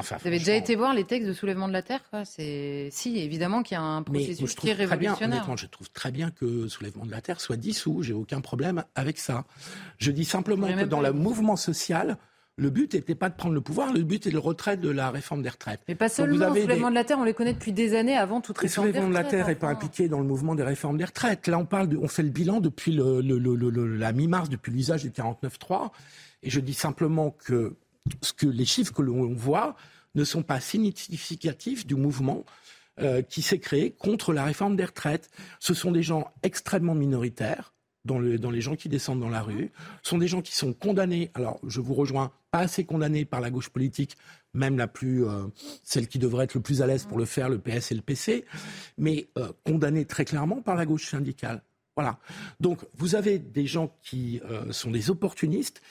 Enfin, 0.02 0.15
Vous 0.22 0.28
avez 0.28 0.39
déjà 0.39 0.56
été 0.56 0.78
voir 0.78 0.93
les 0.93 1.04
textes 1.04 1.28
de 1.28 1.34
soulèvement 1.34 1.67
de 1.67 1.74
la 1.74 1.82
Terre 1.82 2.02
C'est 2.24 2.88
Si, 2.89 3.19
évidemment 3.19 3.63
qu'il 3.63 3.76
y 3.76 3.78
a 3.78 3.84
un 3.84 4.02
processus 4.02 4.56
qui 4.56 4.69
est 4.69 4.74
révolutionnaire. 4.74 5.45
Bien, 5.45 5.56
je 5.58 5.67
trouve 5.67 5.89
très 5.89 6.12
bien 6.12 6.32
que 6.32 6.69
soulèvement 6.69 7.06
de 7.06 7.12
la 7.12 7.19
Terre 7.19 7.41
soit 7.41 7.58
dissous. 7.58 8.02
J'ai 8.02 8.13
aucun 8.13 8.39
problème 8.39 8.86
avec 8.95 9.17
ça. 9.17 9.43
Je 9.98 10.12
dis 10.12 10.24
simplement 10.24 10.67
que 10.67 10.86
dans 10.86 11.02
le 11.02 11.12
mouvement 11.12 11.58
social, 11.58 12.17
le 12.60 12.69
but 12.69 12.93
n'était 12.93 13.15
pas 13.15 13.30
de 13.30 13.36
prendre 13.36 13.56
le 13.56 13.62
pouvoir, 13.62 13.93
le 13.93 14.04
but 14.04 14.28
est 14.28 14.32
le 14.32 14.39
retrait 14.39 14.78
de 14.78 14.89
la 14.89 15.12
réforme 15.12 15.41
des 15.41 15.50
retraites. 15.50 15.80
Mais 15.88 15.95
pas 15.95 16.10
seulement, 16.10 16.54
le 16.54 16.62
soulèvement 16.62 16.89
de 16.89 16.95
la 16.95 17.04
Terre, 17.04 17.19
on 17.19 17.24
les 17.24 17.34
connaît 17.34 17.54
depuis 17.54 17.72
des 17.72 17.95
années 17.95 18.17
avant 18.17 18.41
toute 18.41 18.58
réforme 18.58 18.91
des 18.91 19.00
retraites. 19.00 19.04
Le 19.04 19.08
soulèvement 19.08 19.19
de 19.19 19.24
la 19.24 19.30
Terre 19.30 19.48
n'est 19.48 19.56
pas 19.56 19.69
impliqué 19.69 20.10
dans 20.10 20.19
le 20.19 20.26
mouvement 20.26 20.56
des 20.56 20.63
réformes 20.63 20.98
des 20.98 21.06
retraites. 21.06 21.48
Là, 21.48 21.58
on 21.58 21.65
parle, 21.65 21.88
de, 21.88 21.98
on 21.98 22.08
fait 22.08 22.24
le 22.24 22.30
bilan 22.30 22.60
depuis 22.60 22.91
la 22.91 24.12
mi-mars, 24.12 24.50
depuis 24.50 24.72
l'usage 24.72 25.04
du 25.04 25.10
49.3. 25.10 25.91
Et 26.43 26.50
je 26.50 26.60
dis 26.60 26.74
simplement 26.74 27.32
que, 27.32 27.76
ce 28.22 28.34
que 28.34 28.48
les 28.48 28.65
chiffres 28.65 28.93
que 28.93 29.02
l'on 29.02 29.34
voit 29.34 29.76
ne 30.15 30.24
sont 30.24 30.43
pas 30.43 30.60
significatifs 30.60 31.86
du 31.86 31.95
mouvement 31.95 32.43
euh, 33.00 33.22
qui 33.22 33.41
s'est 33.41 33.60
créé 33.60 33.91
contre 33.91 34.34
la 34.34 34.43
réforme 34.43 34.76
des 34.76 34.86
retraites. 34.86 35.30
Ce 35.60 35.74
sont 35.74 35.91
des 35.91 36.04
gens 36.04 36.34
extrêmement 36.43 36.95
minoritaires, 36.95 37.74
dans, 38.05 38.19
les 38.19 38.62
gens 38.62 38.75
qui 38.75 38.89
descendent 38.89 39.19
dans 39.19 39.29
la 39.29 39.41
rue, 39.41 39.71
sont 40.03 40.17
des 40.17 40.27
gens 40.27 40.41
qui 40.41 40.55
sont 40.55 40.73
condamnés, 40.73 41.31
alors 41.33 41.59
je 41.67 41.81
vous 41.81 41.93
rejoins, 41.93 42.31
pas 42.51 42.59
assez 42.59 42.83
condamnés 42.83 43.25
par 43.25 43.41
la 43.41 43.51
gauche 43.51 43.69
politique, 43.69 44.17
même 44.53 44.77
la 44.77 44.88
plus, 44.88 45.25
euh, 45.25 45.43
celle 45.83 46.07
qui 46.07 46.17
devrait 46.17 46.45
être 46.45 46.55
le 46.55 46.62
plus 46.62 46.81
à 46.81 46.88
l'aise 46.88 47.05
pour 47.05 47.19
le 47.19 47.25
faire, 47.25 47.49
le 47.49 47.59
PS 47.59 47.91
et 47.91 47.95
le 47.95 48.01
PC, 48.01 48.45
mais 48.97 49.27
euh, 49.38 49.51
condamnés 49.65 50.05
très 50.05 50.25
clairement 50.25 50.62
par 50.62 50.75
la 50.75 50.85
gauche 50.85 51.07
syndicale. 51.07 51.62
Voilà. 51.95 52.17
Donc, 52.62 52.79
vous 52.95 53.15
avez 53.15 53.39
des 53.39 53.67
gens 53.67 53.93
qui 54.01 54.39
euh, 54.49 54.71
sont 54.71 54.89
des 54.89 55.09
opportunistes, 55.09 55.81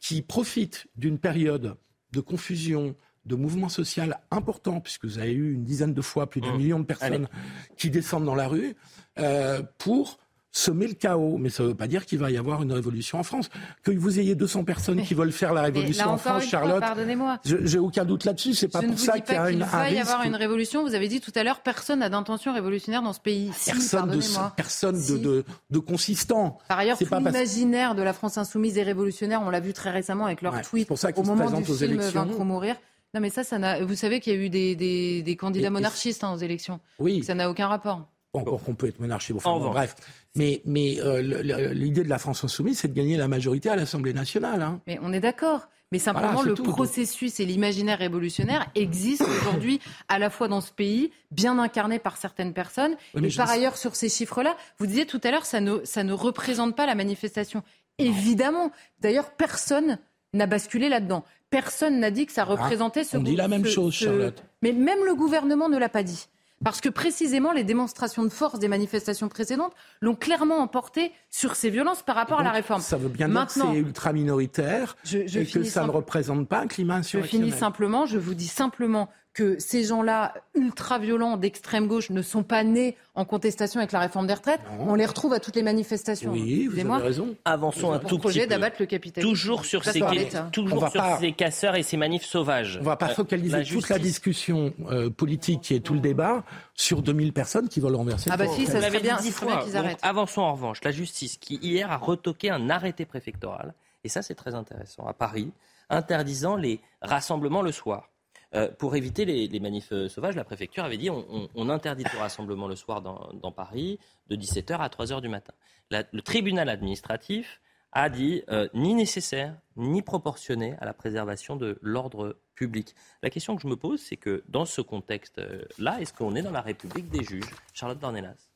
qui 0.00 0.22
profitent 0.22 0.86
d'une 0.96 1.18
période 1.18 1.76
de 2.12 2.20
confusion, 2.20 2.96
de 3.26 3.34
mouvement 3.34 3.68
social 3.68 4.18
important, 4.30 4.80
puisque 4.80 5.04
vous 5.04 5.18
avez 5.18 5.32
eu 5.32 5.52
une 5.52 5.64
dizaine 5.64 5.92
de 5.92 6.00
fois 6.00 6.30
plus 6.30 6.40
d'un 6.40 6.54
mmh. 6.54 6.56
million 6.56 6.80
de 6.80 6.84
personnes 6.86 7.28
qui 7.76 7.90
descendent 7.90 8.24
dans 8.24 8.34
la 8.34 8.48
rue, 8.48 8.74
euh, 9.18 9.62
pour 9.76 10.18
semer 10.58 10.88
le 10.88 10.94
chaos. 10.94 11.38
Mais 11.38 11.50
ça 11.50 11.62
ne 11.62 11.68
veut 11.68 11.74
pas 11.74 11.86
dire 11.86 12.04
qu'il 12.04 12.18
va 12.18 12.30
y 12.30 12.36
avoir 12.36 12.62
une 12.62 12.72
révolution 12.72 13.18
en 13.18 13.22
France. 13.22 13.48
Que 13.82 13.92
vous 13.92 14.18
ayez 14.18 14.34
200 14.34 14.64
personnes 14.64 15.02
qui 15.02 15.14
veulent 15.14 15.32
faire 15.32 15.54
la 15.54 15.62
révolution 15.62 16.08
en 16.10 16.18
France, 16.18 16.44
Charlotte, 16.44 16.80
pardonnez-moi. 16.80 17.38
J'ai 17.44 17.78
aucun 17.78 18.04
doute 18.04 18.24
là-dessus. 18.24 18.54
C'est 18.54 18.68
pas 18.68 18.82
pour 18.82 18.98
ça 18.98 19.18
qu'il 19.20 19.34
y 19.34 19.38
a 19.38 19.50
une, 19.50 19.62
va 19.62 19.90
y 19.90 19.98
avoir 19.98 20.24
une 20.24 20.36
révolution. 20.36 20.82
Vous 20.82 20.94
avez 20.94 21.08
dit 21.08 21.20
tout 21.20 21.32
à 21.34 21.44
l'heure, 21.44 21.60
personne 21.60 22.00
n'a 22.00 22.08
d'intention 22.08 22.52
révolutionnaire 22.52 23.02
dans 23.02 23.12
ce 23.12 23.20
pays. 23.20 23.50
Personne, 23.64 24.10
de, 24.10 24.20
personne 24.56 24.96
de, 24.96 25.44
de, 25.70 25.78
consistant. 25.78 26.58
Par 26.68 26.78
ailleurs, 26.78 26.98
tout 26.98 27.06
l'imaginaire 27.10 27.94
de 27.94 28.02
la 28.02 28.12
France 28.12 28.38
insoumise 28.38 28.76
et 28.78 28.82
révolutionnaire, 28.82 29.42
on 29.42 29.50
l'a 29.50 29.60
vu 29.60 29.72
très 29.72 29.90
récemment 29.90 30.26
avec 30.26 30.42
leur 30.42 30.60
tweet 30.62 30.90
au 30.90 31.22
moment 31.22 31.50
du 31.50 31.64
film 31.64 31.92
élections. 31.92 32.24
Vaincre 32.24 32.40
ou 32.40 32.44
mourir. 32.44 32.76
Non, 33.14 33.20
mais 33.20 33.30
ça, 33.30 33.42
ça. 33.44 33.84
Vous 33.84 33.94
savez 33.94 34.20
qu'il 34.20 34.34
y 34.34 34.36
a 34.36 34.38
eu 34.38 34.50
des, 34.50 34.76
des, 34.76 35.22
des 35.22 35.36
candidats 35.36 35.70
monarchistes 35.70 36.24
hein, 36.24 36.32
aux 36.34 36.38
élections. 36.38 36.80
Oui. 36.98 37.22
Ça 37.24 37.34
n'a 37.34 37.48
aucun 37.48 37.66
rapport. 37.66 38.06
Encore 38.34 38.62
qu'on 38.62 38.74
peut 38.74 38.88
être 38.88 39.00
monarchie, 39.00 39.32
enfin, 39.32 39.58
bref. 39.58 39.96
Mais, 40.36 40.60
mais 40.66 41.00
euh, 41.00 41.72
l'idée 41.72 42.04
de 42.04 42.08
la 42.08 42.18
France 42.18 42.44
insoumise, 42.44 42.78
c'est 42.80 42.88
de 42.88 42.92
gagner 42.92 43.16
la 43.16 43.26
majorité 43.26 43.70
à 43.70 43.76
l'Assemblée 43.76 44.12
nationale. 44.12 44.62
Hein. 44.62 44.80
Mais 44.86 44.98
on 45.02 45.12
est 45.12 45.20
d'accord. 45.20 45.68
Mais 45.90 45.98
simplement, 45.98 46.42
le 46.42 46.54
processus 46.54 47.40
et 47.40 47.46
l'imaginaire 47.46 47.98
révolutionnaire 47.98 48.70
existent 48.74 49.24
aujourd'hui 49.40 49.80
à 50.08 50.18
la 50.18 50.28
fois 50.28 50.46
dans 50.46 50.60
ce 50.60 50.70
pays, 50.70 51.10
bien 51.30 51.58
incarné 51.58 51.98
par 51.98 52.18
certaines 52.18 52.52
personnes. 52.52 52.94
et 53.14 53.28
par 53.34 53.48
ailleurs, 53.48 53.78
sur 53.78 53.96
ces 53.96 54.10
chiffres-là, 54.10 54.54
vous 54.78 54.86
disiez 54.86 55.06
tout 55.06 55.20
à 55.24 55.30
l'heure, 55.30 55.46
ça 55.46 55.60
ne, 55.60 55.82
ça 55.84 56.04
ne 56.04 56.12
représente 56.12 56.76
pas 56.76 56.84
la 56.84 56.94
manifestation. 56.94 57.62
Évidemment. 57.96 58.70
D'ailleurs, 59.00 59.30
personne 59.30 59.98
n'a 60.34 60.46
basculé 60.46 60.90
là-dedans. 60.90 61.24
Personne 61.48 61.98
n'a 62.00 62.10
dit 62.10 62.26
que 62.26 62.32
ça 62.32 62.42
ah, 62.42 62.52
représentait 62.52 63.04
ce. 63.04 63.16
On 63.16 63.22
dit 63.22 63.36
la 63.36 63.48
même 63.48 63.64
chose, 63.64 63.94
Charlotte. 63.94 64.42
Mais 64.62 64.72
même 64.72 65.02
le 65.06 65.14
gouvernement 65.14 65.70
ne 65.70 65.78
l'a 65.78 65.88
pas 65.88 66.02
dit. 66.02 66.28
Parce 66.64 66.80
que 66.80 66.88
précisément, 66.88 67.52
les 67.52 67.64
démonstrations 67.64 68.24
de 68.24 68.30
force 68.30 68.58
des 68.58 68.68
manifestations 68.68 69.28
précédentes 69.28 69.72
l'ont 70.00 70.16
clairement 70.16 70.58
emporté 70.58 71.12
sur 71.30 71.54
ces 71.54 71.70
violences 71.70 72.02
par 72.02 72.16
rapport 72.16 72.40
à 72.40 72.42
la 72.42 72.50
réforme. 72.50 72.80
Ça 72.80 72.96
veut 72.96 73.08
bien 73.08 73.28
dire 73.28 73.46
que 73.46 73.52
c'est 73.52 73.74
ultra 73.74 74.12
minoritaire 74.12 74.96
et 75.12 75.46
que 75.46 75.62
ça 75.62 75.86
ne 75.86 75.90
représente 75.90 76.48
pas 76.48 76.60
un 76.60 76.66
climat 76.66 76.96
insurrectionnel. 76.96 77.46
Je 77.46 77.50
finis 77.50 77.60
simplement, 77.60 78.06
je 78.06 78.18
vous 78.18 78.34
dis 78.34 78.48
simplement 78.48 79.08
que 79.38 79.56
ces 79.60 79.84
gens-là, 79.84 80.34
ultra-violents 80.56 81.36
d'extrême 81.36 81.86
gauche, 81.86 82.10
ne 82.10 82.22
sont 82.22 82.42
pas 82.42 82.64
nés 82.64 82.96
en 83.14 83.24
contestation 83.24 83.78
avec 83.78 83.92
la 83.92 84.00
réforme 84.00 84.26
des 84.26 84.34
retraites. 84.34 84.60
On 84.80 84.96
les 84.96 85.06
retrouve 85.06 85.32
à 85.32 85.38
toutes 85.38 85.54
les 85.54 85.62
manifestations. 85.62 86.32
Oui, 86.32 86.66
vous 86.66 86.80
avez 86.80 87.04
raison. 87.04 87.36
Avançons 87.44 87.92
un 87.92 88.00
tout 88.00 88.18
projet 88.18 88.40
petit 88.40 88.48
d'abattre 88.48 88.78
le 88.80 88.86
capitalisme. 88.86 89.30
Toujours 89.30 89.64
sur, 89.64 89.84
ces, 89.84 90.02
toujours 90.50 90.88
sur 90.88 91.04
ces 91.20 91.30
casseurs 91.30 91.76
et 91.76 91.84
ces 91.84 91.96
manifs 91.96 92.24
sauvages. 92.24 92.78
On 92.78 92.80
ne 92.80 92.86
va 92.86 92.96
pas 92.96 93.10
euh, 93.10 93.14
focaliser 93.14 93.62
toute 93.62 93.88
la 93.88 94.00
discussion 94.00 94.74
euh, 94.90 95.08
politique 95.08 95.70
et 95.70 95.80
tout 95.80 95.94
le 95.94 96.00
débat 96.00 96.42
sur 96.74 97.00
2000 97.00 97.32
personnes 97.32 97.68
qui 97.68 97.78
veulent 97.78 97.94
renverser. 97.94 98.30
Ah 98.32 98.36
bah 98.36 98.48
si, 98.48 98.66
ça 98.66 98.82
serait 98.82 98.98
bien, 98.98 99.18
qu'ils 99.18 99.76
arrêtent. 99.76 100.00
Avançons 100.02 100.42
en 100.42 100.54
revanche. 100.54 100.82
La 100.82 100.90
justice 100.90 101.36
qui 101.36 101.60
hier 101.62 101.92
a 101.92 101.96
retoqué 101.96 102.50
un 102.50 102.70
arrêté 102.70 103.04
préfectoral, 103.04 103.72
et 104.02 104.08
ça 104.08 104.20
c'est 104.20 104.34
très 104.34 104.56
intéressant, 104.56 105.06
à 105.06 105.12
Paris, 105.12 105.52
interdisant 105.90 106.56
les 106.56 106.80
rassemblements 107.02 107.62
le 107.62 107.70
soir. 107.70 108.08
Euh, 108.54 108.70
pour 108.78 108.96
éviter 108.96 109.24
les, 109.26 109.60
manifs 109.60 109.92
euh, 109.92 110.08
sauvages, 110.08 110.34
la 110.34 110.44
préfecture 110.44 110.82
avait 110.82 110.96
dit 110.96 111.10
on, 111.10 111.68
interdit 111.68 112.04
le 112.04 112.18
rassemblement 112.18 112.66
le 112.66 112.76
soir 112.76 113.02
dans, 113.02 113.52
Paris 113.52 113.98
de 114.28 114.36
17h 114.36 114.76
à 114.78 114.88
3h 114.88 115.20
du 115.20 115.28
matin. 115.28 115.52
le 115.90 116.20
tribunal 116.20 116.70
administratif 116.70 117.60
a 117.92 118.08
dit 118.08 118.42
euh, 118.48 118.68
ni 118.74 118.94
nécessaire 118.94 119.54
ni 119.76 120.02
proportionné 120.02 120.76
à 120.80 120.86
la 120.86 120.94
préservation 120.94 121.56
de 121.56 121.78
l'ordre 121.82 122.38
public. 122.54 122.94
La 123.22 123.30
question 123.30 123.54
que 123.54 123.62
je 123.62 123.68
me 123.68 123.76
pose, 123.76 124.00
c'est 124.00 124.16
que 124.16 124.44
dans 124.48 124.64
ce 124.64 124.80
contexte-là, 124.80 126.00
est-ce 126.00 126.12
qu'on 126.12 126.34
est 126.34 126.42
dans 126.42 126.50
la 126.50 126.62
République 126.62 127.08
des 127.10 127.24
juges? 127.24 127.50
Charlotte 127.72 127.98
Dornelas 127.98 128.47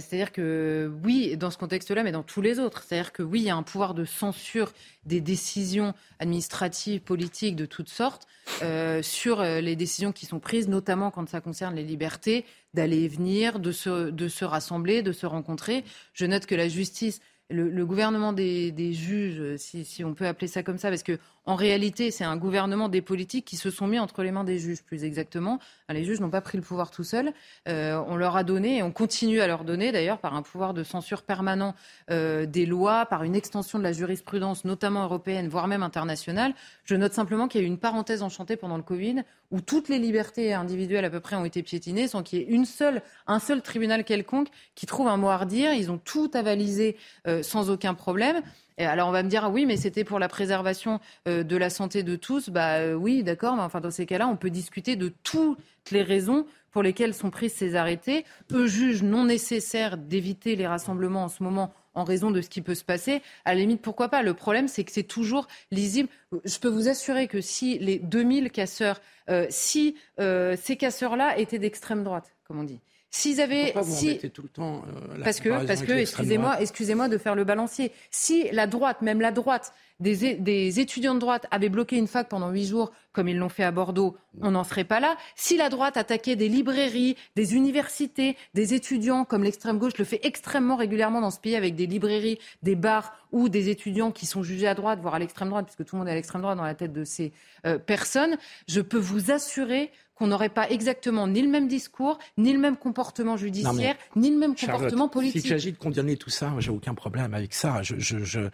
c'est-à-dire 0.00 0.32
que 0.32 0.90
oui, 1.04 1.36
dans 1.36 1.50
ce 1.50 1.58
contexte-là, 1.58 2.02
mais 2.02 2.12
dans 2.12 2.22
tous 2.22 2.40
les 2.40 2.58
autres. 2.58 2.82
C'est-à-dire 2.82 3.12
que 3.12 3.22
oui, 3.22 3.40
il 3.40 3.44
y 3.44 3.50
a 3.50 3.56
un 3.56 3.62
pouvoir 3.62 3.94
de 3.94 4.04
censure 4.04 4.72
des 5.04 5.20
décisions 5.20 5.94
administratives, 6.18 7.00
politiques 7.00 7.56
de 7.56 7.66
toutes 7.66 7.88
sortes 7.88 8.26
euh, 8.62 9.02
sur 9.02 9.40
euh, 9.40 9.60
les 9.60 9.76
décisions 9.76 10.12
qui 10.12 10.26
sont 10.26 10.40
prises, 10.40 10.68
notamment 10.68 11.10
quand 11.10 11.28
ça 11.28 11.40
concerne 11.40 11.74
les 11.74 11.84
libertés 11.84 12.44
d'aller 12.74 13.02
et 13.02 13.08
venir, 13.08 13.58
de 13.58 13.72
se, 13.72 14.10
de 14.10 14.28
se 14.28 14.44
rassembler, 14.44 15.02
de 15.02 15.12
se 15.12 15.26
rencontrer. 15.26 15.84
Je 16.14 16.24
note 16.26 16.46
que 16.46 16.54
la 16.54 16.68
justice 16.68 17.20
le, 17.52 17.84
gouvernement 17.86 18.32
des, 18.32 18.92
juges, 18.92 19.56
si, 19.56 20.04
on 20.04 20.14
peut 20.14 20.26
appeler 20.26 20.48
ça 20.48 20.62
comme 20.62 20.78
ça, 20.78 20.88
parce 20.88 21.02
que 21.02 21.18
en 21.44 21.56
réalité, 21.56 22.12
c'est 22.12 22.24
un 22.24 22.36
gouvernement 22.36 22.88
des 22.88 23.02
politiques 23.02 23.44
qui 23.44 23.56
se 23.56 23.70
sont 23.70 23.88
mis 23.88 23.98
entre 23.98 24.22
les 24.22 24.30
mains 24.30 24.44
des 24.44 24.60
juges, 24.60 24.82
plus 24.82 25.02
exactement. 25.02 25.58
Les 25.88 26.04
juges 26.04 26.20
n'ont 26.20 26.30
pas 26.30 26.40
pris 26.40 26.56
le 26.56 26.62
pouvoir 26.62 26.92
tout 26.92 27.02
seuls. 27.02 27.32
Euh, 27.68 28.00
on 28.06 28.14
leur 28.14 28.36
a 28.36 28.44
donné, 28.44 28.78
et 28.78 28.82
on 28.84 28.92
continue 28.92 29.40
à 29.40 29.48
leur 29.48 29.64
donner, 29.64 29.90
d'ailleurs, 29.90 30.18
par 30.18 30.34
un 30.34 30.42
pouvoir 30.42 30.72
de 30.72 30.84
censure 30.84 31.22
permanent 31.22 31.74
euh, 32.10 32.46
des 32.46 32.64
lois, 32.64 33.06
par 33.06 33.24
une 33.24 33.34
extension 33.34 33.78
de 33.80 33.84
la 33.84 33.92
jurisprudence, 33.92 34.64
notamment 34.64 35.02
européenne, 35.02 35.48
voire 35.48 35.66
même 35.66 35.82
internationale. 35.82 36.54
Je 36.84 36.94
note 36.94 37.12
simplement 37.12 37.48
qu'il 37.48 37.60
y 37.60 37.64
a 37.64 37.66
eu 37.66 37.70
une 37.70 37.78
parenthèse 37.78 38.22
enchantée 38.22 38.56
pendant 38.56 38.76
le 38.76 38.84
Covid, 38.84 39.22
où 39.50 39.60
toutes 39.60 39.88
les 39.88 39.98
libertés 39.98 40.54
individuelles 40.54 41.04
à 41.04 41.10
peu 41.10 41.20
près 41.20 41.34
ont 41.34 41.44
été 41.44 41.64
piétinées, 41.64 42.06
sans 42.06 42.22
qu'il 42.22 42.38
y 42.38 42.42
ait 42.42 42.46
une 42.46 42.66
seule, 42.66 43.02
un 43.26 43.40
seul 43.40 43.62
tribunal 43.62 44.04
quelconque 44.04 44.48
qui 44.76 44.86
trouve 44.86 45.08
un 45.08 45.16
mot 45.16 45.28
à 45.28 45.38
redire. 45.38 45.74
Ils 45.74 45.90
ont 45.90 45.98
tout 45.98 46.30
avalisé 46.34 46.96
euh, 47.26 47.42
sans 47.42 47.68
aucun 47.68 47.94
problème 47.94 48.42
alors 48.78 49.08
on 49.08 49.12
va 49.12 49.22
me 49.22 49.28
dire 49.28 49.44
ah 49.44 49.50
oui 49.50 49.66
mais 49.66 49.76
c'était 49.76 50.04
pour 50.04 50.18
la 50.18 50.28
préservation 50.28 51.00
euh, 51.28 51.42
de 51.42 51.56
la 51.56 51.70
santé 51.70 52.02
de 52.02 52.16
tous. 52.16 52.50
Bah 52.50 52.76
euh, 52.78 52.94
oui 52.94 53.22
d'accord 53.22 53.56
mais 53.56 53.62
enfin 53.62 53.80
dans 53.80 53.90
ces 53.90 54.06
cas-là 54.06 54.28
on 54.28 54.36
peut 54.36 54.50
discuter 54.50 54.96
de 54.96 55.12
toutes 55.22 55.58
les 55.90 56.02
raisons 56.02 56.46
pour 56.70 56.82
lesquelles 56.82 57.14
sont 57.14 57.30
prises 57.30 57.52
ces 57.52 57.74
arrêtés. 57.76 58.24
Eux 58.52 58.66
jugent 58.66 59.02
non 59.02 59.24
nécessaire 59.24 59.96
d'éviter 59.98 60.56
les 60.56 60.66
rassemblements 60.66 61.24
en 61.24 61.28
ce 61.28 61.42
moment 61.42 61.72
en 61.94 62.04
raison 62.04 62.30
de 62.30 62.40
ce 62.40 62.48
qui 62.48 62.62
peut 62.62 62.74
se 62.74 62.84
passer. 62.84 63.20
À 63.44 63.54
la 63.54 63.60
limite 63.60 63.82
pourquoi 63.82 64.08
pas? 64.08 64.22
Le 64.22 64.34
problème 64.34 64.68
c'est 64.68 64.84
que 64.84 64.92
c'est 64.92 65.02
toujours 65.02 65.46
lisible. 65.70 66.08
Je 66.44 66.58
peux 66.58 66.68
vous 66.68 66.88
assurer 66.88 67.28
que 67.28 67.40
si 67.40 67.78
les 67.78 67.98
2000 67.98 68.50
casseurs, 68.50 69.00
euh, 69.28 69.46
si 69.50 69.96
ces 70.18 70.76
casseurs-là 70.76 71.38
étaient 71.38 71.58
d'extrême 71.58 72.04
droite 72.04 72.34
comme 72.44 72.60
on 72.60 72.64
dit 72.64 72.80
S'ils 73.14 73.42
avaient, 73.42 73.74
si... 73.82 74.18
tout 74.30 74.40
le 74.40 74.48
temps 74.48 74.76
euh, 74.88 75.22
parce 75.22 75.38
que, 75.38 75.66
parce 75.66 75.82
que, 75.82 75.92
excusez-moi, 75.92 76.62
excusez-moi 76.62 77.08
de 77.08 77.18
faire 77.18 77.34
le 77.34 77.44
balancier. 77.44 77.92
Si 78.10 78.48
la 78.52 78.66
droite, 78.66 79.02
même 79.02 79.20
la 79.20 79.32
droite, 79.32 79.74
des, 80.00 80.34
des, 80.36 80.80
étudiants 80.80 81.14
de 81.14 81.20
droite 81.20 81.46
avaient 81.50 81.68
bloqué 81.68 81.98
une 81.98 82.06
fac 82.06 82.30
pendant 82.30 82.48
huit 82.48 82.64
jours, 82.64 82.90
comme 83.12 83.28
ils 83.28 83.36
l'ont 83.36 83.50
fait 83.50 83.64
à 83.64 83.70
Bordeaux, 83.70 84.16
on 84.40 84.52
n'en 84.52 84.64
serait 84.64 84.84
pas 84.84 84.98
là. 84.98 85.18
Si 85.36 85.58
la 85.58 85.68
droite 85.68 85.98
attaquait 85.98 86.36
des 86.36 86.48
librairies, 86.48 87.16
des 87.36 87.54
universités, 87.54 88.34
des 88.54 88.72
étudiants, 88.72 89.26
comme 89.26 89.44
l'extrême 89.44 89.76
gauche 89.76 89.98
le 89.98 90.06
fait 90.06 90.20
extrêmement 90.22 90.76
régulièrement 90.76 91.20
dans 91.20 91.30
ce 91.30 91.38
pays 91.38 91.54
avec 91.54 91.74
des 91.74 91.86
librairies, 91.86 92.38
des 92.62 92.76
bars 92.76 93.12
ou 93.30 93.50
des 93.50 93.68
étudiants 93.68 94.10
qui 94.10 94.24
sont 94.24 94.42
jugés 94.42 94.68
à 94.68 94.74
droite, 94.74 95.00
voire 95.02 95.16
à 95.16 95.18
l'extrême 95.18 95.50
droite, 95.50 95.66
puisque 95.66 95.84
tout 95.84 95.96
le 95.96 96.00
monde 96.00 96.08
est 96.08 96.12
à 96.12 96.14
l'extrême 96.14 96.40
droite 96.40 96.56
dans 96.56 96.64
la 96.64 96.74
tête 96.74 96.94
de 96.94 97.04
ces 97.04 97.34
euh, 97.66 97.78
personnes, 97.78 98.38
je 98.68 98.80
peux 98.80 98.98
vous 98.98 99.30
assurer 99.30 99.90
qu'on 100.14 100.26
n'aurait 100.26 100.48
pas 100.48 100.68
exactement 100.70 101.26
ni 101.26 101.42
le 101.42 101.48
même 101.48 101.68
discours, 101.68 102.18
ni 102.36 102.52
le 102.52 102.58
même 102.58 102.76
comportement 102.76 103.36
judiciaire, 103.36 103.96
ni 104.16 104.30
le 104.30 104.36
même 104.36 104.54
comportement 104.54 105.08
politique. 105.08 105.42
S'il 105.42 105.50
s'agit 105.50 105.72
de 105.72 105.78
condamner 105.78 106.16
tout 106.16 106.30
ça, 106.30 106.52
j'ai 106.58 106.70
aucun 106.70 106.94
problème 106.94 107.34
avec 107.34 107.54
ça. 107.54 107.82
Je, 107.82 107.96
je, 107.98 108.48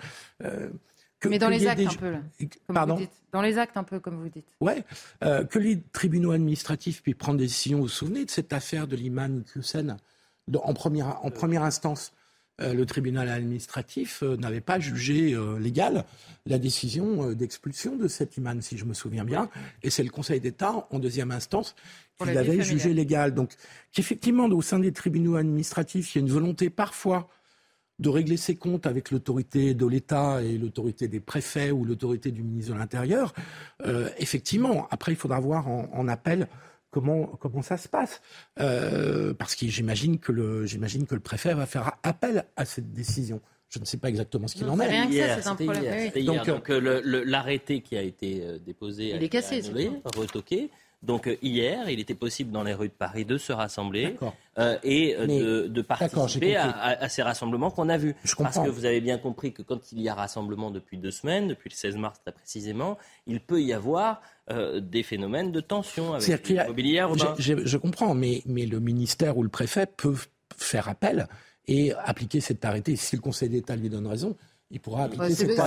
euh, 0.44 0.70
mais 1.24 1.38
dans 1.38 1.48
les 1.48 1.66
actes 1.66 1.80
un 1.80 1.94
peu, 1.94 2.10
là, 2.10 2.20
Pardon 2.72 2.94
vous 2.94 3.00
dites. 3.00 3.10
Dans 3.32 3.42
les 3.42 3.58
actes 3.58 3.76
un 3.76 3.84
peu, 3.84 3.98
comme 3.98 4.16
vous 4.16 4.28
dites. 4.28 4.46
Ouais, 4.60 4.84
euh, 5.24 5.44
que 5.44 5.58
les 5.58 5.80
tribunaux 5.92 6.30
administratifs 6.30 7.02
puissent 7.02 7.16
prendre 7.16 7.38
des 7.38 7.46
décisions. 7.46 7.78
Vous 7.78 7.84
vous 7.84 7.88
souvenez 7.88 8.24
de 8.24 8.30
cette 8.30 8.52
affaire 8.52 8.86
de 8.86 8.94
l'imam 8.94 9.42
Hussein 9.56 9.96
en 10.54 10.74
première, 10.74 11.24
en 11.24 11.30
première 11.30 11.64
instance? 11.64 12.12
Le 12.60 12.84
tribunal 12.86 13.28
administratif 13.28 14.22
euh, 14.22 14.36
n'avait 14.36 14.60
pas 14.60 14.80
jugé 14.80 15.34
euh, 15.34 15.58
légal 15.58 16.04
la 16.46 16.58
décision 16.58 17.32
d'expulsion 17.32 17.96
de 17.96 18.08
cet 18.08 18.36
imam, 18.36 18.62
si 18.62 18.76
je 18.78 18.84
me 18.84 18.94
souviens 18.94 19.24
bien. 19.24 19.50
Et 19.82 19.90
c'est 19.90 20.02
le 20.02 20.10
Conseil 20.10 20.40
d'État, 20.40 20.86
en 20.90 20.98
deuxième 20.98 21.30
instance, 21.30 21.74
qui 22.18 22.30
l'avait 22.30 22.62
jugé 22.62 22.94
légal. 22.94 23.34
Donc, 23.34 23.52
qu'effectivement, 23.92 24.46
au 24.46 24.62
sein 24.62 24.78
des 24.78 24.92
tribunaux 24.92 25.36
administratifs, 25.36 26.14
il 26.14 26.18
y 26.18 26.20
a 26.20 26.24
une 26.26 26.32
volonté 26.32 26.70
parfois 26.70 27.28
de 27.98 28.08
régler 28.08 28.38
ses 28.38 28.54
comptes 28.54 28.86
avec 28.86 29.10
l'autorité 29.10 29.74
de 29.74 29.84
l'État 29.84 30.42
et 30.42 30.56
l'autorité 30.56 31.06
des 31.06 31.20
préfets 31.20 31.70
ou 31.70 31.84
l'autorité 31.84 32.30
du 32.30 32.42
ministre 32.42 32.72
de 32.72 32.78
l'Intérieur. 32.78 33.34
effectivement, 34.18 34.88
après, 34.90 35.12
il 35.12 35.16
faudra 35.16 35.40
voir 35.40 35.68
en 35.68 36.08
appel 36.08 36.48
comment, 36.90 37.26
comment 37.26 37.62
ça 37.62 37.76
se 37.76 37.88
passe. 37.88 38.20
Euh, 38.60 39.34
parce 39.34 39.54
que 39.54 39.66
j'imagine 39.66 40.18
que, 40.18 40.32
le, 40.32 40.66
j'imagine 40.66 41.06
que 41.06 41.14
le 41.14 41.20
préfet 41.20 41.54
va 41.54 41.66
faire 41.66 41.92
appel 42.02 42.44
à 42.56 42.64
cette 42.64 42.92
décision. 42.92 43.40
Je 43.68 43.78
ne 43.78 43.84
sais 43.84 43.98
pas 43.98 44.08
exactement 44.08 44.48
ce 44.48 44.54
qu'il 44.54 44.68
en 44.68 44.80
est. 44.80 44.86
Rien 44.86 45.06
que 45.06 45.42
ça, 45.42 45.42
c'est 45.42 45.68
un 45.68 46.24
Donc, 46.24 46.46
Donc 46.46 46.68
l'arrêté 46.68 47.82
qui 47.82 47.96
a 47.96 48.02
été 48.02 48.40
euh, 48.42 48.58
déposé, 48.58 49.10
il 49.14 49.22
est 49.22 49.28
cassé, 49.28 49.58
annulé, 49.58 49.90
retoqué. 50.16 50.70
Donc 51.02 51.30
hier, 51.42 51.88
il 51.88 52.00
était 52.00 52.14
possible 52.14 52.50
dans 52.50 52.64
les 52.64 52.74
rues 52.74 52.88
de 52.88 52.92
Paris 52.92 53.24
de 53.24 53.38
se 53.38 53.52
rassembler 53.52 54.16
et 54.82 55.14
de, 55.16 55.82
participer 55.82 56.56
à, 56.56 57.08
ces 57.08 57.22
rassemblements 57.22 57.70
qu'on 57.70 57.88
a 57.88 57.96
vus. 57.96 58.16
Parce 58.38 58.58
que 58.58 58.68
vous 58.68 58.84
avez 58.84 59.00
bien 59.00 59.18
compris 59.18 59.52
que 59.52 59.62
quand 59.62 59.92
il 59.92 60.00
y 60.00 60.08
a 60.08 60.14
rassemblement 60.14 60.70
depuis 60.70 60.98
deux 60.98 61.12
semaines, 61.12 61.48
depuis 61.48 61.70
le 61.70 61.76
16 61.76 61.96
mars 61.96 62.20
très 62.20 62.32
précisément, 62.32 62.98
il 63.26 63.40
peut 63.40 63.62
y 63.62 63.72
avoir 63.72 64.20
des 64.48 65.04
phénomènes 65.04 65.52
de 65.52 65.60
tension 65.60 66.14
avec 66.14 66.48
l'immobilier 66.48 67.06
je, 67.38 67.64
je, 67.64 67.76
comprends, 67.76 68.14
mais, 68.14 68.42
mais 68.46 68.66
le 68.66 68.80
ministère 68.80 69.38
ou 69.38 69.42
le 69.44 69.48
préfet 69.48 69.86
peuvent 69.86 70.26
faire 70.56 70.88
appel 70.88 71.28
et 71.68 71.92
appliquer 71.92 72.40
cet 72.40 72.64
arrêté. 72.64 72.96
Si 72.96 73.14
le 73.14 73.22
Conseil 73.22 73.50
d'État 73.50 73.76
lui 73.76 73.90
donne 73.90 74.06
raison, 74.06 74.36
il 74.70 74.80
pourra 74.80 75.04
appliquer 75.04 75.34
cette 75.34 75.58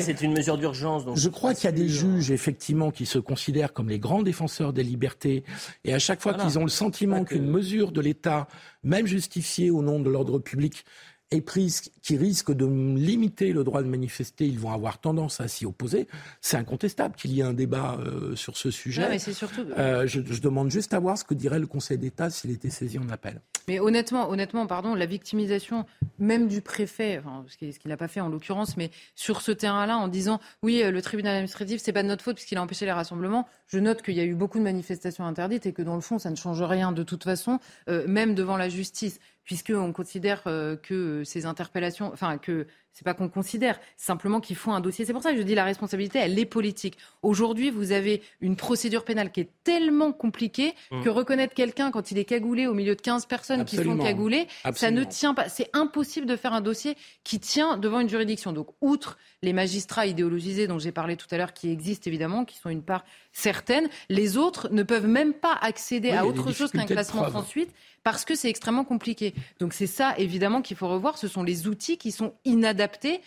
c'est 0.00 0.20
une 0.22 0.32
mesure 0.32 0.58
d'urgence. 0.58 1.04
Je 1.14 1.28
crois 1.28 1.54
qu'il 1.54 1.64
y 1.64 1.68
a 1.68 1.72
des 1.72 1.88
juges, 1.88 2.30
effectivement, 2.30 2.90
qui 2.90 3.06
se 3.06 3.18
considèrent 3.18 3.72
comme 3.72 3.88
les 3.88 3.98
grands 3.98 4.22
défenseurs 4.22 4.72
des 4.72 4.82
libertés. 4.82 5.42
Et 5.84 5.94
à 5.94 5.98
chaque 5.98 6.20
fois 6.20 6.34
qu'ils 6.34 6.58
ont 6.58 6.64
le 6.64 6.70
sentiment 6.70 7.24
qu'une 7.24 7.46
mesure 7.46 7.92
de 7.92 8.00
l'État, 8.00 8.46
même 8.82 9.06
justifiée 9.06 9.70
au 9.70 9.82
nom 9.82 10.00
de 10.00 10.10
l'ordre 10.10 10.38
public, 10.38 10.84
est 11.32 11.40
prise 11.40 11.80
qui 12.02 12.16
risque 12.16 12.52
de 12.52 12.66
limiter 12.66 13.52
le 13.52 13.64
droit 13.64 13.82
de 13.82 13.88
manifester, 13.88 14.46
ils 14.46 14.60
vont 14.60 14.70
avoir 14.70 14.98
tendance 15.00 15.40
à 15.40 15.48
s'y 15.48 15.66
opposer. 15.66 16.06
C'est 16.40 16.56
incontestable 16.56 17.16
qu'il 17.16 17.32
y 17.32 17.40
ait 17.40 17.44
un 17.44 17.52
débat 17.52 17.98
euh, 17.98 18.36
sur 18.36 18.56
ce 18.56 18.70
sujet. 18.70 19.08
mais 19.08 19.18
surtout... 19.18 19.62
Euh, 19.76 20.06
je, 20.06 20.20
je, 20.24 20.40
demande 20.40 20.70
juste 20.70 20.94
à 20.94 21.00
voir 21.00 21.18
ce 21.18 21.24
que 21.24 21.34
dirait 21.34 21.58
le 21.58 21.66
Conseil 21.66 21.98
d'État 21.98 22.30
s'il 22.30 22.52
était 22.52 22.70
saisi 22.70 22.98
en 22.98 23.08
appel. 23.08 23.40
Mais 23.68 23.80
honnêtement, 23.80 24.30
honnêtement, 24.30 24.66
pardon, 24.66 24.94
la 24.94 25.06
victimisation 25.06 25.86
même 26.18 26.48
du 26.48 26.62
préfet, 26.62 27.18
enfin, 27.18 27.44
ce 27.48 27.56
qu'il 27.56 27.88
n'a 27.90 27.96
pas 27.96 28.08
fait 28.08 28.20
en 28.20 28.28
l'occurrence, 28.28 28.76
mais 28.76 28.90
sur 29.14 29.42
ce 29.42 29.52
terrain-là, 29.52 29.98
en 29.98 30.08
disant 30.08 30.40
oui, 30.62 30.82
euh, 30.82 30.90
le 30.90 31.02
tribunal 31.02 31.34
administratif, 31.34 31.80
c'est 31.82 31.92
pas 31.92 32.02
de 32.02 32.08
notre 32.08 32.24
faute 32.24 32.36
puisqu'il 32.36 32.58
a 32.58 32.62
empêché 32.62 32.84
les 32.86 32.92
rassemblements. 32.92 33.46
Je 33.66 33.78
note 33.78 34.02
qu'il 34.02 34.14
y 34.14 34.20
a 34.20 34.24
eu 34.24 34.34
beaucoup 34.34 34.58
de 34.58 34.64
manifestations 34.64 35.24
interdites 35.24 35.66
et 35.66 35.72
que 35.72 35.82
dans 35.82 35.94
le 35.96 36.00
fond, 36.00 36.18
ça 36.18 36.30
ne 36.30 36.36
change 36.36 36.62
rien 36.62 36.92
de 36.92 37.02
toute 37.02 37.24
façon, 37.24 37.58
même 37.86 38.34
devant 38.34 38.56
la 38.56 38.68
justice 38.68 39.18
puisqu'on 39.46 39.92
considère 39.92 40.42
euh, 40.48 40.76
que 40.76 41.22
ces 41.24 41.46
interpellations, 41.46 42.12
enfin 42.12 42.36
que 42.36 42.66
c'est 42.96 43.04
pas 43.04 43.12
qu'on 43.12 43.28
considère, 43.28 43.78
simplement 43.98 44.40
qu'il 44.40 44.56
faut 44.56 44.70
un 44.70 44.80
dossier. 44.80 45.04
C'est 45.04 45.12
pour 45.12 45.22
ça 45.22 45.32
que 45.32 45.36
je 45.36 45.42
dis 45.42 45.54
la 45.54 45.64
responsabilité, 45.64 46.18
elle 46.18 46.38
est 46.38 46.46
politique. 46.46 46.96
Aujourd'hui, 47.20 47.68
vous 47.68 47.92
avez 47.92 48.22
une 48.40 48.56
procédure 48.56 49.04
pénale 49.04 49.30
qui 49.30 49.40
est 49.40 49.50
tellement 49.64 50.12
compliquée 50.12 50.72
mmh. 50.90 51.02
que 51.02 51.10
reconnaître 51.10 51.52
quelqu'un 51.52 51.90
quand 51.90 52.10
il 52.10 52.16
est 52.16 52.24
cagoulé 52.24 52.66
au 52.66 52.72
milieu 52.72 52.96
de 52.96 53.00
15 53.02 53.26
personnes 53.26 53.66
qui 53.66 53.76
sont 53.76 53.98
cagoulées, 53.98 54.48
ça 54.72 54.90
ne 54.90 55.04
tient 55.04 55.34
pas. 55.34 55.50
C'est 55.50 55.68
impossible 55.74 56.26
de 56.26 56.36
faire 56.36 56.54
un 56.54 56.62
dossier 56.62 56.96
qui 57.22 57.38
tient 57.38 57.76
devant 57.76 58.00
une 58.00 58.08
juridiction. 58.08 58.54
Donc, 58.54 58.68
outre 58.80 59.18
les 59.42 59.52
magistrats 59.52 60.06
idéologisés 60.06 60.66
dont 60.66 60.78
j'ai 60.78 60.92
parlé 60.92 61.16
tout 61.16 61.26
à 61.30 61.36
l'heure, 61.36 61.52
qui 61.52 61.70
existent 61.70 62.08
évidemment, 62.08 62.46
qui 62.46 62.56
sont 62.56 62.70
une 62.70 62.82
part 62.82 63.04
certaine, 63.36 63.88
les 64.08 64.38
autres 64.38 64.68
ne 64.70 64.82
peuvent 64.82 65.06
même 65.06 65.34
pas 65.34 65.52
accéder 65.60 66.10
à 66.10 66.24
autre 66.26 66.52
chose 66.52 66.70
qu'un 66.70 66.86
classement 66.86 67.30
sans 67.30 67.44
suite 67.44 67.70
parce 68.02 68.24
que 68.24 68.34
c'est 68.34 68.48
extrêmement 68.48 68.84
compliqué. 68.84 69.34
Donc 69.60 69.74
c'est 69.74 69.86
ça, 69.86 70.14
évidemment, 70.16 70.62
qu'il 70.62 70.76
faut 70.76 70.88
revoir. 70.88 71.18
Ce 71.18 71.28
sont 71.28 71.42
les 71.42 71.66
outils 71.66 71.98
qui 71.98 72.12
sont 72.12 72.32
inadaptés 72.44 73.20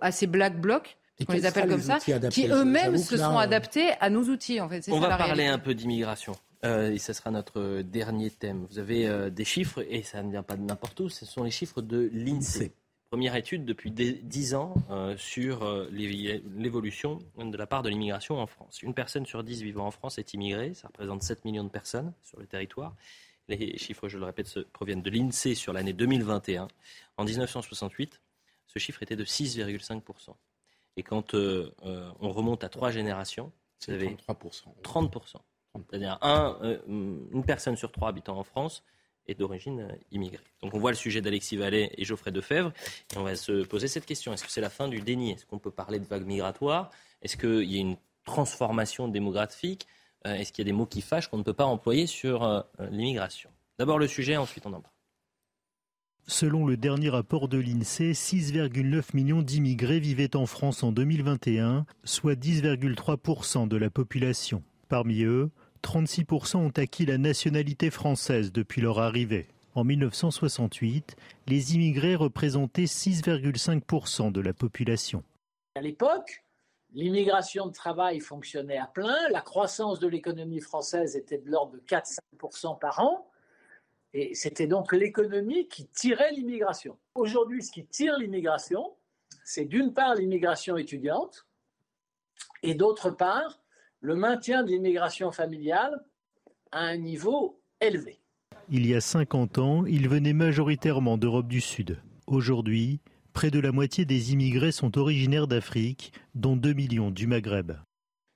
à 0.00 0.12
ces 0.12 0.26
black 0.26 0.60
blocs 0.60 0.96
on 1.26 1.32
les 1.32 1.46
appelle 1.46 1.68
comme 1.68 1.80
ça, 1.80 1.98
qui 2.30 2.46
eux-mêmes 2.46 2.96
se 2.96 3.16
sont 3.16 3.38
adaptés 3.38 3.90
à 4.00 4.08
nos 4.08 4.22
outils. 4.24 4.60
En 4.60 4.68
fait. 4.68 4.84
On 4.88 5.00
va 5.00 5.16
parler 5.16 5.46
un 5.46 5.58
peu 5.58 5.74
d'immigration. 5.74 6.36
Euh, 6.64 6.92
et 6.92 6.98
ce 6.98 7.12
sera 7.12 7.30
notre 7.30 7.82
dernier 7.82 8.30
thème. 8.30 8.66
Vous 8.70 8.78
avez 8.78 9.06
euh, 9.06 9.30
des 9.30 9.44
chiffres, 9.44 9.84
et 9.88 10.02
ça 10.02 10.22
ne 10.22 10.30
vient 10.30 10.42
pas 10.42 10.56
de 10.56 10.62
n'importe 10.62 10.98
où, 11.00 11.08
ce 11.08 11.24
sont 11.24 11.44
les 11.44 11.52
chiffres 11.52 11.82
de 11.82 12.10
l'INSEE. 12.12 12.72
Première 13.10 13.36
étude 13.36 13.64
depuis 13.64 13.90
10 13.90 14.54
ans 14.54 14.74
euh, 14.90 15.16
sur 15.16 15.66
l'évolution 15.90 17.18
de 17.38 17.56
la 17.56 17.66
part 17.66 17.82
de 17.82 17.88
l'immigration 17.88 18.38
en 18.38 18.46
France. 18.46 18.82
Une 18.82 18.94
personne 18.94 19.24
sur 19.24 19.42
10 19.42 19.62
vivant 19.62 19.86
en 19.86 19.90
France 19.90 20.18
est 20.18 20.34
immigrée, 20.34 20.74
ça 20.74 20.88
représente 20.88 21.22
7 21.22 21.44
millions 21.44 21.64
de 21.64 21.70
personnes 21.70 22.12
sur 22.22 22.38
le 22.38 22.46
territoire. 22.46 22.94
Les 23.48 23.78
chiffres, 23.78 24.08
je 24.08 24.18
le 24.18 24.26
répète, 24.26 24.62
proviennent 24.72 25.00
de 25.00 25.10
l'INSEE 25.10 25.54
sur 25.54 25.72
l'année 25.72 25.94
2021. 25.94 26.68
En 27.16 27.24
1968, 27.24 28.20
ce 28.66 28.78
chiffre 28.78 29.02
était 29.02 29.16
de 29.16 29.24
6,5%. 29.24 30.34
Et 30.98 31.02
quand 31.02 31.34
euh, 31.34 31.74
euh, 31.84 32.10
on 32.20 32.32
remonte 32.32 32.62
à 32.62 32.68
trois 32.68 32.90
générations, 32.90 33.52
vous 33.86 33.94
avez 33.94 34.16
30%. 34.16 35.38
C'est-à-dire 35.74 36.18
un, 36.20 36.58
euh, 36.62 36.78
une 37.32 37.44
personne 37.44 37.76
sur 37.76 37.90
trois 37.90 38.08
habitant 38.08 38.36
en 38.36 38.44
France 38.44 38.82
est 39.28 39.34
d'origine 39.34 39.88
immigrée. 40.10 40.44
Donc 40.62 40.74
on 40.74 40.78
voit 40.78 40.90
le 40.90 40.96
sujet 40.96 41.20
d'Alexis 41.20 41.56
Vallée 41.56 41.90
et 41.96 42.04
Geoffrey 42.04 42.32
Defebvre, 42.32 42.72
et 43.14 43.18
on 43.18 43.22
va 43.22 43.36
se 43.36 43.64
poser 43.64 43.88
cette 43.88 44.06
question. 44.06 44.32
Est-ce 44.32 44.44
que 44.44 44.50
c'est 44.50 44.60
la 44.60 44.70
fin 44.70 44.88
du 44.88 45.00
déni? 45.00 45.32
Est-ce 45.32 45.46
qu'on 45.46 45.58
peut 45.58 45.70
parler 45.70 45.98
de 46.00 46.06
vague 46.06 46.26
migratoire 46.26 46.90
Est-ce 47.22 47.36
qu'il 47.36 47.70
y 47.70 47.76
a 47.76 47.80
une 47.80 47.96
transformation 48.24 49.08
démographique? 49.08 49.86
Euh, 50.26 50.34
est-ce 50.34 50.52
qu'il 50.52 50.64
y 50.64 50.68
a 50.68 50.70
des 50.70 50.76
mots 50.76 50.86
qui 50.86 51.00
fâchent 51.00 51.28
qu'on 51.28 51.38
ne 51.38 51.44
peut 51.44 51.52
pas 51.52 51.66
employer 51.66 52.06
sur 52.06 52.42
euh, 52.42 52.62
l'immigration? 52.90 53.50
D'abord 53.78 53.98
le 53.98 54.08
sujet, 54.08 54.36
ensuite 54.36 54.66
on 54.66 54.72
en 54.72 54.80
parle. 54.80 54.94
Selon 56.26 56.66
le 56.66 56.76
dernier 56.76 57.08
rapport 57.08 57.48
de 57.48 57.56
l'INSEE, 57.56 58.12
6,9 58.12 59.14
millions 59.14 59.40
d'immigrés 59.40 59.98
vivaient 59.98 60.36
en 60.36 60.44
France 60.44 60.82
en 60.82 60.92
2021, 60.92 61.86
soit 62.04 62.34
10,3% 62.34 63.66
de 63.66 63.76
la 63.78 63.88
population. 63.88 64.62
Parmi 64.90 65.22
eux, 65.22 65.50
36% 65.82 66.56
ont 66.56 66.72
acquis 66.76 67.06
la 67.06 67.18
nationalité 67.18 67.90
française 67.90 68.52
depuis 68.52 68.80
leur 68.80 68.98
arrivée. 68.98 69.46
En 69.74 69.84
1968, 69.84 71.16
les 71.46 71.74
immigrés 71.74 72.16
représentaient 72.16 72.84
6,5% 72.84 74.32
de 74.32 74.40
la 74.40 74.52
population. 74.52 75.22
À 75.74 75.80
l'époque, 75.80 76.42
L'immigration 76.94 77.66
de 77.66 77.72
travail 77.72 78.20
fonctionnait 78.20 78.78
à 78.78 78.86
plein, 78.86 79.28
la 79.30 79.42
croissance 79.42 79.98
de 79.98 80.08
l'économie 80.08 80.60
française 80.60 81.16
était 81.16 81.36
de 81.36 81.50
l'ordre 81.50 81.72
de 81.72 81.80
4-5% 81.80 82.78
par 82.78 83.00
an, 83.00 83.30
et 84.14 84.34
c'était 84.34 84.66
donc 84.66 84.92
l'économie 84.92 85.68
qui 85.68 85.86
tirait 85.86 86.32
l'immigration. 86.32 86.96
Aujourd'hui, 87.14 87.62
ce 87.62 87.70
qui 87.70 87.84
tire 87.84 88.16
l'immigration, 88.18 88.96
c'est 89.44 89.66
d'une 89.66 89.92
part 89.92 90.14
l'immigration 90.14 90.78
étudiante, 90.78 91.46
et 92.62 92.74
d'autre 92.74 93.10
part 93.10 93.60
le 94.00 94.14
maintien 94.14 94.62
de 94.62 94.70
l'immigration 94.70 95.32
familiale 95.32 96.04
à 96.70 96.80
un 96.80 96.96
niveau 96.96 97.60
élevé. 97.80 98.20
Il 98.70 98.86
y 98.86 98.94
a 98.94 99.00
50 99.00 99.58
ans, 99.58 99.86
ils 99.86 100.08
venaient 100.08 100.32
majoritairement 100.32 101.16
d'Europe 101.16 101.48
du 101.48 101.60
Sud. 101.60 102.00
Aujourd'hui, 102.26 103.00
près 103.32 103.50
de 103.50 103.60
la 103.60 103.72
moitié 103.72 104.04
des 104.04 104.32
immigrés 104.32 104.72
sont 104.72 104.98
originaires 104.98 105.48
d'Afrique, 105.48 106.12
dont 106.34 106.56
2 106.56 106.74
millions 106.74 107.10
du 107.10 107.26
Maghreb. 107.26 107.72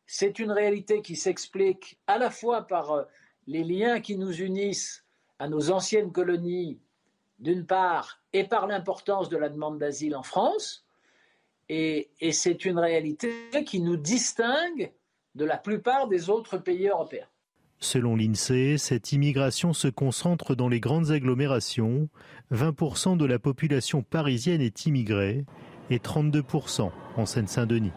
C'est 0.06 0.38
une 0.38 0.50
réalité 0.50 1.02
qui 1.02 1.16
s'explique 1.16 1.98
à 2.06 2.18
la 2.18 2.30
fois 2.30 2.66
par 2.66 2.92
euh, 2.92 3.02
les 3.46 3.64
liens 3.64 4.00
qui 4.00 4.16
nous 4.16 4.40
unissent 4.40 5.04
à 5.38 5.48
nos 5.48 5.70
anciennes 5.70 6.12
colonies, 6.12 6.80
d'une 7.38 7.66
part, 7.66 8.22
et 8.32 8.44
par 8.44 8.66
l'importance 8.66 9.28
de 9.28 9.36
la 9.36 9.48
demande 9.48 9.78
d'asile 9.78 10.16
en 10.16 10.22
France, 10.22 10.86
et, 11.68 12.10
et 12.20 12.32
c'est 12.32 12.64
une 12.64 12.78
réalité 12.78 13.32
qui 13.66 13.80
nous 13.80 13.96
distingue 13.96 14.92
de 15.34 15.44
la 15.44 15.56
plupart 15.56 16.08
des 16.08 16.30
autres 16.30 16.58
pays 16.58 16.88
européens. 16.88 17.26
Selon 17.82 18.14
l'INSEE, 18.14 18.78
cette 18.78 19.10
immigration 19.10 19.72
se 19.72 19.88
concentre 19.88 20.54
dans 20.54 20.68
les 20.68 20.78
grandes 20.78 21.10
agglomérations. 21.10 22.08
20% 22.52 23.16
de 23.16 23.24
la 23.24 23.40
population 23.40 24.02
parisienne 24.02 24.60
est 24.60 24.86
immigrée 24.86 25.44
et 25.90 25.98
32% 25.98 26.92
en 27.16 27.26
Seine-Saint-Denis. 27.26 27.90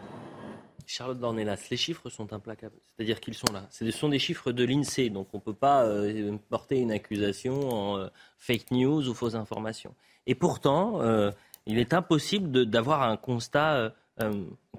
Charlotte 0.86 1.18
Dornelas, 1.18 1.68
les 1.70 1.76
chiffres 1.76 2.08
sont 2.10 2.32
implacables. 2.32 2.76
C'est-à-dire 2.84 3.20
qu'ils 3.20 3.34
sont 3.34 3.52
là. 3.52 3.66
Ce 3.70 3.88
sont 3.90 4.08
des 4.08 4.18
chiffres 4.18 4.52
de 4.52 4.64
l'INSEE, 4.64 5.10
donc 5.10 5.28
on 5.32 5.38
ne 5.38 5.42
peut 5.42 5.54
pas 5.54 5.84
euh, 5.84 6.36
porter 6.48 6.78
une 6.78 6.92
accusation 6.92 7.70
en 7.70 7.98
euh, 7.98 8.08
fake 8.38 8.70
news 8.70 9.08
ou 9.08 9.14
fausse 9.14 9.34
information. 9.34 9.94
Et 10.26 10.34
pourtant, 10.34 11.00
euh, 11.00 11.30
il 11.66 11.78
est 11.78 11.94
impossible 11.94 12.66
d'avoir 12.66 13.02
un 13.02 13.16
constat 13.16 13.92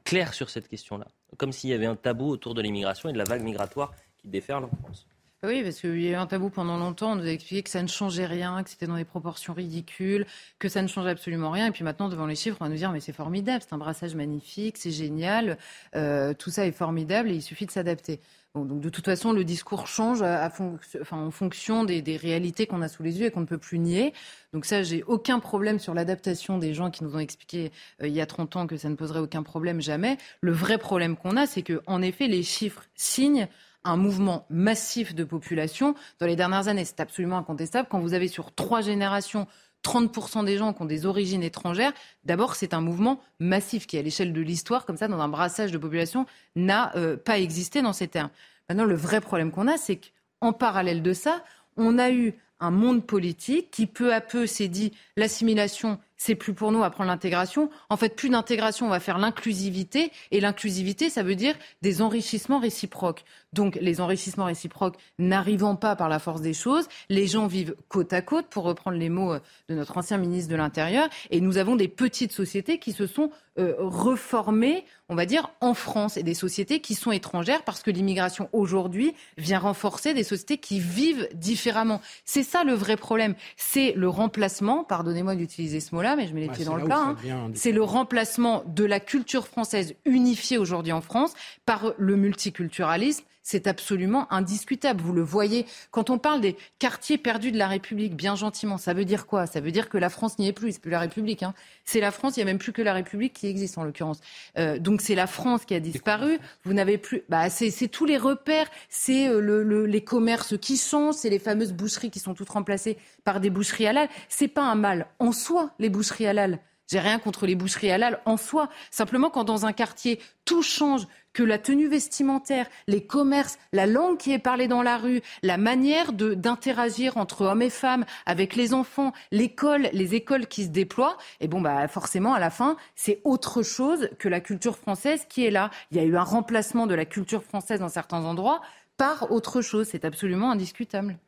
clair 0.04 0.34
sur 0.34 0.50
cette 0.50 0.68
question-là. 0.68 1.08
Comme 1.38 1.52
s'il 1.52 1.70
y 1.70 1.74
avait 1.74 1.86
un 1.86 1.96
tabou 1.96 2.30
autour 2.30 2.54
de 2.54 2.62
l'immigration 2.62 3.10
et 3.10 3.14
de 3.14 3.18
la 3.18 3.24
vague 3.24 3.44
migratoire 3.44 3.94
défaire 4.24 4.58
en 4.58 4.68
France. 4.68 5.08
Oui, 5.44 5.62
parce 5.62 5.80
qu'il 5.80 6.02
y 6.02 6.16
a 6.16 6.20
un 6.20 6.26
tabou 6.26 6.50
pendant 6.50 6.78
longtemps. 6.78 7.12
On 7.12 7.16
nous 7.16 7.28
a 7.28 7.32
expliqué 7.32 7.62
que 7.62 7.70
ça 7.70 7.84
ne 7.84 7.88
changeait 7.88 8.26
rien, 8.26 8.64
que 8.64 8.72
c'était 8.72 8.88
dans 8.88 8.96
des 8.96 9.06
proportions 9.06 9.54
ridicules, 9.54 10.26
que 10.58 10.68
ça 10.68 10.82
ne 10.82 10.88
changeait 10.88 11.12
absolument 11.12 11.52
rien. 11.52 11.68
Et 11.68 11.72
puis 11.72 11.84
maintenant, 11.84 12.10
devant 12.10 12.26
les 12.26 12.36
chiffres, 12.36 12.58
on 12.60 12.66
va 12.66 12.70
nous 12.70 12.78
dire 12.78 12.92
mais 12.92 13.00
c'est 13.00 13.14
formidable, 13.14 13.64
c'est 13.66 13.74
un 13.74 13.78
brassage 13.78 14.16
magnifique, 14.16 14.78
c'est 14.78 14.92
génial, 14.92 15.60
euh, 15.96 16.34
tout 16.34 16.50
ça 16.50 16.66
est 16.66 16.72
formidable 16.72 17.30
et 17.30 17.36
il 17.36 17.44
suffit 17.44 17.68
de 17.68 17.72
s'adapter. 17.72 18.20
Donc 18.66 18.80
de 18.80 18.90
toute 18.90 19.06
façon, 19.06 19.34
le 19.34 19.44
discours 19.44 19.88
change 19.88 20.22
en 20.22 21.32
fonction 21.32 21.84
des, 21.84 22.18
réalités 22.18 22.68
qu'on 22.68 22.82
a 22.82 22.88
sous 22.88 23.04
les 23.04 23.20
yeux 23.20 23.28
et 23.28 23.32
qu'on 23.32 23.42
ne 23.42 23.46
peut 23.46 23.58
plus 23.58 23.80
nier. 23.80 24.14
Donc 24.54 24.66
ça, 24.66 24.84
j'ai 24.84 25.04
aucun 25.04 25.40
problème 25.40 25.80
sur 25.80 25.94
l'adaptation 25.94 26.58
des 26.58 26.74
gens 26.74 26.90
qui 26.90 27.04
nous 27.04 27.16
ont 27.16 27.20
expliqué 27.20 27.72
euh, 28.02 28.08
il 28.08 28.14
y 28.14 28.22
a 28.22 28.26
30 28.26 28.56
ans 28.56 28.68
que 28.68 28.78
ça 28.78 28.90
ne 28.90 28.96
poserait 28.96 29.20
aucun 29.20 29.44
problème 29.44 29.82
jamais. 29.82 30.18
Le 30.42 30.52
vrai 30.52 30.78
problème 30.78 31.16
qu'on 31.16 31.38
a, 31.38 31.46
c'est 31.46 31.62
que 31.62 31.82
en 31.86 32.02
effet, 32.02 32.28
les 32.28 32.44
chiffres 32.44 32.84
signent 32.96 33.48
un 33.84 33.98
mouvement 33.98 34.46
massif 34.50 35.16
de 35.16 35.24
population 35.24 35.96
dans 36.20 36.28
les 36.28 36.36
dernières 36.36 36.68
années. 36.68 36.86
C'est 36.86 37.00
absolument 37.00 37.38
incontestable. 37.38 37.88
Quand 37.90 38.00
vous 38.00 38.14
avez 38.14 38.28
sur 38.28 38.54
trois 38.54 38.82
générations 38.82 39.48
30% 39.84 40.46
des 40.46 40.58
gens 40.58 40.74
qui 40.74 40.82
ont 40.82 40.86
des 40.86 41.06
origines 41.06 41.44
étrangères, 41.44 41.94
d'abord 42.24 42.56
c'est 42.56 42.74
un 42.74 42.82
mouvement 42.82 43.22
massif 43.40 43.88
qui 43.88 43.98
à 43.98 44.02
l'échelle 44.02 44.34
de 44.34 44.42
l'histoire, 44.42 44.86
comme 44.86 44.98
ça, 44.98 45.08
dans 45.08 45.20
un 45.20 45.30
brassage 45.30 45.72
de 45.72 45.78
population, 45.78 46.26
n'a 46.56 46.96
euh, 46.96 47.18
pas 47.18 47.40
existé 47.40 47.82
dans 47.82 47.94
ces 47.94 48.08
termes. 48.08 48.30
Maintenant, 48.70 48.86
le 48.86 48.96
vrai 48.96 49.22
problème 49.22 49.52
qu'on 49.52 49.68
a, 49.68 49.78
c'est 49.78 49.98
qu'en 49.98 50.52
parallèle 50.52 51.02
de 51.02 51.14
ça, 51.14 51.44
on 51.78 51.98
a 51.98 52.12
eu 52.12 52.34
un 52.60 52.72
monde 52.72 53.06
politique 53.06 53.72
qui 53.72 53.86
peu 53.86 54.14
à 54.14 54.20
peu 54.20 54.48
s'est 54.48 54.68
dit 54.68 54.92
l'assimilation 55.16 56.00
c'est 56.18 56.36
plus 56.36 56.54
pour 56.54 56.72
nous 56.72 56.84
à 56.84 56.90
prendre 56.90 57.10
l'intégration. 57.10 57.70
En 57.90 57.98
fait, 57.98 58.16
plus 58.16 58.30
d'intégration, 58.30 58.88
on 58.88 58.90
va 58.90 59.00
faire 59.00 59.20
l'inclusivité. 59.20 60.12
Et 60.32 60.42
l'inclusivité, 60.42 61.10
ça 61.10 61.24
veut 61.24 61.36
dire 61.36 61.56
des 61.84 62.02
enrichissements 62.02 62.60
réciproques. 62.60 63.24
Donc, 63.58 63.78
les 63.82 64.02
enrichissements 64.02 64.46
réciproques 64.46 64.98
n'arrivant 65.18 65.76
pas 65.76 65.96
par 65.96 66.10
la 66.10 66.20
force 66.20 66.42
des 66.42 66.54
choses, 66.54 66.88
les 67.10 67.26
gens 67.26 67.48
vivent 67.48 67.76
côte 67.90 68.14
à 68.14 68.22
côte, 68.22 68.46
pour 68.48 68.64
reprendre 68.64 68.98
les 68.98 69.10
mots 69.10 69.34
euh, 69.34 69.40
de 69.68 69.76
notre 69.76 69.98
ancien 69.98 70.18
ministre 70.18 70.52
de 70.52 70.56
l'Intérieur. 70.56 71.10
Et 71.32 71.42
nous 71.42 71.58
avons 71.58 71.76
des 71.76 71.88
petites 71.88 72.32
sociétés 72.32 72.78
qui 72.78 72.94
se 72.94 73.08
sont 73.08 73.32
euh, 73.58 73.74
reformées, 73.80 74.86
on 75.10 75.16
va 75.16 75.26
dire, 75.26 75.50
en 75.60 75.74
France, 75.74 76.18
et 76.18 76.24
des 76.24 76.36
sociétés 76.36 76.80
qui 76.82 76.94
sont 76.94 77.12
étrangères, 77.12 77.64
parce 77.64 77.82
que 77.82 77.90
l'immigration 77.90 78.48
aujourd'hui 78.54 79.16
vient 79.38 79.58
renforcer 79.58 80.14
des 80.14 80.24
sociétés 80.24 80.60
qui 80.60 80.80
vivent 80.80 81.28
différemment. 81.34 82.00
C'est 82.24 82.44
ça 82.44 82.64
le 82.64 82.74
vrai 82.74 82.96
problème. 82.96 83.34
C'est 83.56 83.94
le 83.94 84.08
remplacement, 84.08 84.84
pardonnez-moi 84.84 85.36
d'utiliser 85.36 85.80
ce 85.80 85.96
mot-là, 85.96 86.16
mais 86.16 86.28
je 86.28 86.36
mets 86.36 86.42
les 86.42 86.50
pieds 86.50 86.66
dans 86.66 86.76
le 86.76 86.84
plat. 86.84 87.16
Hein. 87.18 87.52
C'est 87.56 87.72
le 87.72 87.82
remplacement 87.82 88.64
de 88.68 88.86
la 88.86 89.00
culture 89.00 89.48
française 89.48 89.96
unifiée 90.06 90.60
aujourd'hui 90.60 90.92
en 90.92 91.02
France 91.02 91.34
par 91.66 91.94
le 91.98 92.16
multiculturalisme. 92.16 93.24
C'est 93.50 93.66
absolument 93.66 94.28
indiscutable. 94.30 95.02
Vous 95.02 95.14
le 95.14 95.22
voyez, 95.22 95.66
quand 95.92 96.10
on 96.10 96.18
parle 96.18 96.42
des 96.42 96.58
quartiers 96.80 97.18
perdus 97.18 97.54
de 97.54 97.58
la 97.58 97.70
République, 97.70 98.14
bien 98.14 98.36
gentiment, 98.36 98.78
ça 98.78 98.94
veut 98.94 99.06
dire 99.06 99.26
quoi? 99.26 99.46
Ça 99.46 99.62
veut 99.62 99.72
dire 99.72 99.88
que 99.88 99.98
la 99.98 100.10
France 100.10 100.38
n'y 100.38 100.50
est 100.50 100.52
plus. 100.52 100.74
C'est 100.74 100.82
plus 100.82 100.92
la 100.92 101.00
République. 101.00 101.44
Hein. 101.44 101.54
C'est 101.86 102.02
la 102.02 102.12
France. 102.12 102.36
Il 102.36 102.40
n'y 102.40 102.44
a 102.44 102.46
même 102.48 102.58
plus 102.58 102.74
que 102.74 102.82
la 102.82 102.92
République 102.92 103.32
qui 103.32 103.48
existe 103.48 103.78
en 103.78 103.86
l'occurrence. 103.86 104.20
Euh, 104.58 104.80
donc 104.80 105.00
c'est 105.00 105.16
la 105.16 105.28
France 105.28 105.64
qui 105.64 105.74
a 105.76 105.80
disparu. 105.80 106.40
Vous 106.66 106.74
n'avez 106.74 106.98
plus. 106.98 107.24
Bah, 107.30 107.50
c'est 107.50 107.88
tous 107.88 108.04
les 108.04 108.18
repères. 108.18 108.68
C'est 108.90 109.30
euh, 109.30 109.40
le, 109.40 109.86
les 109.86 110.04
commerces 110.04 110.58
qui 110.58 110.76
sont. 110.76 111.14
C'est 111.14 111.30
les 111.30 111.40
fameuses 111.40 111.72
boucheries 111.72 112.12
qui 112.12 112.20
sont 112.20 112.34
toutes 112.34 112.50
remplacées 112.50 112.98
par 113.24 113.40
des 113.40 113.50
boucheries 113.50 113.88
halal. 113.88 114.10
C'est 114.28 114.50
pas 114.50 114.66
un 114.66 114.76
mal 114.76 115.08
en 115.20 115.32
soi 115.32 115.72
les 115.80 115.88
boucheries 115.88 116.28
halal. 116.28 116.60
J'ai 116.88 117.00
rien 117.00 117.20
contre 117.20 117.46
les 117.46 117.56
boucheries 117.56 117.92
halal 117.92 118.20
en 118.26 118.38
soi. 118.38 118.70
Simplement, 118.92 119.30
quand 119.30 119.44
dans 119.44 119.66
un 119.66 119.74
quartier, 119.74 120.20
tout 120.46 120.64
change, 120.64 121.06
que 121.38 121.44
la 121.44 121.60
tenue 121.60 121.88
vestimentaire, 121.88 122.66
les 122.88 123.06
commerces, 123.06 123.60
la 123.72 123.86
langue 123.86 124.18
qui 124.18 124.32
est 124.32 124.40
parlée 124.40 124.68
dans 124.68 124.82
la 124.82 124.98
rue, 124.98 125.22
la 125.44 125.58
manière 125.58 126.12
d'interagir 126.12 127.18
entre 127.18 127.44
hommes 127.44 127.62
et 127.62 127.70
femmes, 127.70 128.06
avec 128.26 128.56
les 128.56 128.74
enfants, 128.74 129.14
l'école, 129.32 129.88
les 129.94 130.16
écoles 130.16 130.48
qui 130.48 130.64
se 130.64 130.70
déploient, 130.70 131.16
et 131.40 131.48
bon, 131.48 131.62
bah, 131.62 131.88
forcément, 131.88 132.34
à 132.34 132.40
la 132.40 132.50
fin, 132.50 132.76
c'est 132.96 133.22
autre 133.24 133.62
chose 133.62 134.10
que 134.18 134.28
la 134.28 134.40
culture 134.40 134.80
française 134.80 135.28
qui 135.30 135.46
est 135.46 135.52
là. 135.52 135.70
Il 135.92 135.98
y 135.98 136.00
a 136.00 136.04
eu 136.04 136.18
un 136.18 136.24
remplacement 136.24 136.88
de 136.88 136.96
la 136.96 137.06
culture 137.06 137.44
française 137.44 137.82
dans 137.82 137.90
certains 137.90 138.26
endroits 138.26 138.62
par 138.98 139.32
autre 139.32 139.62
chose. 139.62 139.88
C'est 139.92 140.06
absolument 140.06 140.50
indiscutable. 140.50 141.20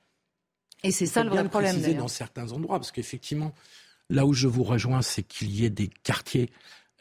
Et 0.84 0.90
c'est 0.90 1.06
ça 1.06 1.24
le 1.24 1.30
vrai 1.30 1.48
problème. 1.48 1.80
dans 1.94 2.08
certains 2.08 2.52
endroits, 2.52 2.80
parce 2.80 2.92
qu'effectivement, 2.92 3.52
Là 4.10 4.26
où 4.26 4.34
je 4.34 4.48
vous 4.48 4.64
rejoins, 4.64 5.02
c'est 5.02 5.24
qu'il 5.24 5.52
y 5.52 5.66
ait 5.66 5.70
des 5.70 5.88
quartiers 5.88 6.50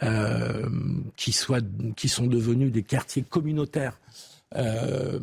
euh, 0.03 0.69
qui, 1.17 1.33
soient, 1.33 1.61
qui 1.97 2.09
sont 2.09 2.27
devenus 2.27 2.71
des 2.71 2.83
quartiers 2.83 3.23
communautaires 3.23 3.99
euh, 4.57 5.19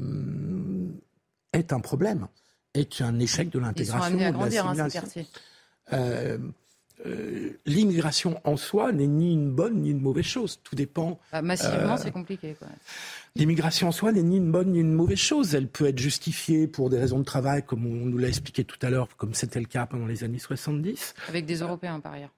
est 1.54 1.72
un 1.74 1.80
problème, 1.80 2.28
est 2.74 3.02
un 3.02 3.20
échec 3.20 3.50
de 3.50 3.60
l'intégration. 3.60 3.98
Ils 3.98 4.02
sont 4.02 4.08
amenés 4.08 4.26
à 4.26 4.32
grandir, 4.32 4.68
hein, 4.68 4.88
euh, 5.94 6.38
euh, 7.06 7.52
l'immigration 7.66 8.40
en 8.46 8.58
soi 8.58 8.92
n'est 8.92 9.08
ni 9.08 9.34
une 9.34 9.52
bonne 9.52 9.82
ni 9.82 9.92
une 9.92 10.02
mauvaise 10.02 10.26
chose. 10.26 10.60
Tout 10.64 10.76
dépend. 10.76 11.20
Bah, 11.32 11.42
massivement, 11.42 11.94
euh, 11.94 11.98
c'est 11.98 12.12
compliqué. 12.12 12.56
L'immigration 13.38 13.90
en 13.90 13.92
soi 13.92 14.14
n'est 14.14 14.24
ni 14.24 14.38
une 14.38 14.50
bonne 14.50 14.72
ni 14.72 14.80
une 14.80 14.94
mauvaise 14.94 15.18
chose. 15.18 15.56
Elle 15.56 15.68
peut 15.68 15.88
être 15.88 16.00
justifiée 16.00 16.68
pour 16.68 16.90
des 16.90 16.98
raisons 16.98 17.20
de 17.20 17.26
travail, 17.26 17.66
comme 17.66 17.86
on 17.86 18.06
nous 18.06 18.18
l'a 18.18 18.30
expliqué 18.30 18.64
tout 18.64 18.78
à 18.82 18.90
l'heure, 18.90 19.10
comme 19.18 19.34
c'était 19.34 19.60
le 19.60 19.66
cas 19.66 19.86
pendant 19.86 20.06
les 20.06 20.24
années 20.24 20.40
70. 20.40 21.14
Avec 21.28 21.46
des 21.46 21.58
Européens, 21.58 22.00
par 22.00 22.14
ailleurs. 22.14 22.32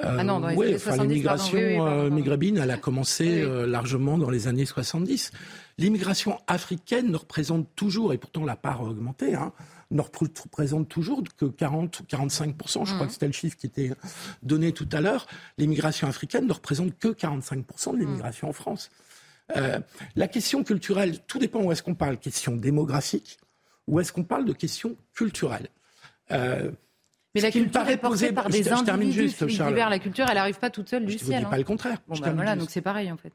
Euh, 0.00 0.16
ah 0.18 0.24
non, 0.24 0.40
dans 0.40 0.48
les 0.48 0.56
oui, 0.56 0.74
enfin, 0.74 0.96
l'immigration 0.96 1.58
euh, 1.58 2.10
maghrébine, 2.10 2.56
elle 2.56 2.70
a 2.70 2.76
commencé 2.78 3.42
euh, 3.42 3.64
largement 3.64 4.18
dans 4.18 4.30
les 4.30 4.48
années 4.48 4.64
70. 4.64 5.30
L'immigration 5.78 6.40
africaine 6.48 7.12
ne 7.12 7.16
représente 7.16 7.68
toujours, 7.76 8.12
et 8.12 8.18
pourtant 8.18 8.44
la 8.44 8.56
part 8.56 8.80
a 8.80 8.84
augmenté, 8.84 9.34
hein, 9.34 9.52
ne 9.92 10.00
représente 10.00 10.88
toujours 10.88 11.22
que 11.36 11.44
40 11.44 12.00
ou 12.00 12.04
45 12.04 12.56
Je 12.66 12.72
crois 12.72 13.04
mmh. 13.04 13.06
que 13.06 13.12
c'était 13.12 13.26
le 13.26 13.32
chiffre 13.32 13.56
qui 13.56 13.66
était 13.66 13.92
donné 14.42 14.72
tout 14.72 14.88
à 14.90 15.00
l'heure. 15.00 15.26
L'immigration 15.58 16.08
africaine 16.08 16.46
ne 16.46 16.52
représente 16.52 16.98
que 16.98 17.08
45 17.08 17.64
de 17.92 17.98
l'immigration 17.98 18.48
en 18.48 18.52
France. 18.52 18.90
Euh, 19.56 19.78
la 20.16 20.28
question 20.28 20.64
culturelle, 20.64 21.18
tout 21.26 21.38
dépend 21.38 21.62
où 21.62 21.72
est-ce 21.72 21.82
qu'on 21.82 21.94
parle. 21.94 22.18
Question 22.18 22.56
démographique 22.56 23.38
ou 23.86 24.00
est-ce 24.00 24.12
qu'on 24.12 24.24
parle 24.24 24.44
de 24.44 24.52
question 24.52 24.96
culturelle 25.14 25.68
euh, 26.30 26.70
mais 27.34 27.40
la 27.40 27.50
culture 27.50 27.88
est 27.88 27.96
portée 27.96 28.32
par 28.32 28.48
des 28.48 28.62
je, 28.62 28.70
individus. 28.70 29.22
Juste, 29.28 29.40
la 29.40 29.98
culture, 29.98 30.24
elle 30.28 30.36
n'arrive 30.36 30.58
pas 30.60 30.70
toute 30.70 30.88
seule 30.88 31.04
du 31.04 31.18
ciel. 31.18 31.28
Je 31.28 31.32
ne 31.32 31.38
dis 31.40 31.50
pas 31.50 31.58
le 31.58 31.64
contraire. 31.64 31.98
Bon, 32.06 32.16
bah 32.16 32.30
voilà, 32.32 32.54
donc 32.54 32.70
c'est 32.70 32.80
pareil 32.80 33.10
en 33.10 33.16
fait. 33.16 33.32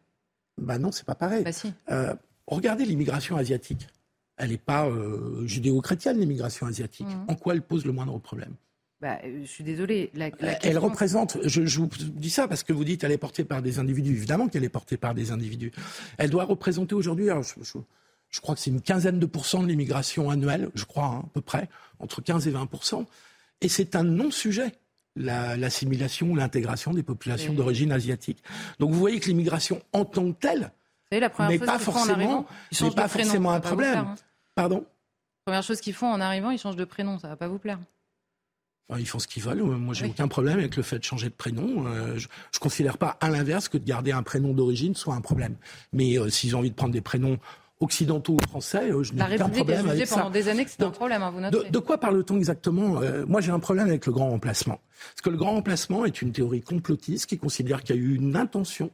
Bah 0.57 0.79
non, 0.79 0.89
c'est 0.93 1.05
pas 1.05 1.15
pareil. 1.15 1.43
Bah 1.43 1.51
si. 1.51 1.73
euh, 1.91 2.15
regardez 2.47 2.85
l'immigration 2.85 3.35
asiatique. 3.35 3.89
Elle 4.37 4.51
n'est 4.51 4.57
pas 4.57 4.89
judéo-chrétienne, 5.43 6.17
l'immigration 6.17 6.65
asiatique. 6.65 7.07
Mmh. 7.07 7.25
En 7.27 7.35
quoi 7.35 7.53
elle 7.53 7.61
pose 7.61 7.85
le 7.85 7.91
moindre 7.91 8.17
problème? 8.19 8.55
Bah, 9.01 9.17
euh, 9.23 9.41
je 9.43 9.47
suis 9.47 9.63
désolée. 9.63 10.11
La, 10.13 10.29
la 10.39 10.63
Elle 10.65 10.77
représente, 10.77 11.37
je, 11.45 11.65
je, 11.65 11.79
vous 11.79 11.87
dis 11.87 12.29
ça 12.29 12.47
parce 12.47 12.63
que 12.63 12.73
vous 12.73 12.83
dites 12.83 13.01
qu'elle 13.01 13.11
est 13.11 13.17
portée 13.17 13.45
par 13.45 13.61
des 13.61 13.79
individus. 13.79 14.11
Évidemment 14.11 14.47
qu'elle 14.49 14.65
est 14.65 14.69
portée 14.69 14.97
par 14.97 15.13
des 15.13 15.31
individus. 15.31 15.71
Elle 16.17 16.29
doit 16.29 16.43
représenter 16.43 16.95
aujourd'hui, 16.95 17.27
je, 17.27 17.79
je, 18.29 18.41
crois 18.41 18.55
que 18.55 18.61
c'est 18.61 18.71
une 18.71 18.81
quinzaine 18.81 19.19
de 19.19 19.25
pourcents 19.25 19.63
de 19.63 19.67
l'immigration 19.67 20.29
annuelle, 20.29 20.69
je 20.75 20.83
crois, 20.83 21.05
hein, 21.05 21.23
à 21.25 21.29
peu 21.33 21.41
près, 21.41 21.69
entre 21.99 22.21
15 22.21 22.47
et 22.47 22.51
20 22.51 22.69
Et 23.61 23.69
c'est 23.69 23.95
un 23.95 24.03
non-sujet 24.03 24.73
l'assimilation 25.15 26.27
ou 26.27 26.35
l'intégration 26.35 26.93
des 26.93 27.03
populations 27.03 27.53
d'origine 27.53 27.91
asiatique. 27.91 28.41
Donc 28.79 28.91
vous 28.91 28.99
voyez 28.99 29.19
que 29.19 29.27
l'immigration 29.27 29.81
en 29.91 30.05
tant 30.05 30.31
que 30.31 30.37
telle 30.39 30.71
n'est 31.11 31.59
pas 31.59 31.79
forcément, 31.79 32.45
pas 32.95 33.07
forcément 33.07 33.51
un 33.51 33.59
problème. 33.59 33.97
Hein. 33.97 34.15
Pardon? 34.55 34.85
Première 35.45 35.63
chose 35.63 35.81
qu'ils 35.81 35.95
font 35.95 36.07
en 36.07 36.21
arrivant, 36.21 36.51
ils 36.51 36.59
changent 36.59 36.75
de 36.75 36.85
prénom, 36.85 37.17
ça 37.17 37.27
va 37.27 37.35
pas 37.35 37.47
vous 37.47 37.57
plaire. 37.57 37.79
Ils 38.97 39.07
font 39.07 39.19
ce 39.19 39.27
qu'ils 39.27 39.43
veulent. 39.43 39.61
Moi, 39.61 39.93
j'ai 39.93 40.07
aucun 40.07 40.27
problème 40.27 40.57
avec 40.57 40.75
le 40.75 40.81
fait 40.81 40.97
de 40.97 41.03
changer 41.03 41.29
de 41.29 41.33
prénom. 41.33 41.85
Euh, 41.85 42.17
je, 42.17 42.27
ne 42.27 42.59
considère 42.59 42.97
pas, 42.97 43.17
à 43.21 43.29
l'inverse, 43.29 43.67
que 43.67 43.77
de 43.77 43.85
garder 43.85 44.11
un 44.11 44.23
prénom 44.23 44.53
d'origine 44.53 44.95
soit 44.95 45.13
un 45.13 45.21
problème. 45.21 45.55
Mais 45.93 46.17
euh, 46.17 46.29
s'ils 46.29 46.55
ont 46.55 46.59
envie 46.59 46.71
de 46.71 46.75
prendre 46.75 46.93
des 46.93 47.01
prénoms 47.01 47.37
occidentaux 47.81 48.33
ou 48.33 48.47
français, 48.47 48.91
euh, 48.91 49.03
je 49.03 49.13
n'ai 49.13 49.21
aucun 49.21 49.49
problème 49.49 49.87
avec 49.87 50.07
ça. 50.07 50.17
pendant 50.17 50.31
des 50.31 50.47
années 50.49 50.65
que 50.65 50.71
c'est 50.71 50.83
un 50.83 50.89
problème, 50.89 51.21
hein, 51.21 51.29
vous 51.31 51.39
notez. 51.39 51.69
De, 51.69 51.79
quoi 51.79 51.99
parle-t-on 51.99 52.37
exactement 52.37 52.99
Moi, 53.27 53.41
j'ai 53.41 53.51
un 53.51 53.59
problème 53.59 53.87
avec 53.87 54.07
le 54.07 54.11
grand 54.11 54.29
remplacement. 54.31 54.79
Parce 55.11 55.21
que 55.21 55.29
le 55.29 55.37
grand 55.37 55.51
remplacement 55.51 56.05
est 56.05 56.21
une 56.23 56.31
théorie 56.31 56.61
complotiste 56.61 57.27
qui 57.27 57.37
considère 57.37 57.83
qu'il 57.83 57.95
y 57.95 57.99
a 57.99 58.01
eu 58.01 58.15
une 58.15 58.35
intention 58.35 58.89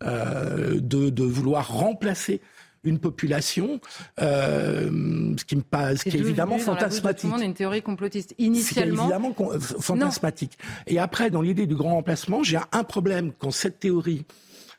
de, 0.00 0.78
de, 0.80 1.24
vouloir 1.24 1.70
remplacer 1.70 2.40
une 2.84 2.98
population, 2.98 3.80
euh, 4.20 5.34
ce 5.36 5.44
qui 5.44 5.56
me 5.56 5.62
passe, 5.62 6.04
qui 6.04 6.10
est 6.10 6.20
évidemment 6.20 6.58
fantasmatique. 6.58 7.30
C'est 7.38 7.44
une 7.44 7.54
théorie 7.54 7.82
complotiste. 7.82 8.34
Initialement, 8.38 9.04
évidemment 9.04 9.34
euh, 9.40 9.58
fantasmatique. 9.58 10.58
Et 10.86 10.98
après, 10.98 11.30
dans 11.30 11.42
l'idée 11.42 11.66
du 11.66 11.74
grand 11.74 11.94
remplacement, 11.94 12.42
j'ai 12.42 12.58
un 12.72 12.84
problème 12.84 13.32
quand 13.38 13.50
cette 13.50 13.80
théorie 13.80 14.24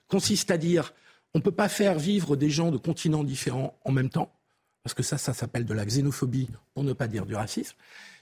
consiste 0.08 0.52
à 0.52 0.58
dire 0.58 0.94
on 1.34 1.40
ne 1.40 1.44
peut 1.44 1.52
pas 1.52 1.68
faire 1.68 2.00
vivre 2.00 2.38
des 2.38 2.50
gens 2.50 2.72
de 2.72 2.78
continents 2.78 3.26
différents 3.26 3.78
en 3.84 3.92
même 3.92 4.10
temps, 4.10 4.32
parce 4.86 4.94
que 4.94 5.02
ça, 5.02 5.18
ça 5.18 5.34
s'appelle 5.34 5.66
de 5.66 5.74
la 5.74 5.84
xénophobie, 5.84 6.48
pour 6.76 6.84
ne 6.84 6.94
pas 6.94 7.08
dire 7.08 7.26
du 7.26 7.34
racisme. 7.34 7.76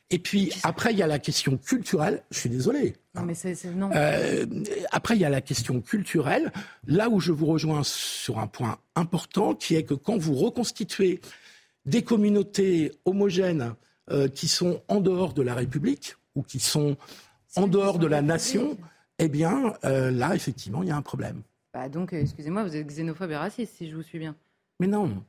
Et 0.09 0.17
puis 0.17 0.49
après, 0.63 0.93
il 0.93 0.97
y 0.97 1.03
a 1.03 1.07
la 1.07 1.19
question 1.19 1.57
culturelle. 1.57 2.23
Je 2.31 2.39
suis 2.39 2.49
désolé. 2.49 2.93
Non, 3.15 3.23
mais 3.23 3.33
c'est, 3.33 3.65
non. 3.65 3.91
Euh, 3.93 4.45
après, 4.93 5.15
il 5.15 5.19
y 5.19 5.25
a 5.25 5.29
la 5.29 5.41
question 5.41 5.81
culturelle. 5.81 6.53
Là 6.87 7.09
où 7.09 7.19
je 7.19 7.33
vous 7.33 7.47
rejoins 7.47 7.83
sur 7.83 8.39
un 8.39 8.47
point 8.47 8.77
important, 8.95 9.55
qui 9.55 9.75
est 9.75 9.83
que 9.83 9.93
quand 9.93 10.17
vous 10.17 10.35
reconstituez 10.35 11.19
des 11.85 12.01
communautés 12.01 12.93
homogènes 13.03 13.75
euh, 14.09 14.29
qui 14.29 14.47
sont 14.47 14.81
en 14.87 15.01
dehors 15.01 15.33
de 15.33 15.41
la 15.41 15.55
République 15.55 16.15
ou 16.35 16.43
qui 16.43 16.61
sont 16.61 16.95
en 17.57 17.67
dehors 17.67 17.99
de 17.99 18.07
la 18.07 18.21
nation, 18.21 18.77
eh 19.19 19.27
bien, 19.27 19.73
euh, 19.83 20.11
là, 20.11 20.33
effectivement, 20.33 20.81
il 20.81 20.87
y 20.87 20.91
a 20.93 20.95
un 20.95 21.01
problème. 21.01 21.41
Bah 21.73 21.89
donc, 21.89 22.13
excusez-moi, 22.13 22.63
vous 22.63 22.77
êtes 22.77 22.87
xénophobe 22.87 23.31
et 23.31 23.35
raciste, 23.35 23.73
si 23.75 23.89
je 23.89 23.97
vous 23.97 24.03
suis 24.03 24.19
bien. 24.19 24.33
Mais 24.79 24.87
non. 24.87 25.25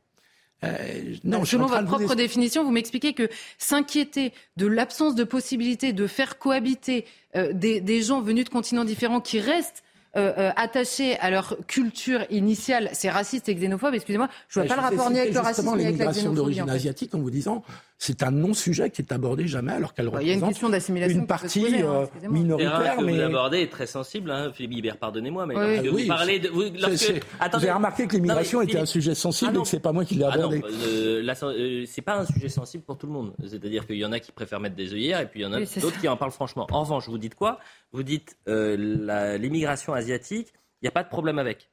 Euh, 0.65 1.15
non, 1.25 1.45
selon 1.45 1.67
votre 1.67 1.85
propre 1.85 2.15
définition, 2.15 2.65
vous 2.65 2.71
m'expliquez 2.71 3.13
que 3.13 3.29
s'inquiéter 3.59 4.33
de 4.57 4.67
l'absence 4.67 5.15
de 5.15 5.25
possibilité 5.25 5.93
de 5.93 6.07
faire 6.07 6.39
cohabiter 6.39 7.05
euh, 7.37 7.53
des, 7.53 8.03
gens 8.03 8.21
venus 8.21 8.45
de 8.45 8.51
continents 8.51 8.85
différents 8.85 9.21
qui 9.21 9.41
restent 9.41 9.83
euh, 10.17 10.53
attachés 10.55 11.19
à 11.19 11.31
leur 11.31 11.57
culture 11.67 12.25
initiale, 12.31 12.89
c'est 12.93 13.11
raciste 13.11 13.49
et 13.49 13.55
xénophobe. 13.55 13.95
Excusez-moi, 13.95 14.29
je 14.49 14.61
ne 14.61 14.67
vois 14.67 14.77
pas 14.77 14.81
le 14.81 14.87
rapport 14.89 15.11
ni 15.11 15.19
avec 15.19 15.35
le 15.35 15.41
racisme 15.41 15.77
ni 15.77 15.87
avec 15.87 15.99
la 15.99 16.07
xénophobie. 16.07 16.37
d'origine 16.37 16.71
asiatique 16.71 17.15
en 17.15 17.19
vous 17.19 17.31
disant 17.31 17.65
c'est 17.99 18.23
un 18.23 18.31
non-sujet 18.31 18.91
qui 18.91 19.03
est 19.03 19.13
abordé 19.13 19.47
jamais 19.47 19.73
alors 19.73 19.95
qu'elle 19.95 20.09
représente 20.09 20.41
bah, 20.41 20.47
une, 20.47 20.53
question 20.53 20.69
une 21.09 21.27
partie 21.27 21.67
hein, 21.67 22.07
euh, 22.23 22.29
minoritaire. 22.29 23.01
mais... 23.01 23.15
vous 23.15 23.21
abordez 23.21 23.61
est 23.61 23.71
très 23.71 23.87
sensible, 23.87 24.31
hein, 24.31 24.51
Philippe 24.53 24.73
Hibert, 24.73 24.97
pardonnez-moi, 24.99 25.47
mais 25.47 25.81
oui. 25.89 26.03
vous 26.03 26.09
parlez 26.09 26.39
de... 26.39 26.49
Vous, 26.49 26.65
lorsque... 26.79 27.21
Attendez, 27.41 27.65
avez 27.65 27.73
remarqué 27.73 28.07
que 28.07 28.17
l'immigration 28.17 28.63
était 28.63 28.79
un 28.79 28.87
sujet 28.87 29.15
sensible 29.15 29.53
ah 29.55 29.59
et 29.59 29.63
que 29.63 29.69
c'est 29.69 29.81
pas 29.81 29.93
moi 29.93 30.05
qui 30.05 30.17
l'ai 30.17 30.25
ah 30.25 30.33
abordé. 30.33 30.63
Euh, 30.65 31.23
euh, 31.45 31.85
c'est 31.87 32.03
pas 32.03 32.19
un 32.19 32.27
sujet 32.27 32.49
sensible 32.49 32.85
pour 32.85 32.99
tout 32.99 33.07
le 33.07 33.13
monde. 33.13 33.33
C'est-à-dire 33.47 33.87
qu'il 33.87 33.97
y 33.97 34.05
en 34.05 34.13
a 34.13 34.21
qui 34.21 34.33
préfèrent 34.33 34.61
mettre 34.61 34.77
des 34.77 34.93
œillères 34.93 35.21
et 35.21 35.27
puis 35.27 35.41
il 35.41 35.43
y 35.45 35.47
en 35.47 35.53
a 35.53 35.61
d'autres 35.61 36.01
qui 36.01 36.09
en 36.09 36.17
parlent 36.17 36.33
franchement. 36.33 36.67
En 36.73 36.83
revanche, 36.83 37.09
vous 37.09 37.19
dites 37.19 37.35
quoi? 37.35 37.59
Vous 37.93 38.03
dites 38.03 38.37
l'immigration 38.47 39.95
asiatique, 39.95 40.49
il 40.83 40.85
n'y 40.85 40.89
a 40.89 40.93
pas 40.93 41.05
de 41.05 41.09
problème 41.09 41.39
avec. 41.39 41.71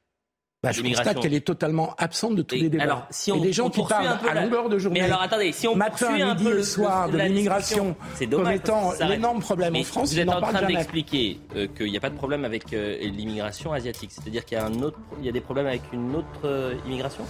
Bah, 0.62 0.70
je 0.70 0.80
constate 0.80 1.18
qu'elle 1.18 1.34
est 1.34 1.44
totalement 1.44 1.92
absente 1.98 2.36
de 2.36 2.42
tous 2.42 2.54
les 2.54 2.68
débats. 2.68 2.84
Alors, 2.84 3.06
si 3.10 3.32
on, 3.32 3.38
et 3.38 3.40
des 3.40 3.52
gens 3.52 3.68
qui 3.68 3.82
parlent 3.84 4.06
à 4.06 4.44
longueur 4.44 4.68
de 4.68 4.78
journée, 4.78 5.00
mais 5.00 5.06
alors 5.06 5.20
attendez, 5.20 5.50
si 5.50 5.66
on 5.66 5.74
matin, 5.74 6.12
midi 6.12 6.22
un 6.22 6.36
peu 6.36 6.60
et 6.60 6.62
soir 6.62 7.08
de 7.08 7.18
l'immigration 7.18 7.96
comme 8.30 8.48
étant 8.48 8.92
l'énorme 9.00 9.40
problème 9.40 9.74
en 9.74 9.82
France, 9.82 10.12
vous 10.12 10.20
êtes 10.20 10.28
en 10.28 10.40
train 10.40 10.64
d'expliquer 10.64 11.40
euh, 11.56 11.66
qu'il 11.66 11.90
n'y 11.90 11.96
a 11.96 12.00
pas 12.00 12.10
de 12.10 12.16
problème 12.16 12.44
avec 12.44 12.72
euh, 12.72 12.96
l'immigration 13.00 13.72
asiatique, 13.72 14.12
c'est-à-dire 14.12 14.44
qu'il 14.44 14.56
y 14.56 14.60
a 14.60 14.64
un 14.64 14.82
autre, 14.82 14.98
il 15.18 15.26
y 15.26 15.28
a 15.28 15.32
des 15.32 15.40
problèmes 15.40 15.66
avec 15.66 15.82
une 15.92 16.14
autre 16.14 16.44
euh, 16.44 16.74
immigration? 16.86 17.24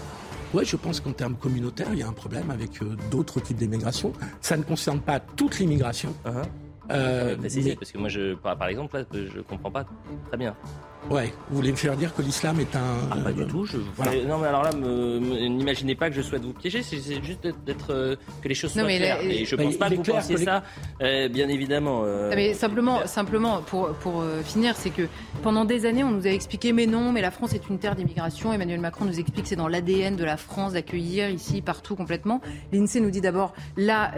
Oui, 0.52 0.66
je 0.66 0.76
pense 0.76 1.00
qu'en 1.00 1.12
termes 1.12 1.36
communautaires, 1.36 1.88
il 1.94 2.00
y 2.00 2.02
a 2.02 2.08
un 2.08 2.12
problème 2.12 2.50
avec 2.50 2.80
d'autres 3.10 3.40
types 3.40 3.56
d'immigration. 3.56 4.12
Ça 4.42 4.58
ne 4.58 4.62
concerne 4.62 5.00
pas 5.00 5.18
toute 5.20 5.58
l'immigration. 5.58 6.14
Euh, 6.90 7.36
mais... 7.40 7.74
Parce 7.76 7.92
que 7.92 7.98
moi, 7.98 8.08
je, 8.08 8.34
par, 8.34 8.66
exemple, 8.66 8.98
là, 8.98 9.04
je 9.12 9.40
comprends 9.40 9.70
pas 9.70 9.84
très 10.28 10.36
bien. 10.36 10.54
Ouais, 11.11 11.32
vous 11.50 11.57
voulez 11.57 11.72
me 11.72 11.76
faire 11.76 11.96
dire 11.96 12.14
que 12.14 12.22
l'islam 12.22 12.61
est 12.61 12.76
un. 12.76 13.09
Ah, 13.11 13.16
pas 13.16 13.32
du 13.32 13.44
tout. 13.46 13.66
Je... 13.66 13.76
Non, 14.26 14.38
mais 14.38 14.46
alors 14.46 14.62
là, 14.62 14.70
n'imaginez 14.72 15.94
pas 15.94 16.09
que 16.09 16.16
je 16.16 16.22
souhaite 16.22 16.42
vous 16.42 16.53
piéger. 16.53 16.82
C'est 16.82 17.22
juste 17.22 17.46
d'être 17.66 17.92
euh, 17.92 18.16
que 18.40 18.48
les 18.48 18.55
choses 18.55 18.72
soient 18.72 18.84
claires. 18.84 19.18
Et 19.22 19.44
je 19.44 19.57
ne 19.57 19.64
pense 19.64 19.76
pas 19.76 19.90
que 19.90 19.96
vous 19.96 20.03
pensiez 20.03 20.36
ça, 20.36 20.62
euh, 21.03 21.28
bien 21.28 21.48
évidemment. 21.48 22.03
Euh, 22.05 22.32
mais 22.34 22.55
simplement, 22.55 23.07
simplement 23.07 23.62
pour 23.62 23.88
pour 23.94 24.24
finir, 24.44 24.76
c'est 24.76 24.90
que 24.90 25.03
pendant 25.42 25.64
des 25.64 25.86
années, 25.86 26.05
on 26.05 26.11
nous 26.11 26.26
a 26.26 26.30
expliqué, 26.30 26.72
mais 26.72 26.86
non, 26.86 27.12
mais 27.12 27.20
la 27.20 27.30
France 27.30 27.53
est 27.53 27.68
une 27.68 27.78
terre 27.78 27.96
d'immigration. 27.96 28.53
Emmanuel 28.53 28.80
Macron 28.80 29.05
nous 29.05 29.18
explique 29.18 29.44
que 29.44 29.48
c'est 29.48 29.57
dans 29.57 29.68
l'ADN 29.68 30.16
de 30.16 30.24
la 30.24 30.36
France 30.36 30.74
d'accueillir 30.74 31.28
ici, 31.30 31.62
partout, 31.62 31.96
complètement. 31.96 32.40
L'Insee 32.72 33.00
nous 33.00 33.11
dit 33.11 33.20
d'abord, 33.20 33.55
là, 33.76 34.12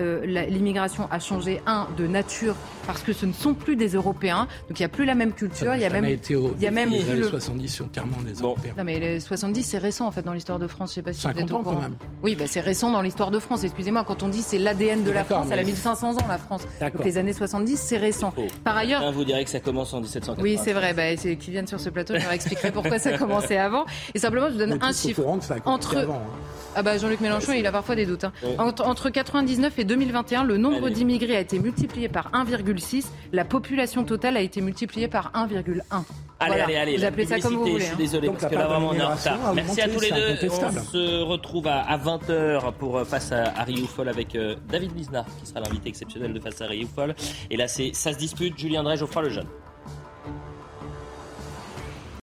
l'immigration 0.48 1.08
a 1.10 1.18
changé 1.18 1.60
un 1.66 1.88
de 1.96 2.06
nature 2.06 2.56
parce 2.86 3.02
que 3.02 3.12
ce 3.12 3.24
ne 3.24 3.32
sont 3.32 3.54
plus 3.54 3.76
des 3.76 3.88
Européens, 3.88 4.46
donc 4.68 4.78
il 4.78 4.82
n'y 4.82 4.86
a 4.86 4.90
plus 4.90 5.06
la 5.06 5.14
même 5.14 5.32
culture, 5.32 5.74
il 5.74 5.80
y 5.80 5.84
a 5.84 5.90
même, 5.90 6.04
il 6.04 6.62
y 6.62 6.66
a 6.66 6.73
même 6.74 6.90
les 6.90 7.10
années 7.10 7.22
70 7.22 7.68
sont 7.68 7.88
clairement 7.88 8.20
des 8.24 8.34
Européens. 8.34 8.74
Non 8.76 8.84
mais 8.84 8.98
les 8.98 9.20
70 9.20 9.62
c'est 9.62 9.78
récent 9.78 10.06
en 10.06 10.10
fait 10.10 10.22
dans 10.22 10.32
l'histoire 10.32 10.58
de 10.58 10.66
France, 10.66 10.90
je 10.90 10.94
sais 10.96 11.02
pas 11.02 11.12
si 11.12 11.20
50 11.20 11.50
vous 11.50 11.56
ans 11.56 11.62
quand 11.62 11.80
même. 11.80 11.96
Oui, 12.22 12.34
bah, 12.34 12.44
c'est 12.46 12.60
récent 12.60 12.90
dans 12.90 13.02
l'histoire 13.02 13.30
de 13.30 13.38
France. 13.38 13.64
Excusez-moi, 13.64 14.04
quand 14.04 14.22
on 14.22 14.28
dit 14.28 14.42
c'est 14.42 14.58
l'ADN 14.58 15.04
de 15.04 15.10
la 15.10 15.24
France, 15.24 15.48
elle 15.50 15.58
a 15.58 15.64
1500 15.64 16.16
ans 16.18 16.26
la 16.28 16.38
France. 16.38 16.62
Donc 16.80 17.04
les 17.04 17.18
années 17.18 17.32
70 17.32 17.76
c'est 17.76 17.96
récent. 17.96 18.32
Par 18.62 18.76
ailleurs, 18.76 19.12
vous 19.12 19.24
direz 19.24 19.44
que 19.44 19.50
ça 19.50 19.60
commence 19.60 19.92
en 19.94 20.00
1780. 20.00 20.42
Oui, 20.42 20.58
c'est 20.62 20.72
vrai. 20.72 20.92
Bah, 20.94 21.14
qui 21.16 21.50
viennent 21.50 21.66
sur 21.66 21.80
ce 21.80 21.90
plateau, 21.90 22.14
je 22.16 22.22
leur 22.22 22.32
expliquerai 22.32 22.70
pourquoi 22.72 22.98
ça 22.98 23.16
commençait 23.16 23.58
avant. 23.58 23.84
Et 24.14 24.18
simplement, 24.18 24.46
je 24.48 24.52
vous 24.52 24.58
donne 24.58 24.78
un 24.80 24.92
chiffre. 24.92 25.22
Entre 25.64 25.96
avant, 25.96 26.14
hein. 26.14 26.54
Ah 26.76 26.82
bah 26.82 26.98
Jean-Luc 26.98 27.20
Mélenchon, 27.20 27.52
il 27.52 27.66
a 27.66 27.72
parfois 27.72 27.94
des 27.94 28.04
doutes. 28.04 28.24
Hein. 28.24 28.32
Entre, 28.58 28.84
entre 28.84 29.10
99 29.10 29.78
et 29.78 29.84
2021, 29.84 30.42
le 30.42 30.56
nombre 30.56 30.90
d'immigrés 30.90 31.36
a 31.36 31.40
été 31.40 31.60
multiplié 31.60 32.08
par 32.08 32.32
1,6. 32.32 33.04
La 33.32 33.44
population 33.44 34.02
totale 34.02 34.36
a 34.36 34.40
été 34.40 34.60
multipliée 34.60 35.06
par 35.06 35.30
1,1. 35.34 36.02
Allez, 36.40 36.63
allez, 36.64 36.76
allez. 36.76 36.96
Vous 36.96 37.04
appelez 37.04 37.26
ça 37.26 37.40
comme 37.40 37.54
vous 37.54 37.60
voulez. 37.60 37.80
Je 37.80 37.84
suis 37.84 37.92
hein. 37.92 37.98
désolé, 37.98 38.28
parce 38.28 38.46
que 38.46 38.54
là, 38.54 38.66
vraiment, 38.66 38.88
on 38.90 38.94
est 38.94 39.02
en 39.02 39.14
retard. 39.14 39.54
Merci 39.54 39.80
à 39.80 39.88
tous 39.88 40.00
les 40.00 40.10
deux. 40.10 40.48
On 40.50 40.70
se 40.70 41.22
retrouve 41.22 41.66
à, 41.68 41.96
20h 41.96 42.72
pour 42.74 42.98
euh, 42.98 43.04
Face 43.04 43.32
à, 43.32 43.44
à 43.44 43.66
Folle 43.88 44.08
avec 44.08 44.34
euh, 44.34 44.56
David 44.68 44.96
Lisnard, 44.96 45.26
qui 45.40 45.46
sera 45.46 45.60
l'invité 45.60 45.88
exceptionnel 45.88 46.32
de 46.32 46.40
Face 46.40 46.60
à 46.60 46.66
Folle. 46.94 47.14
Et 47.50 47.56
là, 47.56 47.68
c'est 47.68 47.92
ça 47.94 48.12
se 48.12 48.18
dispute. 48.18 48.58
Julien 48.58 48.82
Drey, 48.82 48.96
Geoffroy 48.96 49.22
Lejeune. 49.22 49.46